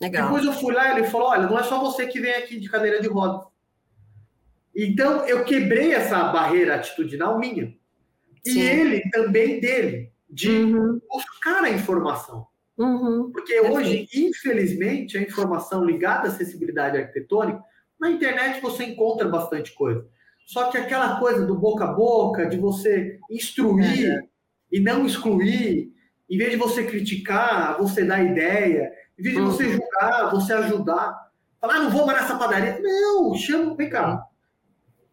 Legal. 0.00 0.26
Depois 0.28 0.44
eu 0.44 0.52
fui 0.52 0.74
lá 0.74 0.88
e 0.88 0.98
ele 0.98 1.08
falou: 1.08 1.28
olha, 1.28 1.46
não 1.48 1.58
é 1.58 1.62
só 1.62 1.80
você 1.80 2.06
que 2.06 2.20
vem 2.20 2.34
aqui 2.34 2.58
de 2.58 2.68
cadeira 2.68 3.00
de 3.00 3.08
rodas. 3.08 3.46
Então 4.74 5.26
eu 5.26 5.44
quebrei 5.44 5.92
essa 5.92 6.24
barreira 6.24 6.76
atitudinal 6.76 7.38
minha. 7.38 7.74
E 8.46 8.50
Sim. 8.50 8.60
ele 8.60 9.10
também 9.10 9.60
dele, 9.60 10.12
de 10.30 10.50
uhum. 10.50 11.00
buscar 11.10 11.64
a 11.64 11.70
informação. 11.70 12.46
Uhum. 12.76 13.32
Porque 13.32 13.60
hoje, 13.60 14.08
infelizmente, 14.14 15.18
a 15.18 15.22
informação 15.22 15.84
ligada 15.84 16.28
à 16.28 16.30
acessibilidade 16.30 16.96
arquitetônica, 16.96 17.60
na 17.98 18.10
internet 18.10 18.60
você 18.60 18.84
encontra 18.84 19.28
bastante 19.28 19.74
coisa. 19.74 20.06
Só 20.46 20.70
que 20.70 20.78
aquela 20.78 21.18
coisa 21.18 21.44
do 21.44 21.56
boca 21.56 21.84
a 21.84 21.92
boca, 21.92 22.46
de 22.46 22.56
você 22.56 23.18
instruir 23.28 24.12
é. 24.12 24.20
e 24.70 24.80
não 24.80 25.04
excluir, 25.04 25.92
em 26.30 26.38
vez 26.38 26.52
de 26.52 26.56
você 26.56 26.84
criticar, 26.84 27.76
você 27.76 28.04
dar 28.04 28.22
ideia, 28.22 28.90
em 29.18 29.22
vez 29.22 29.34
de 29.34 29.42
você 29.42 29.64
uhum. 29.64 29.72
julgar, 29.72 30.30
você 30.30 30.52
ajudar. 30.52 31.28
Falar, 31.60 31.74
ah, 31.74 31.82
não 31.82 31.90
vou 31.90 32.06
mais 32.06 32.20
nessa 32.20 32.36
padaria. 32.36 32.78
Não, 32.80 33.34
chama, 33.34 33.74
vem 33.74 33.90
cá. 33.90 34.24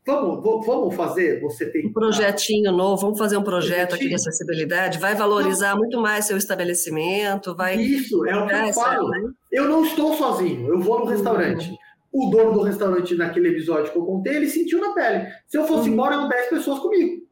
Vamos, 0.06 0.66
vamos 0.68 0.96
fazer, 0.96 1.42
você 1.42 1.66
tem... 1.66 1.88
Um 1.88 1.92
projetinho 1.94 2.72
novo, 2.72 3.02
vamos 3.02 3.18
fazer 3.18 3.38
um 3.38 3.44
projeto 3.44 3.96
aqui 3.96 4.08
de 4.08 4.14
acessibilidade, 4.14 5.00
vai 5.00 5.16
valorizar 5.16 5.72
não. 5.72 5.80
muito 5.80 6.00
mais 6.00 6.26
seu 6.26 6.38
estabelecimento, 6.38 7.56
vai... 7.56 7.76
Isso, 7.78 8.24
é 8.28 8.38
o 8.38 8.46
que 8.46 8.54
eu 8.54 8.74
falo. 8.74 9.10
Né? 9.10 9.32
Eu 9.52 9.68
não 9.68 9.84
estou 9.84 10.14
sozinho, 10.14 10.68
eu 10.70 10.80
vou 10.80 11.00
no 11.00 11.06
restaurante. 11.06 11.72
Uhum. 12.14 12.28
O 12.28 12.30
dono 12.30 12.54
do 12.54 12.62
restaurante, 12.62 13.16
naquele 13.16 13.50
episódio 13.50 13.92
que 13.92 13.98
eu 13.98 14.06
contei, 14.06 14.36
ele 14.36 14.48
sentiu 14.48 14.80
na 14.80 14.94
pele. 14.94 15.28
Se 15.48 15.58
eu 15.58 15.66
fosse 15.66 15.90
uhum. 15.90 15.96
embora, 15.96 16.14
eram 16.14 16.30
10 16.30 16.50
pessoas 16.50 16.80
comigo. 16.80 17.24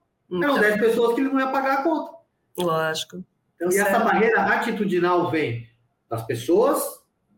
Eram 0.41 0.59
10 0.59 0.75
então. 0.75 0.87
pessoas 0.87 1.13
que 1.13 1.21
ele 1.21 1.29
não 1.29 1.39
ia 1.39 1.47
pagar 1.49 1.73
a 1.75 1.83
conta. 1.83 2.11
Lógico. 2.57 3.23
Então, 3.55 3.71
e 3.71 3.77
essa 3.77 3.99
barreira 3.99 4.41
atitudinal 4.41 5.29
vem 5.29 5.67
das 6.09 6.25
pessoas, 6.25 6.81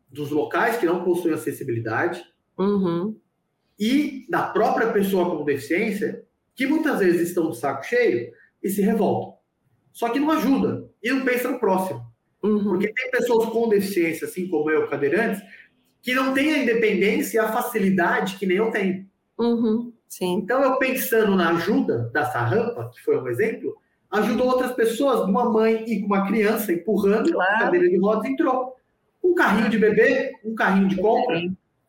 dos 0.09 0.31
locais 0.31 0.77
que 0.77 0.85
não 0.85 1.03
possuem 1.03 1.33
acessibilidade 1.33 2.23
uhum. 2.57 3.17
e 3.77 4.25
da 4.29 4.43
própria 4.43 4.91
pessoa 4.91 5.29
com 5.29 5.43
deficiência, 5.43 6.25
que 6.53 6.65
muitas 6.65 6.99
vezes 6.99 7.29
estão 7.29 7.49
de 7.49 7.57
saco 7.57 7.83
cheio 7.83 8.31
e 8.63 8.69
se 8.69 8.81
revoltam. 8.81 9.35
Só 9.91 10.09
que 10.09 10.19
não 10.19 10.31
ajuda 10.31 10.89
e 11.01 11.11
não 11.11 11.23
pensa 11.23 11.49
no 11.49 11.59
próximo. 11.59 12.05
Uhum. 12.43 12.63
Porque 12.63 12.91
tem 12.93 13.11
pessoas 13.11 13.49
com 13.49 13.69
deficiência, 13.69 14.27
assim 14.27 14.47
como 14.47 14.69
eu, 14.69 14.87
cadeirantes, 14.87 15.41
que 16.01 16.13
não 16.13 16.33
têm 16.33 16.53
a 16.53 16.63
independência 16.63 17.37
e 17.37 17.39
a 17.39 17.51
facilidade 17.51 18.37
que 18.37 18.45
nem 18.45 18.57
eu 18.57 18.71
tenho. 18.71 19.07
Uhum. 19.37 19.93
Então, 20.21 20.61
eu 20.61 20.77
pensando 20.77 21.35
na 21.35 21.49
ajuda 21.49 22.09
dessa 22.13 22.39
rampa, 22.39 22.89
que 22.93 23.01
foi 23.01 23.17
um 23.17 23.27
exemplo, 23.27 23.75
ajudou 24.15 24.47
outras 24.47 24.71
pessoas, 24.73 25.27
uma 25.27 25.49
mãe 25.49 25.83
e 25.87 26.03
uma 26.03 26.27
criança 26.27 26.71
empurrando 26.71 27.31
claro. 27.31 27.55
a 27.55 27.59
cadeira 27.59 27.89
de 27.89 27.97
rodas 27.97 28.25
entrou. 28.25 28.75
Um 29.23 29.33
carrinho 29.33 29.69
de 29.69 29.77
bebê, 29.77 30.33
um 30.43 30.53
carrinho 30.53 30.87
de 30.87 30.97
compra. 30.97 31.41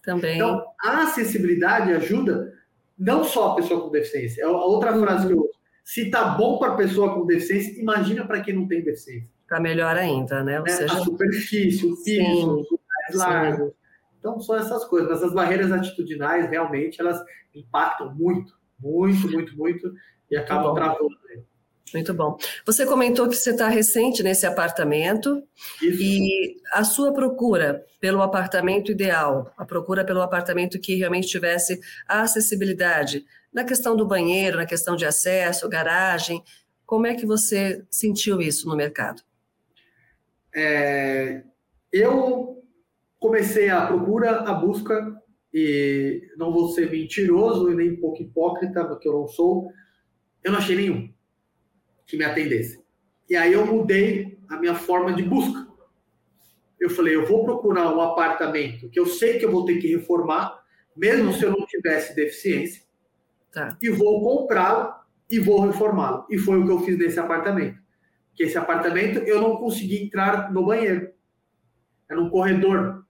Também. 0.03 0.37
Então, 0.37 0.65
a 0.81 1.03
acessibilidade 1.03 1.93
ajuda 1.93 2.53
não 2.99 3.25
só 3.25 3.50
a 3.50 3.55
pessoa 3.57 3.83
com 3.83 3.90
deficiência. 3.90 4.42
É 4.42 4.44
a 4.44 4.50
outra 4.50 4.94
uhum. 4.94 5.03
frase 5.03 5.27
que 5.27 5.33
eu 5.33 5.40
uso. 5.40 5.50
Se 5.85 6.11
tá 6.11 6.29
bom 6.29 6.59
para 6.59 6.73
a 6.73 6.77
pessoa 6.77 7.15
com 7.15 7.27
deficiência, 7.27 7.81
imagina 7.81 8.27
para 8.27 8.40
quem 8.40 8.55
não 8.55 8.67
tem 8.67 8.83
deficiência. 8.83 9.29
Tá 9.48 9.61
melhor 9.61 9.96
ainda, 9.96 10.42
né? 10.42 10.61
Ou 10.61 10.69
seja... 10.69 10.92
A 10.92 10.98
superfície, 10.98 11.87
o 11.87 12.03
piso, 12.03 12.61
os 12.61 12.71
lugares 12.71 13.15
largos. 13.15 13.73
Então, 14.19 14.40
são 14.40 14.57
essas 14.57 14.85
coisas. 14.87 15.11
Essas 15.11 15.33
barreiras 15.33 15.71
atitudinais, 15.71 16.50
realmente, 16.50 17.00
elas 17.00 17.23
impactam 17.55 18.15
muito, 18.15 18.53
muito, 18.81 19.31
muito, 19.31 19.57
muito, 19.57 19.92
e 20.31 20.37
acabam 20.37 20.75
travando. 20.75 21.09
Muito 21.95 22.13
bom. 22.13 22.37
Você 22.65 22.85
comentou 22.85 23.29
que 23.29 23.37
você 23.37 23.51
está 23.51 23.69
recente 23.69 24.23
nesse 24.23 24.45
apartamento 24.45 25.43
Isso. 25.81 26.03
e 26.03 26.61
a 26.73 26.83
sua 26.83 27.13
procura 27.13 27.85
pelo 28.01 28.23
apartamento 28.23 28.91
ideal, 28.91 29.53
a 29.57 29.65
procura 29.65 30.05
pelo 30.05 30.21
apartamento 30.21 30.81
que 30.81 30.97
realmente 30.97 31.29
tivesse 31.29 31.81
a 32.07 32.23
acessibilidade 32.23 33.25
na 33.53 33.65
questão 33.65 33.97
do 33.97 34.07
banheiro, 34.07 34.59
na 34.59 34.67
questão 34.67 34.97
de 34.97 35.07
acesso, 35.07 35.69
garagem, 35.69 36.43
como 36.85 37.07
é 37.07 37.15
que 37.15 37.25
você 37.25 37.85
sentiu 37.91 38.41
isso 38.41 38.69
no 38.69 38.77
mercado? 38.77 39.23
É, 40.55 41.43
eu 41.93 42.63
comecei 43.19 43.71
a 43.71 43.87
procura, 43.87 44.41
a 44.41 44.55
busca, 44.55 45.17
e 45.53 46.29
não 46.37 46.53
vou 46.53 46.69
ser 46.69 46.91
mentiroso 46.91 47.71
e 47.71 47.75
nem 47.75 47.93
um 47.93 48.01
pouco 48.01 48.23
hipócrita, 48.23 48.85
porque 48.85 49.09
eu 49.09 49.15
não 49.15 49.27
sou, 49.27 49.71
eu 50.45 50.53
não 50.53 50.59
achei 50.59 50.77
nenhum 50.77 51.15
que 52.07 52.17
me 52.17 52.25
atendesse. 52.25 52.81
E 53.29 53.35
aí 53.35 53.52
eu 53.52 53.67
mudei 53.67 54.38
a 54.48 54.57
minha 54.57 54.75
forma 54.75 55.13
de 55.13 55.23
busca. 55.23 55.67
Eu 56.79 56.90
falei, 56.90 57.17
eu 57.17 57.27
vou 57.27 57.44
procurar 57.44 57.94
um 57.94 58.00
apartamento 58.00 58.88
que 58.88 59.00
eu 59.00 59.07
sei 59.07 59.38
que 59.38 59.44
eu 59.44 59.50
vou 59.50 59.65
ter 59.65 59.79
que 59.79 59.88
reformar, 59.88 60.63
mesmo 60.96 61.33
se 61.33 61.42
eu 61.42 61.50
não 61.50 61.67
tivesse 61.67 62.15
deficiência, 62.15 62.83
tá. 63.52 63.77
e 63.83 63.90
vou 63.90 64.23
comprá-lo 64.23 64.94
e 65.31 65.40
vou 65.40 65.61
reformá-lo. 65.61 66.27
E 66.31 66.38
foi 66.38 66.61
o 66.61 66.65
que 66.65 66.71
eu 66.71 66.81
fiz 66.81 66.96
nesse 66.96 67.19
apartamento. 67.19 67.79
Que 68.35 68.44
esse 68.44 68.57
apartamento 68.57 69.19
eu 69.21 69.40
não 69.40 69.57
consegui 69.57 70.04
entrar 70.04 70.52
no 70.52 70.65
banheiro. 70.65 71.11
Era 72.09 72.21
um 72.21 72.31
corredor. 72.31 73.04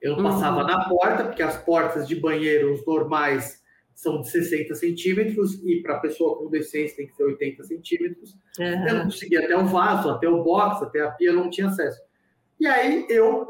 Eu 0.00 0.16
uhum. 0.16 0.22
passava 0.24 0.64
na 0.64 0.88
porta, 0.88 1.24
porque 1.24 1.42
as 1.42 1.56
portas 1.56 2.08
de 2.08 2.16
banheiros 2.16 2.84
normais 2.84 3.61
são 3.94 4.20
de 4.20 4.30
60 4.30 4.74
centímetros 4.74 5.62
e 5.64 5.80
para 5.82 6.00
pessoa 6.00 6.38
com 6.38 6.50
deficiência 6.50 6.96
tem 6.96 7.06
que 7.06 7.14
ser 7.14 7.24
80 7.24 7.64
centímetros. 7.64 8.34
Uhum. 8.58 8.88
Eu 8.88 8.94
não 8.94 9.04
conseguia 9.04 9.44
até 9.44 9.56
o 9.56 9.66
vaso, 9.66 10.10
até 10.10 10.28
o 10.28 10.42
box, 10.42 10.82
até 10.84 11.00
a 11.00 11.10
pia, 11.10 11.32
não 11.32 11.50
tinha 11.50 11.68
acesso. 11.68 12.00
E 12.58 12.66
aí 12.66 13.06
eu, 13.08 13.48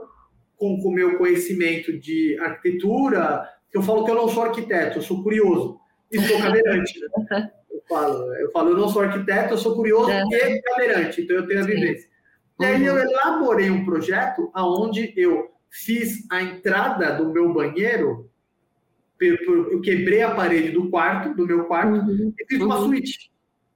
com 0.57 0.75
o 0.75 0.91
meu 0.91 1.19
conhecimento 1.19 1.99
de 1.99 2.39
arquitetura, 2.41 3.49
eu 3.73 3.83
falo 3.83 4.05
que 4.05 4.11
eu 4.11 4.15
não 4.15 4.29
sou 4.29 4.45
arquiteto, 4.45 4.99
eu 4.99 5.03
sou 5.03 5.23
curioso 5.23 5.79
e 6.11 6.21
sou 6.21 6.39
cadeirante. 6.39 7.01
Né? 7.31 7.51
Eu 7.73 7.83
falo, 7.89 8.35
eu 8.35 8.51
falo, 8.53 8.71
eu 8.71 8.77
não 8.77 8.89
sou 8.89 9.03
arquiteto, 9.03 9.55
eu 9.55 9.59
sou 9.59 9.75
curioso 9.75 10.11
uhum. 10.11 10.35
e 10.35 10.63
cadeirante, 10.63 11.23
então 11.23 11.37
eu 11.37 11.47
tenho 11.47 11.61
a 11.61 11.65
vivência. 11.65 12.09
Uhum. 12.61 12.67
E 12.67 12.71
aí 12.71 12.85
eu 12.85 12.99
elaborei 12.99 13.71
um 13.71 13.85
projeto 13.85 14.51
aonde 14.55 15.13
eu 15.17 15.51
fiz 15.71 16.27
a 16.31 16.43
entrada 16.43 17.13
do 17.13 17.33
meu 17.33 17.53
banheiro 17.53 18.31
eu 19.23 19.81
quebrei 19.81 20.23
a 20.23 20.35
parede 20.35 20.71
do 20.71 20.91
quarto, 20.91 21.35
do 21.35 21.47
meu 21.47 21.65
quarto, 21.65 21.95
uhum. 21.95 22.33
e 22.39 22.47
fiz 22.47 22.61
uma 22.61 22.79
uhum. 22.79 22.87
suíte. 22.87 23.33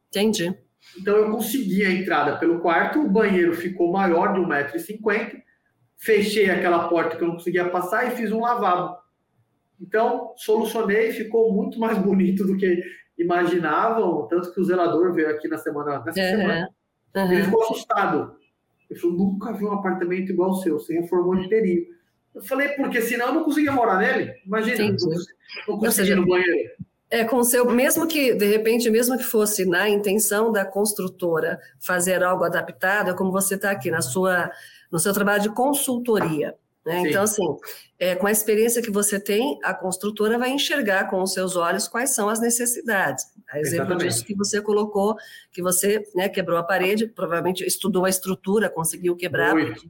Entendi. 0.08 0.56
Então 0.98 1.16
eu 1.16 1.30
consegui 1.30 1.84
a 1.84 1.90
entrada 1.90 2.38
pelo 2.38 2.60
quarto, 2.60 3.00
o 3.00 3.10
banheiro 3.10 3.54
ficou 3.54 3.92
maior 3.92 4.32
de 4.32 4.40
1,50m, 4.40 5.42
fechei 5.96 6.50
aquela 6.50 6.88
porta 6.88 7.16
que 7.16 7.22
eu 7.22 7.28
não 7.28 7.34
conseguia 7.34 7.68
passar 7.68 8.06
e 8.06 8.16
fiz 8.16 8.30
um 8.32 8.40
lavabo. 8.40 8.96
Então, 9.80 10.32
solucionei, 10.36 11.12
ficou 11.12 11.52
muito 11.52 11.78
mais 11.78 11.98
bonito 12.02 12.46
do 12.46 12.56
que 12.56 12.82
imaginavam, 13.18 14.26
tanto 14.28 14.52
que 14.52 14.60
o 14.60 14.64
zelador 14.64 15.12
veio 15.12 15.30
aqui 15.30 15.48
na 15.48 15.58
semana, 15.58 16.02
nessa 16.04 16.20
uhum. 16.20 16.26
semana, 16.26 16.68
ele 17.14 17.44
ficou 17.44 17.62
assustado. 17.62 18.36
Ele 18.88 19.00
falou, 19.00 19.16
nunca 19.16 19.52
vi 19.52 19.64
um 19.64 19.72
apartamento 19.72 20.30
igual 20.30 20.50
o 20.50 20.56
seu, 20.56 20.78
você 20.78 21.00
reformou 21.00 21.34
inteirinho. 21.34 21.95
Eu 22.36 22.42
falei, 22.42 22.68
porque 22.68 23.00
senão 23.00 23.28
eu 23.28 23.34
não 23.34 23.44
conseguia 23.44 23.72
morar 23.72 23.98
nele. 23.98 24.34
Imagina, 24.44 24.76
Sim, 24.76 24.96
não, 25.66 25.78
conseguia 25.78 26.14
no 26.16 26.26
banheiro. 26.26 26.70
É, 27.08 27.24
com 27.24 27.42
seu, 27.42 27.64
mesmo 27.70 28.06
que, 28.06 28.34
de 28.34 28.44
repente, 28.44 28.90
mesmo 28.90 29.16
que 29.16 29.24
fosse 29.24 29.64
na 29.64 29.88
intenção 29.88 30.52
da 30.52 30.62
construtora 30.62 31.58
fazer 31.80 32.22
algo 32.22 32.44
adaptado, 32.44 33.10
é 33.10 33.14
como 33.14 33.32
você 33.32 33.54
está 33.54 33.70
aqui 33.70 33.90
na 33.90 34.02
sua, 34.02 34.50
no 34.92 34.98
seu 34.98 35.14
trabalho 35.14 35.42
de 35.44 35.48
consultoria. 35.48 36.54
Né? 36.86 37.02
Então, 37.08 37.24
assim, 37.24 37.42
é, 37.98 38.14
com 38.14 38.28
a 38.28 38.30
experiência 38.30 38.80
que 38.80 38.92
você 38.92 39.18
tem, 39.18 39.58
a 39.64 39.74
construtora 39.74 40.38
vai 40.38 40.50
enxergar 40.50 41.10
com 41.10 41.20
os 41.20 41.32
seus 41.32 41.56
olhos 41.56 41.88
quais 41.88 42.14
são 42.14 42.28
as 42.28 42.40
necessidades. 42.40 43.24
A 43.50 43.58
exemplo 43.58 43.86
Exatamente. 43.86 44.08
disso 44.08 44.24
que 44.24 44.36
você 44.36 44.60
colocou, 44.62 45.16
que 45.50 45.60
você 45.60 46.04
né, 46.14 46.28
quebrou 46.28 46.56
a 46.56 46.62
parede, 46.62 47.08
provavelmente 47.08 47.66
estudou 47.66 48.04
a 48.04 48.08
estrutura, 48.08 48.70
conseguiu 48.70 49.16
quebrar. 49.16 49.52
Muito, 49.52 49.82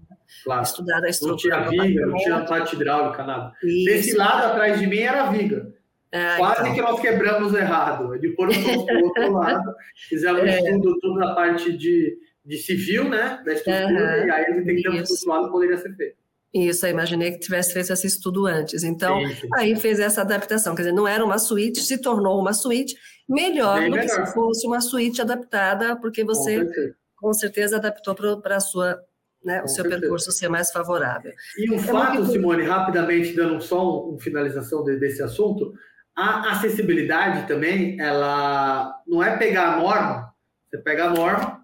claro. 0.43 0.63
Estudar 0.63 1.05
a 1.05 1.09
estrutura. 1.09 1.61
Não 1.61 1.69
tinha 1.69 1.83
viga, 1.83 2.07
não 2.07 2.17
tinha 2.17 2.45
parte 2.47 2.75
hidráulica, 2.75 3.23
nada. 3.25 3.53
Isso. 3.63 3.85
Desse 3.85 4.17
lado, 4.17 4.47
atrás 4.47 4.81
de 4.81 4.87
mim, 4.87 5.01
era 5.01 5.31
viga. 5.31 5.71
Ah, 6.15 6.37
Quase 6.39 6.63
então. 6.63 6.75
que 6.75 6.81
nós 6.81 7.01
quebramos 7.01 7.53
errado. 7.53 8.19
Depois 8.19 8.57
nós 8.57 8.65
fomos 8.65 8.87
para 8.87 8.99
o 8.99 9.05
outro 9.05 9.33
lado, 9.33 9.75
fizemos 10.09 10.41
é. 10.45 10.61
estudo 10.61 10.99
toda 11.01 11.31
a 11.31 11.35
parte 11.35 11.77
de, 11.77 12.17
de 12.43 12.57
civil, 12.57 13.07
né, 13.11 13.43
da 13.45 13.53
estrutura, 13.53 14.21
uhum. 14.21 14.27
e 14.27 14.31
aí 14.31 14.61
entendemos 14.61 15.03
que 15.03 15.13
o 15.13 15.15
outro 15.15 15.29
lado 15.29 15.53
poderia 15.53 15.77
ser 15.77 15.95
feito. 15.95 16.26
Isso, 16.55 16.87
eu 16.87 16.91
imaginei 16.91 17.33
que 17.33 17.41
tivesse 17.41 17.73
feito 17.73 17.93
esse 17.93 18.07
estudo 18.07 18.47
antes. 18.47 18.83
Então, 18.83 19.19
sim, 19.21 19.35
sim. 19.35 19.49
aí 19.55 19.77
fez 19.77 20.01
essa 20.01 20.23
adaptação. 20.23 20.75
Quer 20.75 20.83
dizer, 20.83 20.95
não 20.95 21.07
era 21.07 21.25
uma 21.25 21.39
suíte, 21.39 21.81
se 21.81 21.99
tornou 21.99 22.41
uma 22.41 22.53
suíte 22.53 22.97
melhor 23.29 23.81
Bem 23.81 23.91
do 23.91 23.97
melhor. 23.97 24.17
que 24.17 24.27
se 24.27 24.35
fosse 24.35 24.67
uma 24.67 24.81
suíte 24.81 25.21
adaptada, 25.21 25.97
porque 25.97 26.25
você, 26.25 26.65
com 26.65 26.65
certeza, 26.67 26.97
com 27.17 27.33
certeza 27.33 27.77
adaptou 27.77 28.41
para 28.41 28.57
a 28.57 28.61
sua 28.61 28.99
né, 29.45 29.63
o 29.63 29.69
seu 29.69 29.85
certeza. 29.85 30.01
percurso 30.01 30.33
ser 30.33 30.49
mais 30.49 30.73
favorável. 30.73 31.33
E 31.57 31.71
um 31.71 31.77
é 31.77 31.79
fato, 31.79 32.15
muito... 32.15 32.33
Simone, 32.33 32.65
rapidamente, 32.65 33.33
dando 33.33 33.61
só 33.63 34.09
uma 34.09 34.19
finalização 34.19 34.83
desse 34.83 35.23
assunto, 35.23 35.73
a 36.17 36.51
acessibilidade 36.53 37.47
também, 37.47 38.01
ela 38.01 38.93
não 39.07 39.23
é 39.23 39.37
pegar 39.37 39.75
a 39.75 39.81
norma, 39.81 40.35
você 40.69 40.79
pega 40.79 41.05
a 41.05 41.11
norma, 41.11 41.56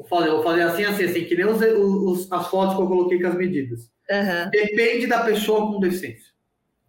vou 0.00 0.08
fazer, 0.08 0.30
vou 0.30 0.42
fazer 0.42 0.62
assim, 0.62 0.84
assim, 0.84 1.04
assim, 1.04 1.24
que 1.24 1.36
nem 1.36 1.46
os, 1.46 1.60
os, 1.60 2.32
as 2.32 2.46
fotos 2.48 2.76
que 2.76 2.82
eu 2.82 2.86
coloquei 2.86 3.20
com 3.20 3.28
as 3.28 3.34
medidas. 3.34 3.80
Uhum. 4.10 4.50
Depende 4.50 5.06
da 5.06 5.20
pessoa 5.20 5.66
com 5.66 5.78
deficiência. 5.78 6.30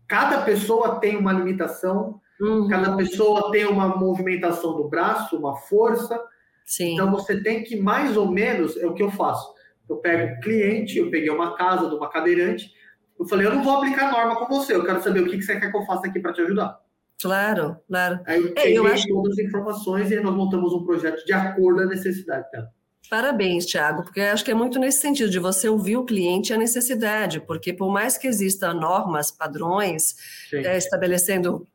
Cada 0.08 0.42
pessoa 0.42 1.00
tem 1.00 1.18
uma 1.18 1.34
limitação, 1.34 2.20
uhum. 2.40 2.68
cada 2.68 2.96
pessoa 2.96 3.52
tem 3.52 3.66
uma 3.66 3.96
movimentação 3.96 4.76
do 4.76 4.88
braço, 4.88 5.38
uma 5.38 5.56
força. 5.56 6.20
Sim. 6.66 6.94
Então 6.94 7.12
você 7.12 7.42
tem 7.42 7.64
que 7.64 7.76
mais 7.76 8.16
ou 8.16 8.32
menos 8.32 8.78
é 8.78 8.86
o 8.86 8.94
que 8.94 9.04
eu 9.04 9.12
faço. 9.12 9.54
Eu 9.90 9.98
pego 9.98 10.34
um 10.34 10.40
cliente, 10.40 10.98
eu 10.98 11.12
peguei 11.12 11.30
uma 11.30 11.56
casa 11.58 11.90
de 11.90 11.96
uma 11.96 12.10
cadeirante, 12.10 12.72
eu 13.20 13.28
falei, 13.28 13.46
eu 13.46 13.54
não 13.54 13.64
vou 13.64 13.78
aplicar 13.78 14.12
norma 14.12 14.38
com 14.38 14.48
você, 14.48 14.74
eu 14.74 14.86
quero 14.86 15.04
saber 15.04 15.22
o 15.22 15.30
que 15.30 15.42
você 15.42 15.60
quer 15.60 15.70
que 15.70 15.78
eu 15.78 15.86
faça 15.86 16.08
aqui 16.08 16.20
para 16.20 16.32
te 16.32 16.42
ajudar. 16.42 16.80
Claro, 17.22 17.78
claro. 17.88 18.20
Aí 18.26 18.42
eu 18.42 18.54
peguei 18.54 18.74
é, 18.74 18.80
eu 18.80 18.88
acho... 18.88 19.08
todas 19.08 19.34
as 19.34 19.40
informações 19.40 20.10
e 20.12 20.20
nós 20.22 20.34
montamos 20.34 20.74
um 20.74 20.84
projeto 20.86 21.24
de 21.26 21.34
acordo 21.34 21.82
à 21.82 21.86
necessidade 21.86 22.50
dela. 22.52 22.72
Parabéns, 23.12 23.66
Tiago, 23.66 24.04
porque 24.04 24.22
acho 24.22 24.46
que 24.46 24.52
é 24.52 24.54
muito 24.54 24.80
nesse 24.80 25.02
sentido 25.02 25.30
de 25.30 25.38
você 25.38 25.68
ouvir 25.68 25.98
o 25.98 26.06
cliente 26.06 26.54
e 26.54 26.56
a 26.56 26.58
necessidade, 26.58 27.42
porque 27.42 27.74
por 27.74 27.92
mais 27.92 28.18
que 28.18 28.26
existam 28.26 28.74
normas, 28.74 29.30
padrões, 29.30 30.16
é, 30.54 30.78
estabelecendo 30.78 31.68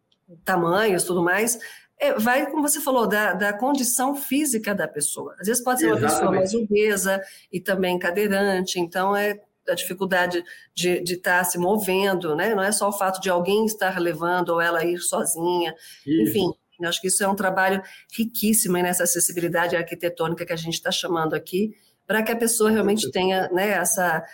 tamanhos, 0.43 1.05
tudo 1.05 1.23
mais, 1.23 1.59
é, 2.01 2.15
vai, 2.15 2.51
como 2.51 2.67
você 2.67 2.81
falou, 2.81 3.07
da, 3.07 3.35
da 3.35 3.53
condição 3.53 4.17
física 4.17 4.75
da 4.75 4.89
pessoa. 4.89 5.37
Às 5.39 5.47
vezes 5.47 5.63
pode 5.63 5.81
ser 5.81 5.89
uma 5.89 5.99
Exatamente. 5.99 6.21
pessoa 6.21 6.35
mais 6.35 6.55
obesa 6.55 7.23
e 7.53 7.61
também 7.61 7.99
cadeirante, 7.99 8.81
então 8.81 9.15
é 9.15 9.39
a 9.69 9.75
dificuldade 9.75 10.43
de 10.75 11.03
estar 11.03 11.41
tá 11.41 11.45
se 11.45 11.59
movendo, 11.59 12.35
né? 12.35 12.55
Não 12.55 12.63
é 12.63 12.73
só 12.73 12.89
o 12.89 12.93
fato 12.93 13.21
de 13.21 13.29
alguém 13.29 13.67
estar 13.67 14.01
levando 14.01 14.55
ou 14.55 14.61
ela 14.61 14.83
ir 14.87 15.01
sozinha, 15.01 15.75
Isso. 16.07 16.31
enfim. 16.31 16.51
Eu 16.81 16.89
acho 16.89 17.01
que 17.01 17.09
isso 17.09 17.23
é 17.23 17.29
um 17.29 17.35
trabalho 17.35 17.83
riquíssimo 18.17 18.77
nessa 18.79 19.05
acessibilidade 19.05 19.77
arquitetônica 19.77 20.45
que 20.45 20.53
a 20.53 20.57
gente 20.57 20.75
está 20.75 20.91
chamando 20.91 21.35
aqui, 21.35 21.75
para 22.07 22.23
que 22.23 22.33
a 22.33 22.37
pessoa 22.37 22.71
realmente 22.71 23.11
tenha 23.11 23.49
né, 23.51 23.71
essa. 23.71 24.25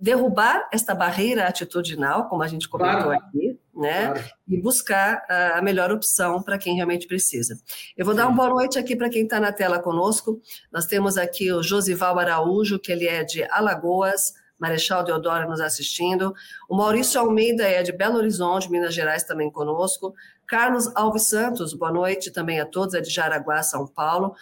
derrubar 0.00 0.68
esta 0.72 0.94
barreira 0.94 1.46
atitudinal, 1.46 2.28
como 2.28 2.42
a 2.42 2.48
gente 2.48 2.68
comentou 2.68 3.04
claro. 3.04 3.18
aqui, 3.18 3.58
né? 3.74 4.06
Claro. 4.06 4.24
E 4.48 4.60
buscar 4.60 5.24
a 5.54 5.62
melhor 5.62 5.90
opção 5.90 6.42
para 6.42 6.58
quem 6.58 6.76
realmente 6.76 7.06
precisa. 7.06 7.58
Eu 7.96 8.04
vou 8.04 8.14
Sim. 8.14 8.18
dar 8.18 8.26
uma 8.26 8.36
boa 8.36 8.50
noite 8.50 8.78
aqui 8.78 8.94
para 8.94 9.08
quem 9.08 9.22
está 9.24 9.40
na 9.40 9.52
tela 9.52 9.78
conosco. 9.78 10.40
Nós 10.70 10.86
temos 10.86 11.16
aqui 11.16 11.50
o 11.52 11.62
Josival 11.62 12.18
Araújo, 12.18 12.78
que 12.78 12.92
ele 12.92 13.06
é 13.06 13.24
de 13.24 13.44
Alagoas, 13.50 14.34
Marechal 14.58 15.02
Deodoro 15.02 15.48
nos 15.48 15.60
assistindo. 15.60 16.32
O 16.68 16.76
Maurício 16.76 17.20
Almeida 17.20 17.64
é 17.64 17.82
de 17.82 17.92
Belo 17.92 18.16
Horizonte, 18.16 18.70
Minas 18.70 18.94
Gerais, 18.94 19.24
também 19.24 19.50
conosco. 19.50 20.14
Carlos 20.46 20.90
Alves 20.94 21.28
Santos, 21.28 21.74
boa 21.74 21.92
noite 21.92 22.30
também 22.30 22.60
a 22.60 22.66
todos, 22.66 22.94
é 22.94 23.00
de 23.00 23.10
Jaraguá, 23.10 23.62
São 23.62 23.86
Paulo. 23.86 24.34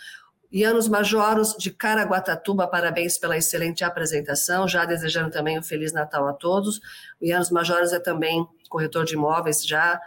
Ianos 0.52 0.86
Majoros, 0.86 1.56
de 1.58 1.70
Caraguatatuba, 1.70 2.66
parabéns 2.66 3.16
pela 3.16 3.38
excelente 3.38 3.82
apresentação, 3.84 4.68
já 4.68 4.84
desejando 4.84 5.30
também 5.30 5.58
um 5.58 5.62
Feliz 5.62 5.92
Natal 5.94 6.28
a 6.28 6.34
todos. 6.34 6.78
O 7.20 7.24
Ianos 7.24 7.50
Majoros 7.50 7.92
é 7.92 7.98
também 7.98 8.46
corretor 8.68 9.04
de 9.04 9.14
imóveis, 9.14 9.64
já 9.64 9.98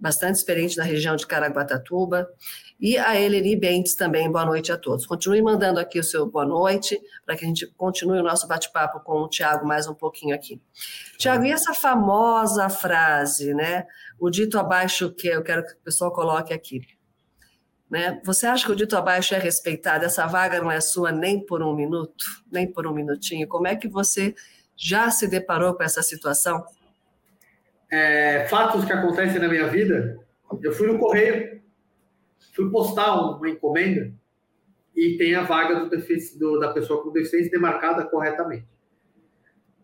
bastante 0.00 0.36
experiente 0.36 0.76
na 0.78 0.84
região 0.84 1.14
de 1.14 1.26
Caraguatatuba. 1.26 2.26
E 2.80 2.96
a 2.96 3.20
Eleni 3.20 3.54
Bentes 3.54 3.94
também, 3.94 4.32
boa 4.32 4.46
noite 4.46 4.72
a 4.72 4.78
todos. 4.78 5.04
Continue 5.04 5.42
mandando 5.42 5.78
aqui 5.78 6.00
o 6.00 6.04
seu 6.04 6.26
boa 6.26 6.46
noite, 6.46 6.98
para 7.26 7.36
que 7.36 7.44
a 7.44 7.48
gente 7.48 7.66
continue 7.76 8.18
o 8.18 8.22
nosso 8.22 8.48
bate-papo 8.48 9.00
com 9.00 9.20
o 9.20 9.28
Tiago 9.28 9.66
mais 9.66 9.86
um 9.86 9.94
pouquinho 9.94 10.34
aqui. 10.34 10.58
Tiago, 11.18 11.44
e 11.44 11.52
essa 11.52 11.74
famosa 11.74 12.70
frase, 12.70 13.52
né? 13.52 13.84
O 14.18 14.30
dito 14.30 14.58
abaixo 14.58 15.14
que 15.14 15.28
eu 15.28 15.42
quero 15.42 15.64
que 15.66 15.74
o 15.74 15.78
pessoal 15.84 16.10
coloque 16.10 16.54
aqui. 16.54 16.80
Né? 17.90 18.18
Você 18.24 18.46
acha 18.46 18.64
que 18.64 18.72
o 18.72 18.76
dito 18.76 18.96
abaixo 18.96 19.34
é 19.34 19.38
respeitado? 19.38 20.04
Essa 20.04 20.26
vaga 20.26 20.62
não 20.62 20.70
é 20.70 20.80
sua 20.80 21.12
nem 21.12 21.44
por 21.44 21.62
um 21.62 21.74
minuto, 21.74 22.24
nem 22.50 22.66
por 22.66 22.86
um 22.86 22.94
minutinho. 22.94 23.46
Como 23.46 23.66
é 23.66 23.76
que 23.76 23.88
você 23.88 24.34
já 24.74 25.10
se 25.10 25.28
deparou 25.28 25.74
com 25.74 25.82
essa 25.82 26.02
situação? 26.02 26.64
É, 27.90 28.46
fatos 28.48 28.84
que 28.84 28.92
acontecem 28.92 29.40
na 29.40 29.48
minha 29.48 29.66
vida. 29.66 30.18
Eu 30.62 30.72
fui 30.72 30.86
no 30.86 30.98
correio 30.98 31.60
fui 32.54 32.70
postar 32.70 33.14
uma 33.14 33.48
encomenda 33.48 34.12
e 34.94 35.16
tem 35.16 35.34
a 35.34 35.42
vaga 35.42 35.84
do, 35.84 35.88
do, 36.38 36.58
da 36.58 36.72
pessoa 36.72 37.02
com 37.02 37.12
deficiência 37.12 37.50
demarcada 37.50 38.04
corretamente. 38.04 38.66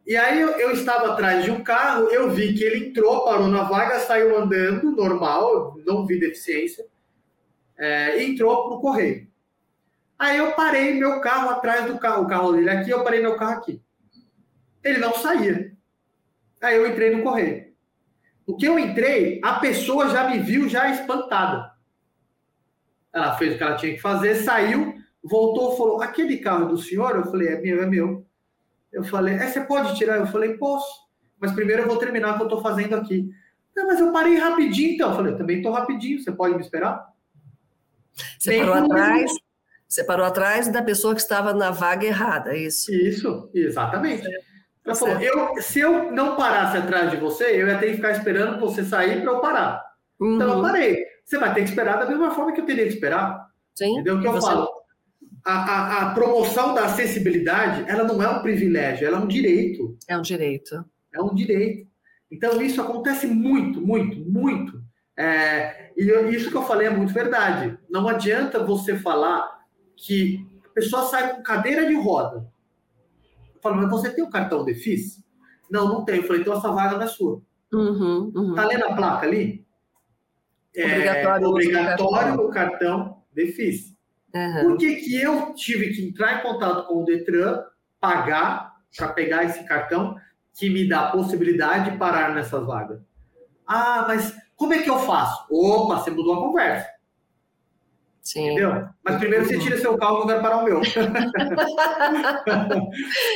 E 0.06 0.14
aí 0.16 0.40
eu, 0.40 0.50
eu, 0.50 0.70
estava 0.70 1.12
atrás 1.12 1.44
de 1.44 1.50
um 1.50 1.64
carro, 1.64 2.08
eu 2.08 2.30
vi 2.30 2.54
que 2.54 2.62
ele 2.62 2.88
entrou, 2.88 3.24
parou 3.24 3.48
na 3.48 3.64
vaga, 3.64 3.98
saiu 3.98 4.36
andando, 4.38 4.92
normal, 4.92 5.76
não 5.84 6.06
vi 6.06 6.20
deficiência, 6.20 6.86
é, 7.76 8.22
entrou 8.22 8.68
pro 8.68 8.80
correio. 8.80 9.26
Aí 10.18 10.38
eu 10.38 10.52
parei 10.52 10.94
meu 10.94 11.20
carro 11.20 11.50
atrás 11.50 11.86
do 11.86 11.98
carro, 11.98 12.24
o 12.24 12.28
carro 12.28 12.52
dele 12.52 12.70
aqui, 12.70 12.90
eu 12.90 13.02
parei 13.02 13.20
meu 13.20 13.36
carro 13.36 13.58
aqui. 13.58 13.82
Ele 14.82 14.98
não 14.98 15.12
saía. 15.14 15.72
Aí 16.62 16.76
eu 16.76 16.86
entrei 16.86 17.14
no 17.14 17.22
correio. 17.22 17.65
O 18.46 18.56
que 18.56 18.66
eu 18.66 18.78
entrei, 18.78 19.40
a 19.42 19.54
pessoa 19.54 20.08
já 20.08 20.30
me 20.30 20.38
viu 20.38 20.68
já 20.68 20.88
espantada. 20.88 21.72
Ela 23.12 23.36
fez 23.36 23.54
o 23.54 23.58
que 23.58 23.62
ela 23.62 23.76
tinha 23.76 23.94
que 23.94 24.00
fazer, 24.00 24.36
saiu, 24.36 24.94
voltou, 25.22 25.76
falou: 25.76 26.00
aquele 26.00 26.38
carro 26.38 26.68
do 26.68 26.78
senhor? 26.78 27.16
Eu 27.16 27.24
falei: 27.24 27.48
é 27.48 27.60
meu, 27.60 27.82
é 27.82 27.86
meu. 27.86 28.26
Eu 28.92 29.02
falei: 29.02 29.34
é, 29.34 29.48
você 29.48 29.60
pode 29.62 29.96
tirar? 29.96 30.18
Eu 30.18 30.26
falei: 30.26 30.56
posso. 30.56 31.06
Mas 31.40 31.52
primeiro 31.52 31.82
eu 31.82 31.88
vou 31.88 31.98
terminar 31.98 32.34
o 32.34 32.36
que 32.36 32.42
eu 32.42 32.46
estou 32.46 32.62
fazendo 32.62 32.94
aqui. 32.94 33.28
Não, 33.74 33.86
mas 33.86 34.00
eu 34.00 34.12
parei 34.12 34.36
rapidinho, 34.36 34.94
então. 34.94 35.10
Eu 35.10 35.16
falei: 35.16 35.32
eu 35.32 35.38
também 35.38 35.56
estou 35.56 35.72
rapidinho, 35.72 36.20
você 36.20 36.30
pode 36.30 36.54
me 36.54 36.60
esperar? 36.60 37.04
Você 38.38 38.50
Bem, 38.50 38.60
parou 38.60 38.74
atrás, 38.74 39.32
você 39.88 40.04
parou 40.04 40.24
atrás 40.24 40.68
da 40.68 40.82
pessoa 40.82 41.14
que 41.14 41.20
estava 41.20 41.52
na 41.52 41.70
vaga 41.70 42.06
errada, 42.06 42.54
é 42.54 42.58
isso? 42.58 42.92
Isso, 42.92 43.50
exatamente. 43.52 44.26
Ela 44.26 44.42
falou, 44.94 45.20
eu, 45.20 45.60
se 45.60 45.80
eu 45.80 46.12
não 46.12 46.36
parasse 46.36 46.76
atrás 46.76 47.10
de 47.10 47.16
você, 47.16 47.44
eu 47.44 47.66
ia 47.66 47.78
ter 47.78 47.86
que 47.86 47.96
ficar 47.96 48.12
esperando 48.12 48.60
você 48.60 48.84
sair 48.84 49.20
para 49.20 49.32
eu 49.32 49.40
parar. 49.40 49.84
Uhum. 50.20 50.36
Então 50.36 50.56
eu 50.56 50.62
parei. 50.62 51.04
Você 51.24 51.38
vai 51.38 51.52
ter 51.52 51.62
que 51.62 51.68
esperar 51.68 51.98
da 51.98 52.06
mesma 52.06 52.30
forma 52.32 52.52
que 52.52 52.60
eu 52.60 52.66
teria 52.66 52.84
que 52.84 52.92
esperar. 52.92 53.48
Sim. 53.74 53.92
Entendeu 53.92 54.16
o 54.16 54.20
que 54.20 54.28
eu 54.28 54.32
você... 54.32 54.46
falo? 54.46 54.68
A, 55.44 55.52
a, 55.52 56.02
a, 56.02 56.14
promoção 56.14 56.74
da 56.74 56.86
acessibilidade, 56.86 57.84
ela 57.88 58.04
não 58.04 58.20
é 58.20 58.28
um 58.28 58.42
privilégio, 58.42 59.06
ela 59.06 59.18
é 59.18 59.20
um 59.20 59.28
direito. 59.28 59.96
É 60.08 60.16
um 60.16 60.22
direito. 60.22 60.84
É 61.14 61.22
um 61.22 61.34
direito. 61.34 61.88
Então 62.30 62.60
isso 62.60 62.80
acontece 62.80 63.26
muito, 63.26 63.80
muito, 63.80 64.18
muito. 64.28 64.82
É, 65.16 65.92
e 65.96 66.08
eu, 66.08 66.28
isso 66.28 66.50
que 66.50 66.56
eu 66.56 66.64
falei 66.64 66.88
é 66.88 66.90
muito 66.90 67.12
verdade. 67.12 67.78
Não 67.88 68.08
adianta 68.08 68.64
você 68.64 68.96
falar 68.96 69.60
que 69.96 70.44
a 70.64 70.68
pessoa 70.70 71.04
sai 71.04 71.34
com 71.34 71.42
cadeira 71.42 71.86
de 71.86 71.94
roda 71.94 72.46
Falou, 73.66 73.82
mas 73.82 73.90
você 73.90 74.10
tem 74.10 74.22
o 74.22 74.30
cartão 74.30 74.64
Defis? 74.64 75.24
Não, 75.68 75.88
não 75.88 76.04
tenho. 76.04 76.22
Eu 76.22 76.26
falei, 76.26 76.42
então 76.42 76.56
essa 76.56 76.70
vaga 76.70 76.96
não 76.96 77.02
é 77.02 77.08
sua. 77.08 77.42
Uhum, 77.72 78.32
uhum. 78.34 78.54
Tá 78.54 78.64
lendo 78.64 78.84
a 78.84 78.94
placa 78.94 79.26
ali? 79.26 79.66
Obrigatório, 80.76 81.44
é, 81.44 81.48
obrigatório 81.48 82.40
o 82.40 82.50
cartão 82.50 83.22
Defis. 83.32 83.96
Uhum. 84.32 84.68
Por 84.68 84.78
que, 84.78 84.96
que 84.96 85.20
eu 85.20 85.52
tive 85.54 85.92
que 85.92 86.06
entrar 86.06 86.38
em 86.38 86.42
contato 86.42 86.86
com 86.86 87.02
o 87.02 87.04
Detran, 87.04 87.64
pagar 87.98 88.72
para 88.96 89.08
pegar 89.08 89.44
esse 89.44 89.64
cartão 89.64 90.16
que 90.54 90.70
me 90.70 90.88
dá 90.88 91.08
a 91.08 91.10
possibilidade 91.10 91.90
de 91.90 91.98
parar 91.98 92.34
nessas 92.34 92.64
vagas? 92.64 93.00
Ah, 93.66 94.04
mas 94.06 94.36
como 94.54 94.74
é 94.74 94.82
que 94.82 94.90
eu 94.90 94.98
faço? 95.00 95.44
Opa, 95.50 95.98
você 95.98 96.10
mudou 96.10 96.34
a 96.34 96.40
conversa. 96.40 96.88
Sim. 98.26 98.50
Entendeu? 98.50 98.88
Mas 99.04 99.18
primeiro 99.18 99.44
você 99.46 99.56
tira 99.56 99.78
seu 99.78 99.96
carro 99.96 100.24
e 100.24 100.26
vai 100.26 100.42
parar 100.42 100.56
o 100.56 100.64
meu. 100.64 100.80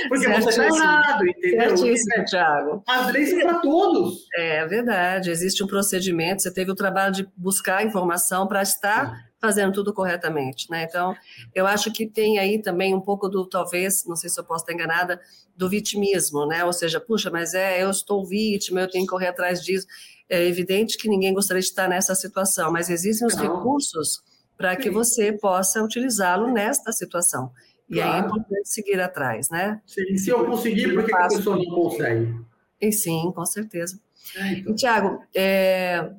Porque 0.08 0.28
você 0.28 0.48
está 0.48 0.66
errado, 0.66 1.28
entendeu? 1.28 1.78
Certíssimo, 1.78 2.24
Thiago. 2.24 2.82
As 2.88 3.12
leis 3.12 3.30
são 3.30 3.38
para 3.38 3.60
todos. 3.60 4.26
É 4.34 4.66
verdade. 4.66 5.30
Existe 5.30 5.62
um 5.62 5.68
procedimento, 5.68 6.42
você 6.42 6.52
teve 6.52 6.72
o 6.72 6.74
trabalho 6.74 7.14
de 7.14 7.28
buscar 7.36 7.86
informação 7.86 8.48
para 8.48 8.62
estar 8.62 9.14
Sim. 9.14 9.22
fazendo 9.40 9.72
tudo 9.74 9.94
corretamente. 9.94 10.68
Né? 10.68 10.82
Então, 10.82 11.14
eu 11.54 11.68
acho 11.68 11.92
que 11.92 12.04
tem 12.04 12.40
aí 12.40 12.60
também 12.60 12.92
um 12.92 13.00
pouco 13.00 13.28
do, 13.28 13.46
talvez, 13.48 14.04
não 14.08 14.16
sei 14.16 14.28
se 14.28 14.40
eu 14.40 14.44
posso 14.44 14.64
estar 14.64 14.72
enganada, 14.72 15.20
do 15.56 15.68
vitimismo, 15.68 16.46
né? 16.46 16.64
Ou 16.64 16.72
seja, 16.72 16.98
puxa, 16.98 17.30
mas 17.30 17.54
é, 17.54 17.80
eu 17.80 17.90
estou 17.90 18.26
vítima, 18.26 18.80
eu 18.80 18.90
tenho 18.90 19.04
que 19.04 19.10
correr 19.10 19.28
atrás 19.28 19.62
disso. 19.62 19.86
É 20.28 20.44
evidente 20.44 20.98
que 20.98 21.08
ninguém 21.08 21.32
gostaria 21.32 21.60
de 21.60 21.68
estar 21.68 21.88
nessa 21.88 22.12
situação, 22.16 22.72
mas 22.72 22.90
existem 22.90 23.28
os 23.28 23.36
não. 23.36 23.42
recursos 23.44 24.28
para 24.60 24.76
que 24.76 24.90
você 24.90 25.32
possa 25.32 25.82
utilizá-lo 25.82 26.52
nesta 26.52 26.92
situação. 26.92 27.50
E 27.88 27.94
claro. 27.94 28.12
aí 28.12 28.20
é 28.20 28.24
importante 28.26 28.68
seguir 28.68 29.00
atrás, 29.00 29.48
né? 29.48 29.80
Sim, 29.86 30.18
se 30.18 30.28
eu 30.28 30.44
conseguir, 30.44 30.92
por 30.92 31.06
que 31.06 31.14
a 31.14 31.28
pessoa 31.28 31.56
não 31.56 31.64
consegue? 31.64 32.38
E 32.78 32.92
sim, 32.92 33.32
com 33.34 33.46
certeza. 33.46 33.98
É, 34.36 34.52
então. 34.52 34.74
Tiago, 34.74 35.22
é, 35.34 36.10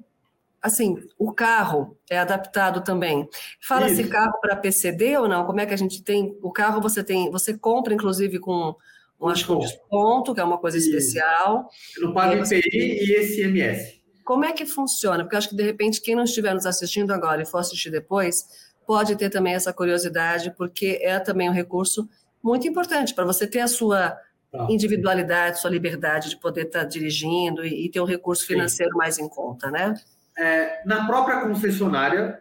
assim, 0.60 0.98
o 1.20 1.32
carro 1.32 1.96
é 2.10 2.18
adaptado 2.18 2.84
também. 2.84 3.30
Fala-se 3.62 4.06
carro 4.06 4.40
para 4.42 4.56
PCD 4.56 5.18
ou 5.18 5.28
não? 5.28 5.46
Como 5.46 5.60
é 5.60 5.68
que 5.68 5.76
a 5.76 5.78
gente 5.78 6.02
tem? 6.02 6.36
O 6.42 6.52
carro 6.52 6.82
você 6.82 7.04
tem, 7.04 7.30
você 7.30 7.56
compra 7.56 7.94
inclusive 7.94 8.40
com 8.40 8.76
um, 9.20 9.30
acho 9.30 9.46
que 9.46 9.52
um 9.52 9.60
desconto, 9.60 10.34
que 10.34 10.42
é 10.42 10.44
uma 10.44 10.58
coisa 10.58 10.80
Isso. 10.80 10.90
especial. 10.90 11.70
Eu 11.96 12.08
não 12.08 12.14
pago 12.14 12.44
IPI 12.44 12.60
e 12.74 13.22
ICMS. 13.22 14.01
Como 14.32 14.46
é 14.46 14.54
que 14.54 14.66
funciona? 14.66 15.26
Porque 15.26 15.36
eu 15.36 15.40
acho 15.40 15.50
que, 15.50 15.56
de 15.58 15.64
repente, 15.64 16.00
quem 16.00 16.16
não 16.16 16.24
estiver 16.24 16.54
nos 16.54 16.66
assistindo 16.66 17.12
agora 17.12 17.42
e 17.42 17.46
for 17.46 17.58
assistir 17.58 17.90
depois, 17.92 18.72
pode 18.88 19.14
ter 19.18 19.30
também 19.30 19.56
essa 19.56 19.74
curiosidade, 19.74 20.54
porque 20.56 21.00
é 21.02 21.20
também 21.20 21.50
um 21.50 21.52
recurso 21.54 22.08
muito 22.42 22.66
importante 22.66 23.14
para 23.14 23.26
você 23.26 23.46
ter 23.46 23.60
a 23.60 23.68
sua 23.68 24.18
tá. 24.50 24.68
individualidade, 24.70 25.60
sua 25.60 25.70
liberdade 25.70 26.30
de 26.30 26.38
poder 26.38 26.68
estar 26.68 26.80
tá 26.80 26.86
dirigindo 26.86 27.66
e, 27.66 27.92
ter 27.92 28.00
um 28.00 28.06
recurso 28.06 28.48
financeiro 28.48 28.94
Sim. 28.94 28.98
mais 28.98 29.20
em 29.20 29.28
conta, 29.28 29.70
né? 29.70 29.96
É, 30.38 30.82
na 30.86 31.06
própria 31.06 31.42
concessionária, 31.42 32.40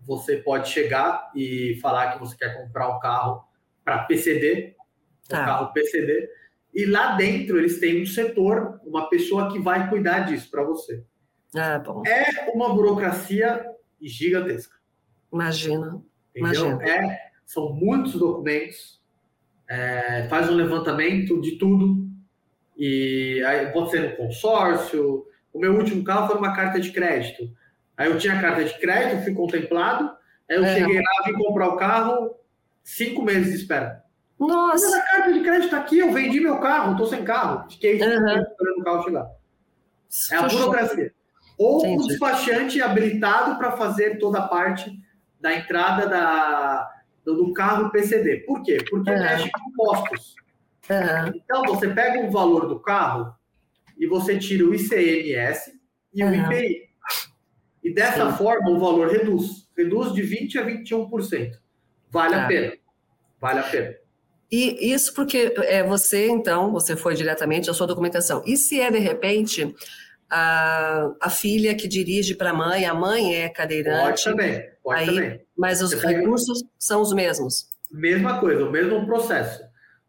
você 0.00 0.38
pode 0.38 0.70
chegar 0.70 1.30
e 1.36 1.78
falar 1.82 2.12
que 2.14 2.18
você 2.18 2.34
quer 2.34 2.62
comprar 2.62 2.96
um 2.96 2.98
carro 2.98 3.44
para 3.84 4.04
PCD, 4.04 4.74
um 5.26 5.28
tá. 5.28 5.44
carro 5.44 5.70
PCD, 5.74 6.30
e 6.72 6.86
lá 6.86 7.14
dentro 7.16 7.58
eles 7.58 7.78
têm 7.78 8.02
um 8.02 8.06
setor, 8.06 8.80
uma 8.86 9.10
pessoa 9.10 9.52
que 9.52 9.58
vai 9.58 9.86
cuidar 9.90 10.20
disso 10.20 10.50
para 10.50 10.62
você. 10.62 11.04
Ah, 11.56 11.78
bom. 11.78 12.02
É 12.06 12.50
uma 12.54 12.72
burocracia 12.72 13.64
gigantesca. 14.00 14.76
Imagina. 15.32 16.02
Entendeu? 16.34 16.80
É, 16.80 17.30
são 17.44 17.72
muitos 17.72 18.14
documentos, 18.14 19.00
é, 19.68 20.26
faz 20.28 20.48
um 20.48 20.54
levantamento 20.54 21.40
de 21.40 21.58
tudo, 21.58 22.08
e 22.76 23.42
aí 23.46 23.66
pode 23.72 23.90
ser 23.90 24.10
no 24.10 24.16
consórcio. 24.16 25.26
O 25.52 25.58
meu 25.58 25.74
último 25.74 26.04
carro 26.04 26.28
foi 26.28 26.36
uma 26.36 26.54
carta 26.54 26.80
de 26.80 26.92
crédito. 26.92 27.50
Aí 27.96 28.08
eu 28.08 28.18
tinha 28.18 28.38
a 28.38 28.40
carta 28.40 28.64
de 28.64 28.78
crédito, 28.78 29.24
fui 29.24 29.34
contemplado, 29.34 30.10
aí 30.48 30.56
eu 30.56 30.64
é. 30.64 30.78
cheguei 30.78 30.96
lá, 30.96 31.26
vim 31.26 31.32
comprar 31.34 31.68
o 31.68 31.76
carro, 31.76 32.36
cinco 32.82 33.22
meses 33.22 33.52
de 33.52 33.60
espera. 33.60 34.04
Nossa! 34.38 34.86
Mas 34.86 34.94
a 34.94 35.02
carta 35.02 35.32
de 35.32 35.40
crédito 35.40 35.64
está 35.64 35.78
aqui, 35.78 35.98
eu 35.98 36.12
vendi 36.12 36.40
meu 36.40 36.58
carro, 36.60 36.92
estou 36.92 37.06
sem 37.06 37.24
carro. 37.24 37.68
Fiquei 37.68 38.00
uhum. 38.00 38.42
esperando 38.42 38.78
o 38.78 38.84
carro 38.84 39.02
chegar. 39.02 39.30
É 40.32 40.36
a 40.36 40.48
burocracia. 40.48 41.12
Ou 41.60 41.80
Entendi. 41.80 42.04
um 42.04 42.06
despachante 42.06 42.80
habilitado 42.80 43.58
para 43.58 43.72
fazer 43.72 44.18
toda 44.18 44.38
a 44.38 44.48
parte 44.48 44.90
da 45.38 45.54
entrada 45.54 46.06
da, 46.08 46.90
do 47.22 47.52
carro 47.52 47.90
PCD. 47.90 48.38
Por 48.46 48.62
quê? 48.62 48.78
Porque 48.88 49.10
uhum. 49.10 49.18
mexe 49.18 49.50
com 49.50 49.68
impostos. 49.68 50.34
Uhum. 50.88 51.32
Então, 51.34 51.62
você 51.64 51.88
pega 51.88 52.26
o 52.26 52.30
valor 52.30 52.66
do 52.66 52.80
carro 52.80 53.34
e 53.98 54.06
você 54.06 54.38
tira 54.38 54.64
o 54.64 54.74
ICMS 54.74 55.78
e 56.14 56.24
uhum. 56.24 56.30
o 56.30 56.34
IPI. 56.34 56.88
E 57.84 57.92
dessa 57.92 58.30
Sim. 58.30 58.38
forma, 58.38 58.70
o 58.70 58.80
valor 58.80 59.10
reduz. 59.10 59.68
Reduz 59.76 60.14
de 60.14 60.22
20% 60.22 60.56
a 60.56 60.64
21%. 60.64 61.50
Vale 62.08 62.34
a 62.36 62.40
tá. 62.40 62.48
pena. 62.48 62.72
Vale 63.38 63.60
a 63.60 63.64
pena. 63.64 63.94
E 64.50 64.94
isso 64.94 65.12
porque 65.12 65.54
é 65.58 65.82
você, 65.82 66.26
então, 66.26 66.72
você 66.72 66.96
foi 66.96 67.14
diretamente 67.14 67.68
à 67.68 67.74
sua 67.74 67.86
documentação. 67.86 68.42
E 68.46 68.56
se 68.56 68.80
é, 68.80 68.90
de 68.90 68.98
repente, 68.98 69.74
a, 70.30 71.12
a 71.20 71.28
filha 71.28 71.74
que 71.74 71.88
dirige 71.88 72.34
para 72.34 72.50
a 72.50 72.54
mãe, 72.54 72.86
a 72.86 72.94
mãe 72.94 73.34
é 73.34 73.48
cadeirante. 73.48 74.22
Pode 74.22 74.24
também, 74.24 74.62
pode 74.82 75.00
aí, 75.00 75.06
também. 75.06 75.40
Mas 75.56 75.82
os 75.82 75.90
você 75.90 76.06
recursos 76.06 76.62
pega... 76.62 76.72
são 76.78 77.02
os 77.02 77.12
mesmos. 77.12 77.68
Mesma 77.90 78.38
coisa, 78.38 78.64
o 78.64 78.70
mesmo 78.70 79.04
processo. 79.06 79.62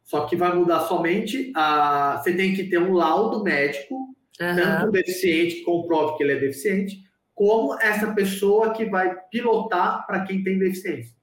Só 0.04 0.26
que 0.26 0.36
vai 0.36 0.54
mudar 0.54 0.82
somente 0.82 1.52
a. 1.56 2.22
Você 2.22 2.34
tem 2.34 2.54
que 2.54 2.66
ter 2.66 2.78
um 2.78 2.94
laudo 2.94 3.44
médico, 3.44 3.96
uhum. 3.96 4.56
tanto 4.56 4.88
o 4.88 4.92
deficiente 4.92 5.56
que 5.56 5.64
comprove 5.64 6.18
que 6.18 6.24
ele 6.24 6.34
é 6.34 6.40
deficiente, 6.40 7.02
como 7.34 7.74
essa 7.80 8.14
pessoa 8.14 8.74
que 8.74 8.86
vai 8.86 9.18
pilotar 9.32 10.06
para 10.06 10.24
quem 10.26 10.44
tem 10.44 10.60
deficiência. 10.60 11.16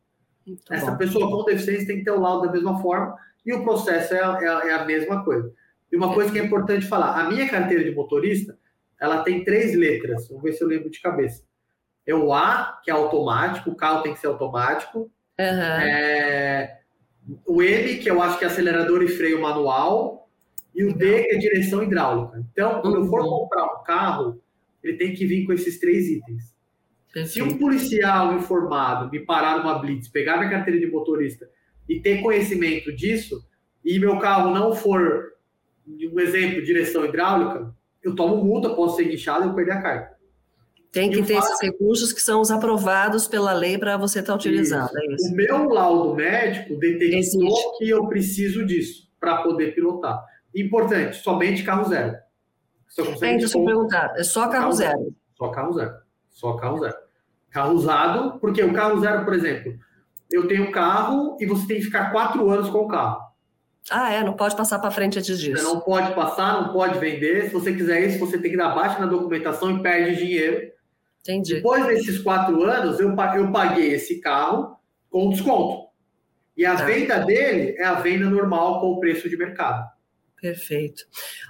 Muito 0.44 0.72
Essa 0.72 0.90
bom. 0.90 0.96
pessoa 0.96 1.30
com 1.30 1.44
deficiência 1.44 1.86
tem 1.86 1.98
que 1.98 2.04
ter 2.04 2.10
o 2.10 2.20
laudo 2.20 2.46
da 2.46 2.52
mesma 2.52 2.80
forma 2.80 3.14
e 3.44 3.52
o 3.52 3.62
processo 3.62 4.14
é, 4.14 4.18
é, 4.18 4.68
é 4.68 4.72
a 4.72 4.84
mesma 4.84 5.22
coisa. 5.22 5.52
E 5.92 5.96
uma 5.96 6.12
coisa 6.12 6.32
que 6.32 6.38
é 6.38 6.44
importante 6.44 6.86
falar: 6.86 7.20
a 7.20 7.28
minha 7.28 7.48
carteira 7.48 7.84
de 7.84 7.94
motorista 7.94 8.58
ela 9.00 9.22
tem 9.22 9.44
três 9.44 9.74
letras. 9.74 10.28
Vamos 10.28 10.42
ver 10.42 10.52
se 10.52 10.62
eu 10.62 10.68
lembro 10.68 10.90
de 10.90 11.00
cabeça. 11.00 11.42
É 12.06 12.14
o 12.14 12.32
A, 12.32 12.80
que 12.82 12.90
é 12.90 12.94
automático, 12.94 13.70
o 13.70 13.76
carro 13.76 14.02
tem 14.02 14.14
que 14.14 14.20
ser 14.20 14.28
automático. 14.28 15.10
Uhum. 15.38 15.44
É, 15.44 16.80
o 17.46 17.62
M, 17.62 17.98
que 17.98 18.10
eu 18.10 18.20
acho 18.22 18.38
que 18.38 18.44
é 18.44 18.48
acelerador 18.48 19.02
e 19.02 19.08
freio 19.08 19.40
manual. 19.40 20.28
E 20.74 20.84
o 20.84 20.96
D, 20.96 21.24
que 21.24 21.34
é 21.34 21.38
direção 21.38 21.82
hidráulica. 21.82 22.44
Então, 22.52 22.80
quando 22.80 22.96
eu 22.96 23.06
for 23.06 23.20
uhum. 23.20 23.30
comprar 23.30 23.64
um 23.64 23.82
carro, 23.84 24.42
ele 24.82 24.96
tem 24.96 25.12
que 25.12 25.26
vir 25.26 25.44
com 25.44 25.52
esses 25.52 25.78
três 25.78 26.08
itens. 26.08 26.56
Se 27.26 27.42
um 27.42 27.58
policial 27.58 28.34
informado 28.34 29.10
me 29.10 29.20
parar 29.20 29.58
numa 29.58 29.78
blitz, 29.78 30.08
pegar 30.08 30.36
minha 30.36 30.50
carteira 30.50 30.78
de 30.78 30.86
motorista 30.86 31.48
e 31.88 32.00
ter 32.00 32.22
conhecimento 32.22 32.94
disso, 32.94 33.42
e 33.84 33.98
meu 33.98 34.18
carro 34.18 34.52
não 34.52 34.74
for 34.74 35.32
um 35.86 36.20
exemplo, 36.20 36.62
direção 36.62 37.04
hidráulica, 37.04 37.74
eu 38.08 38.16
tomo 38.16 38.44
multa, 38.44 38.70
posso 38.70 38.96
ser 38.96 39.04
guinchado 39.04 39.44
e 39.44 39.48
eu 39.48 39.54
perder 39.54 39.72
a 39.72 39.82
carga. 39.82 40.18
Tem 40.90 41.10
que 41.10 41.22
ter 41.22 41.34
fato, 41.34 41.46
esses 41.46 41.60
recursos 41.60 42.12
que 42.12 42.20
são 42.20 42.40
os 42.40 42.50
aprovados 42.50 43.28
pela 43.28 43.52
lei 43.52 43.76
para 43.76 43.96
você 43.96 44.20
estar 44.20 44.32
tá 44.32 44.36
utilizando. 44.36 44.88
É 44.96 45.28
o 45.28 45.32
meu 45.34 45.68
laudo 45.68 46.14
médico 46.14 46.78
detectou 46.78 47.18
Existe. 47.18 47.78
que 47.78 47.90
eu 47.90 48.06
preciso 48.08 48.64
disso 48.66 49.08
para 49.20 49.42
poder 49.42 49.74
pilotar. 49.74 50.24
Importante, 50.54 51.16
somente 51.16 51.62
carro 51.62 51.88
zero. 51.88 52.16
Você 52.88 53.04
consegue 53.04 53.34
é, 53.34 53.38
deixa 53.38 53.58
eu 53.58 53.64
perguntar, 53.64 54.14
é 54.16 54.24
só 54.24 54.42
carro, 54.42 54.52
carro 54.52 54.72
zero. 54.72 54.98
zero. 54.98 55.14
Só 55.36 55.48
carro 55.48 55.72
zero. 55.74 55.94
Só 56.30 56.52
carro 56.54 56.78
zero. 56.78 56.96
Carro 57.50 57.74
usado, 57.74 58.38
porque 58.40 58.62
o 58.62 58.72
carro 58.72 59.00
zero, 59.00 59.24
por 59.24 59.34
exemplo, 59.34 59.74
eu 60.30 60.46
tenho 60.46 60.70
carro 60.70 61.36
e 61.40 61.46
você 61.46 61.66
tem 61.66 61.78
que 61.78 61.84
ficar 61.84 62.10
quatro 62.12 62.48
anos 62.50 62.68
com 62.70 62.78
o 62.78 62.88
carro. 62.88 63.27
Ah, 63.90 64.12
é? 64.12 64.22
Não 64.22 64.34
pode 64.34 64.56
passar 64.56 64.78
para 64.78 64.90
frente 64.90 65.18
antes 65.18 65.38
disso. 65.38 65.62
Você 65.62 65.62
não 65.62 65.80
pode 65.80 66.14
passar, 66.14 66.62
não 66.62 66.72
pode 66.72 66.98
vender. 66.98 67.46
Se 67.46 67.52
você 67.52 67.72
quiser 67.72 68.06
isso, 68.06 68.18
você 68.18 68.38
tem 68.38 68.50
que 68.50 68.56
dar 68.56 68.74
baixa 68.74 68.98
na 68.98 69.06
documentação 69.06 69.76
e 69.76 69.82
perde 69.82 70.16
dinheiro. 70.16 70.70
Entendi. 71.22 71.54
Depois 71.54 71.86
desses 71.86 72.18
quatro 72.20 72.62
anos, 72.64 73.00
eu, 73.00 73.14
eu 73.36 73.52
paguei 73.52 73.92
esse 73.92 74.20
carro 74.20 74.76
com 75.10 75.30
desconto. 75.30 75.88
E 76.56 76.66
a 76.66 76.74
tá. 76.74 76.84
venda 76.84 77.18
dele 77.20 77.76
é 77.78 77.84
a 77.84 77.94
venda 77.94 78.28
normal 78.28 78.80
com 78.80 78.92
o 78.92 79.00
preço 79.00 79.28
de 79.28 79.36
mercado. 79.36 79.88
Perfeito. 80.40 81.04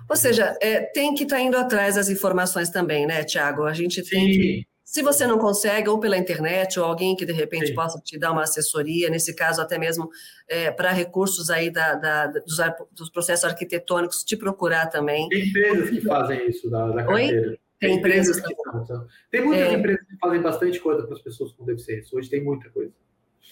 Ou 0.09 0.17
seja, 0.17 0.57
é, 0.61 0.81
tem 0.81 1.15
que 1.15 1.25
estar 1.25 1.37
tá 1.37 1.43
indo 1.43 1.57
atrás 1.57 1.97
das 1.97 2.09
informações 2.09 2.71
também, 2.71 3.07
né, 3.07 3.25
Tiago? 3.25 3.65
A 3.65 3.73
gente 3.73 4.03
tem 4.09 4.27
Sim. 4.27 4.33
que 4.33 4.68
se 4.91 5.03
você 5.03 5.27
não 5.27 5.37
consegue, 5.37 5.87
ou 5.91 6.01
pela 6.01 6.17
internet, 6.17 6.81
ou 6.81 6.87
alguém 6.87 7.15
que 7.15 7.27
de 7.27 7.33
repente 7.35 7.67
Sim. 7.67 7.75
possa 7.75 8.01
te 8.01 8.19
dar 8.19 8.33
uma 8.33 8.45
assessoria, 8.45 9.11
nesse 9.11 9.37
caso 9.37 9.61
até 9.61 9.79
mesmo 9.79 10.09
é, 10.49 10.71
para 10.71 10.93
recursos 10.93 11.51
aí 11.51 11.69
da, 11.71 11.95
da, 11.95 12.27
dos, 12.29 12.57
dos, 12.93 13.11
processos 13.11 13.45
arquitetônicos, 13.45 14.25
te 14.25 14.35
procurar 14.35 14.87
também. 14.87 15.29
Tem 15.29 15.47
empresas 15.47 15.91
que 15.91 16.01
fazem 16.01 16.49
isso 16.49 16.71
da, 16.71 16.89
da 16.89 17.05
carteira. 17.05 17.49
Oi? 17.49 17.59
Tem, 17.79 17.91
tem 17.91 17.99
empresas, 17.99 18.41
que 18.41 18.55
Tem 19.31 19.45
muitas 19.45 19.69
é... 19.69 19.75
empresas 19.75 20.07
que 20.07 20.17
fazem 20.19 20.41
bastante 20.41 20.81
coisa 20.81 21.03
para 21.03 21.17
as 21.17 21.23
pessoas 21.23 21.53
com 21.53 21.67
deficiência. 21.67 22.17
Hoje 22.17 22.31
tem 22.31 22.43
muita 22.43 22.71
coisa. 22.71 22.91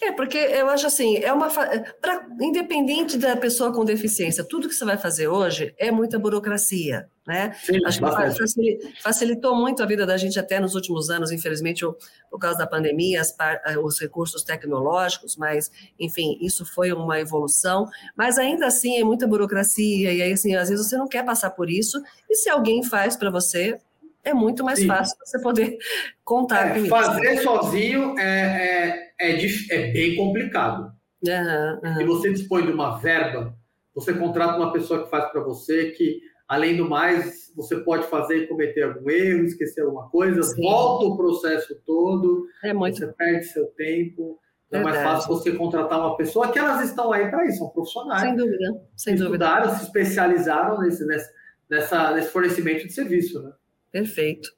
É, 0.01 0.11
porque 0.11 0.37
eu 0.37 0.69
acho 0.69 0.85
assim, 0.85 1.17
é 1.17 1.33
uma 1.33 1.49
pra, 1.49 2.27
independente 2.39 3.17
da 3.17 3.35
pessoa 3.35 3.73
com 3.73 3.83
deficiência, 3.83 4.43
tudo 4.43 4.67
que 4.67 4.75
você 4.75 4.85
vai 4.85 4.97
fazer 4.97 5.27
hoje 5.27 5.73
é 5.75 5.89
muita 5.91 6.19
burocracia, 6.19 7.09
né? 7.25 7.55
Sim, 7.63 7.83
acho 7.83 7.99
que 7.99 8.79
facilitou 9.01 9.55
muito 9.55 9.81
a 9.81 9.87
vida 9.87 10.05
da 10.05 10.15
gente 10.15 10.39
até 10.39 10.59
nos 10.59 10.75
últimos 10.75 11.09
anos, 11.09 11.31
infelizmente, 11.31 11.83
por 12.29 12.39
causa 12.39 12.59
da 12.59 12.67
pandemia, 12.67 13.21
as, 13.21 13.35
os 13.83 13.99
recursos 13.99 14.43
tecnológicos, 14.43 15.35
mas, 15.35 15.71
enfim, 15.99 16.37
isso 16.41 16.63
foi 16.63 16.93
uma 16.93 17.19
evolução, 17.19 17.87
mas 18.15 18.37
ainda 18.37 18.67
assim 18.67 18.99
é 18.99 19.03
muita 19.03 19.25
burocracia, 19.25 20.13
e 20.13 20.21
aí, 20.21 20.31
assim, 20.31 20.55
às 20.55 20.69
vezes 20.69 20.87
você 20.87 20.95
não 20.95 21.07
quer 21.07 21.25
passar 21.25 21.49
por 21.51 21.71
isso, 21.71 21.99
e 22.29 22.35
se 22.35 22.49
alguém 22.49 22.83
faz 22.83 23.15
para 23.17 23.31
você, 23.31 23.79
é 24.23 24.33
muito 24.33 24.63
mais 24.63 24.79
Sim. 24.79 24.87
fácil 24.87 25.17
você 25.23 25.41
poder 25.41 25.77
contar 26.23 26.67
é, 26.67 26.73
com 26.73 26.79
isso. 26.79 26.89
Fazer 26.89 27.37
sozinho 27.41 28.19
é, 28.19 28.23
é, 28.23 29.06
é, 29.19 29.45
é 29.71 29.91
bem 29.91 30.15
complicado. 30.15 30.91
Uhum, 31.25 31.79
uhum. 31.83 32.01
E 32.01 32.05
você 32.05 32.31
dispõe 32.31 32.65
de 32.65 32.71
uma 32.71 32.97
verba, 32.97 33.55
você 33.93 34.13
contrata 34.13 34.57
uma 34.57 34.71
pessoa 34.71 35.03
que 35.03 35.09
faz 35.09 35.31
para 35.31 35.41
você, 35.41 35.91
que, 35.91 36.19
além 36.47 36.77
do 36.77 36.87
mais, 36.87 37.51
você 37.55 37.77
pode 37.77 38.05
fazer 38.07 38.43
e 38.43 38.47
cometer 38.47 38.83
algum 38.83 39.09
erro, 39.09 39.43
esquecer 39.43 39.81
alguma 39.81 40.09
coisa, 40.09 40.43
Sim. 40.43 40.61
volta 40.61 41.05
o 41.05 41.17
processo 41.17 41.75
todo, 41.85 42.45
é 42.63 42.73
muito... 42.73 42.97
você 42.97 43.07
perde 43.07 43.45
seu 43.45 43.65
tempo. 43.67 44.39
É 44.69 44.79
mais 44.79 45.01
fácil 45.01 45.29
você 45.29 45.53
contratar 45.53 45.97
uma 45.97 46.17
pessoa 46.17 46.51
que 46.51 46.59
elas 46.59 46.89
estão 46.89 47.13
aí 47.13 47.29
para 47.29 47.45
isso, 47.45 47.59
são 47.59 47.69
profissionais. 47.69 48.21
Sem 48.21 48.35
dúvida, 48.35 48.81
sem 48.97 49.15
estudaram, 49.15 49.61
dúvida. 49.61 49.79
se 49.79 49.85
especializaram 49.85 50.81
nesse, 50.81 51.05
nesse, 51.05 51.31
nessa, 51.69 52.11
nesse 52.11 52.29
fornecimento 52.29 52.85
de 52.85 52.91
serviço, 52.91 53.41
né? 53.41 53.53
Perfeito. 53.91 54.56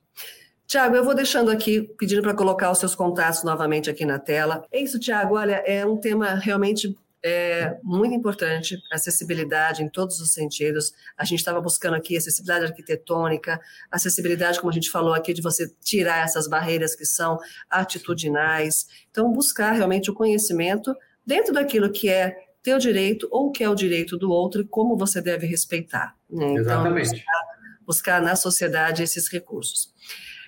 Tiago, 0.70 0.96
eu 0.96 1.04
vou 1.04 1.16
deixando 1.16 1.50
aqui, 1.50 1.82
pedindo 1.98 2.22
para 2.22 2.36
colocar 2.36 2.70
os 2.70 2.78
seus 2.78 2.94
contatos 2.94 3.42
novamente 3.42 3.90
aqui 3.90 4.06
na 4.06 4.20
tela. 4.20 4.64
É 4.72 4.80
isso, 4.80 5.00
Tiago. 5.00 5.36
Olha, 5.36 5.64
é 5.66 5.84
um 5.84 5.98
tema 5.98 6.36
realmente 6.36 6.96
é, 7.26 7.76
muito 7.82 8.14
importante, 8.14 8.78
acessibilidade 8.92 9.82
em 9.82 9.90
todos 9.90 10.20
os 10.20 10.32
sentidos. 10.32 10.94
A 11.18 11.26
gente 11.26 11.40
estava 11.40 11.60
buscando 11.60 11.96
aqui 11.96 12.16
acessibilidade 12.16 12.66
arquitetônica, 12.66 13.60
acessibilidade, 13.90 14.60
como 14.60 14.70
a 14.70 14.74
gente 14.74 14.92
falou 14.92 15.16
aqui, 15.16 15.34
de 15.34 15.42
você 15.42 15.68
tirar 15.82 16.24
essas 16.24 16.48
barreiras 16.48 16.96
que 16.96 17.04
são 17.04 17.40
atitudinais. 17.68 18.86
Então, 19.10 19.34
buscar 19.34 19.72
realmente 19.72 20.12
o 20.12 20.14
conhecimento 20.14 20.96
dentro 21.26 21.52
daquilo 21.52 21.92
que 21.92 22.10
é 22.10 22.38
teu 22.62 22.78
direito 22.78 23.28
ou 23.32 23.52
que 23.52 23.64
é 23.64 23.70
o 23.70 23.74
direito 23.74 24.20
do 24.20 24.30
outro 24.30 24.62
e 24.62 24.68
como 24.68 24.96
você 24.96 25.20
deve 25.20 25.48
respeitar. 25.48 26.16
Né? 26.30 26.46
Então, 26.46 26.58
Exatamente. 26.58 27.10
Buscar 27.10 27.50
buscar 27.90 28.22
na 28.22 28.36
sociedade 28.36 29.02
esses 29.02 29.28
recursos. 29.28 29.92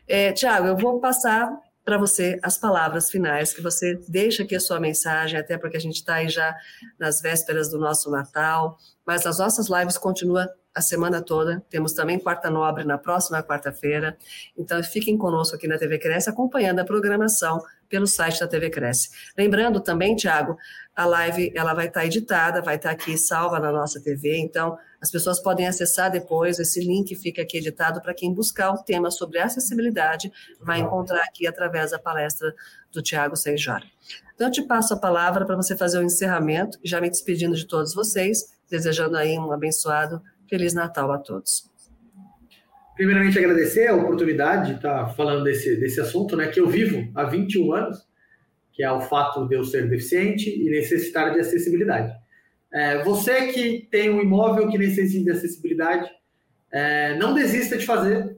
É, 0.08 0.32
Tiago, 0.32 0.68
eu 0.68 0.78
vou 0.78 1.00
passar 1.00 1.52
para 1.84 1.98
você 1.98 2.40
as 2.44 2.58
palavras 2.58 3.10
finais, 3.10 3.54
que 3.54 3.62
você 3.62 4.00
deixa 4.08 4.44
aqui 4.44 4.56
a 4.56 4.60
sua 4.60 4.80
mensagem, 4.80 5.40
até 5.40 5.58
porque 5.58 5.78
a 5.78 5.80
gente 5.80 5.96
está 5.96 6.16
aí 6.16 6.30
já 6.30 6.56
nas 7.00 7.22
vésperas 7.22 7.70
do 7.70 7.80
nosso 7.80 8.10
Natal, 8.12 8.78
mas 9.06 9.26
as 9.26 9.40
nossas 9.40 9.68
lives 9.68 9.98
continuam 9.98 10.48
a 10.74 10.82
semana 10.82 11.22
toda. 11.22 11.62
Temos 11.70 11.94
também 11.94 12.18
Quarta 12.18 12.50
Nobre 12.50 12.84
na 12.84 12.98
próxima 12.98 13.44
quarta-feira. 13.44 14.18
Então, 14.58 14.82
fiquem 14.84 15.18
conosco 15.18 15.56
aqui 15.56 15.68
na 15.68 15.78
TV 15.78 15.98
Cresce, 16.00 16.30
acompanhando 16.30 16.80
a 16.80 16.86
programação 16.86 17.62
pelo 17.90 18.08
site 18.08 18.40
da 18.40 18.48
TV 18.48 18.70
Cresce. 18.70 19.10
Lembrando 19.38 19.82
também, 19.82 20.16
Tiago, 20.16 20.58
a 20.96 21.06
live 21.06 21.52
ela 21.56 21.74
vai 21.74 21.88
estar 21.88 22.06
editada, 22.06 22.62
vai 22.62 22.76
estar 22.76 22.92
aqui 22.92 23.18
salva 23.18 23.60
na 23.60 23.72
nossa 23.72 24.02
TV, 24.02 24.38
então 24.38 24.78
as 25.02 25.10
pessoas 25.10 25.42
podem 25.42 25.68
acessar 25.68 26.12
depois, 26.12 26.60
esse 26.60 26.80
link 26.80 27.16
fica 27.16 27.42
aqui 27.42 27.58
editado 27.58 28.00
para 28.02 28.14
quem 28.14 28.32
buscar 28.32 28.72
o 28.72 28.84
tema 28.84 29.10
sobre 29.10 29.40
acessibilidade, 29.40 30.32
vai 30.62 30.80
encontrar 30.80 31.24
aqui 31.24 31.48
através 31.48 31.90
da 31.90 31.98
palestra 31.98 32.54
do 32.92 33.02
Tiago 33.02 33.36
Senjora. 33.36 33.84
Então, 34.36 34.48
eu 34.48 34.52
te 34.52 34.62
passo 34.62 34.94
a 34.94 34.98
palavra 34.98 35.46
para 35.46 35.56
você 35.56 35.76
fazer 35.76 35.98
o 35.98 36.04
encerramento, 36.04 36.78
já 36.84 37.02
me 37.02 37.10
despedindo 37.10 37.56
de 37.56 37.66
todos 37.66 37.96
vocês, 37.96 38.56
desejando 38.70 39.18
aí 39.18 39.38
um 39.40 39.52
abençoado 39.52 40.22
Feliz 40.48 40.74
Natal 40.74 41.12
a 41.12 41.18
todos. 41.18 41.70
Primeiramente, 42.96 43.40
agradecer 43.40 43.88
a 43.88 43.96
oportunidade 43.96 44.70
de 44.70 44.76
estar 44.76 45.08
falando 45.16 45.44
desse, 45.44 45.78
desse 45.78 46.00
assunto, 46.00 46.36
né, 46.36 46.48
que 46.48 46.60
eu 46.60 46.68
vivo 46.68 47.12
há 47.16 47.24
21 47.24 47.74
anos, 47.74 47.98
que 48.72 48.84
é 48.84 48.92
o 48.92 49.02
fato 49.02 49.48
de 49.48 49.56
eu 49.56 49.64
ser 49.64 49.90
deficiente 49.90 50.50
e 50.50 50.70
necessitar 50.70 51.34
de 51.34 51.40
acessibilidade. 51.40 52.21
É, 52.74 53.04
você 53.04 53.48
que 53.48 53.88
tem 53.92 54.10
um 54.10 54.22
imóvel 54.22 54.70
que 54.70 54.78
necessita 54.78 55.26
de 55.26 55.32
acessibilidade, 55.32 56.10
é, 56.72 57.16
não 57.18 57.34
desista 57.34 57.78
de 57.78 57.86
fazer. 57.86 58.38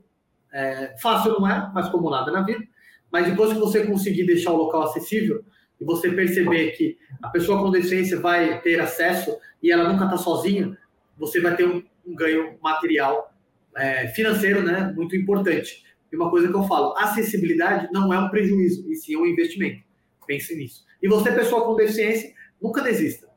É, 0.51 0.95
fácil 1.01 1.33
não 1.33 1.47
é, 1.47 1.71
mas 1.73 1.89
como 1.89 2.09
nada 2.09 2.31
na 2.31 2.41
vida. 2.41 2.63
Mas 3.11 3.27
depois 3.27 3.53
que 3.53 3.59
você 3.59 3.85
conseguir 3.85 4.25
deixar 4.25 4.51
o 4.51 4.57
local 4.57 4.83
acessível 4.83 5.43
e 5.79 5.85
você 5.85 6.11
perceber 6.11 6.71
que 6.71 6.97
a 7.21 7.29
pessoa 7.29 7.61
com 7.61 7.69
deficiência 7.69 8.19
vai 8.19 8.59
ter 8.61 8.79
acesso 8.79 9.37
e 9.61 9.71
ela 9.71 9.91
nunca 9.91 10.05
está 10.05 10.17
sozinha, 10.17 10.77
você 11.17 11.39
vai 11.39 11.55
ter 11.55 11.67
um, 11.67 11.83
um 12.05 12.15
ganho 12.15 12.57
material 12.61 13.31
é, 13.75 14.07
financeiro 14.09 14.63
né, 14.63 14.91
muito 14.95 15.15
importante. 15.15 15.83
E 16.11 16.15
uma 16.15 16.29
coisa 16.29 16.47
que 16.47 16.55
eu 16.55 16.63
falo, 16.63 16.95
acessibilidade 16.97 17.89
não 17.91 18.13
é 18.13 18.19
um 18.19 18.29
prejuízo, 18.29 18.91
e 18.91 18.95
sim 18.95 19.15
um 19.15 19.25
investimento. 19.25 19.83
Pense 20.27 20.55
nisso. 20.55 20.83
E 21.01 21.07
você, 21.07 21.31
pessoa 21.31 21.65
com 21.65 21.75
deficiência, 21.75 22.33
nunca 22.61 22.81
desista. 22.81 23.27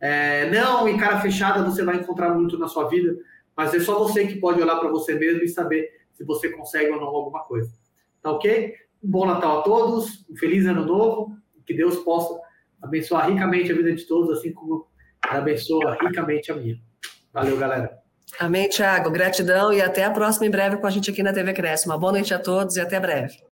É, 0.00 0.48
não, 0.50 0.88
em 0.88 0.96
cara 0.96 1.20
fechada 1.20 1.64
você 1.64 1.84
vai 1.84 1.96
encontrar 1.96 2.34
muito 2.34 2.58
na 2.58 2.68
sua 2.68 2.88
vida, 2.88 3.16
mas 3.56 3.74
é 3.74 3.80
só 3.80 3.98
você 3.98 4.26
que 4.26 4.36
pode 4.36 4.60
olhar 4.60 4.76
para 4.76 4.90
você 4.90 5.14
mesmo 5.14 5.42
e 5.42 5.48
saber 5.48 5.90
se 6.12 6.24
você 6.24 6.50
consegue 6.50 6.90
ou 6.90 7.00
não 7.00 7.08
alguma 7.08 7.40
coisa. 7.44 7.70
Tá 8.22 8.32
ok? 8.32 8.74
Um 9.02 9.10
bom 9.10 9.26
Natal 9.26 9.60
a 9.60 9.62
todos, 9.62 10.24
um 10.28 10.36
feliz 10.36 10.66
ano 10.66 10.84
novo, 10.84 11.36
que 11.66 11.74
Deus 11.74 11.96
possa 11.98 12.40
abençoar 12.82 13.28
ricamente 13.28 13.70
a 13.70 13.74
vida 13.74 13.92
de 13.92 14.06
todos, 14.06 14.38
assim 14.38 14.52
como 14.52 14.86
abençoa 15.20 15.96
ricamente 16.00 16.50
a 16.50 16.54
minha. 16.54 16.78
Valeu, 17.32 17.56
galera. 17.56 17.98
Amém, 18.38 18.68
Thiago. 18.68 19.10
Gratidão 19.10 19.72
e 19.72 19.80
até 19.80 20.04
a 20.04 20.10
próxima 20.10 20.46
em 20.46 20.50
breve 20.50 20.76
com 20.76 20.86
a 20.86 20.90
gente 20.90 21.10
aqui 21.10 21.22
na 21.22 21.32
TV 21.32 21.52
Cresce. 21.52 21.86
Uma 21.86 21.98
boa 21.98 22.12
noite 22.12 22.32
a 22.32 22.38
todos 22.38 22.76
e 22.76 22.80
até 22.80 22.98
breve. 23.00 23.47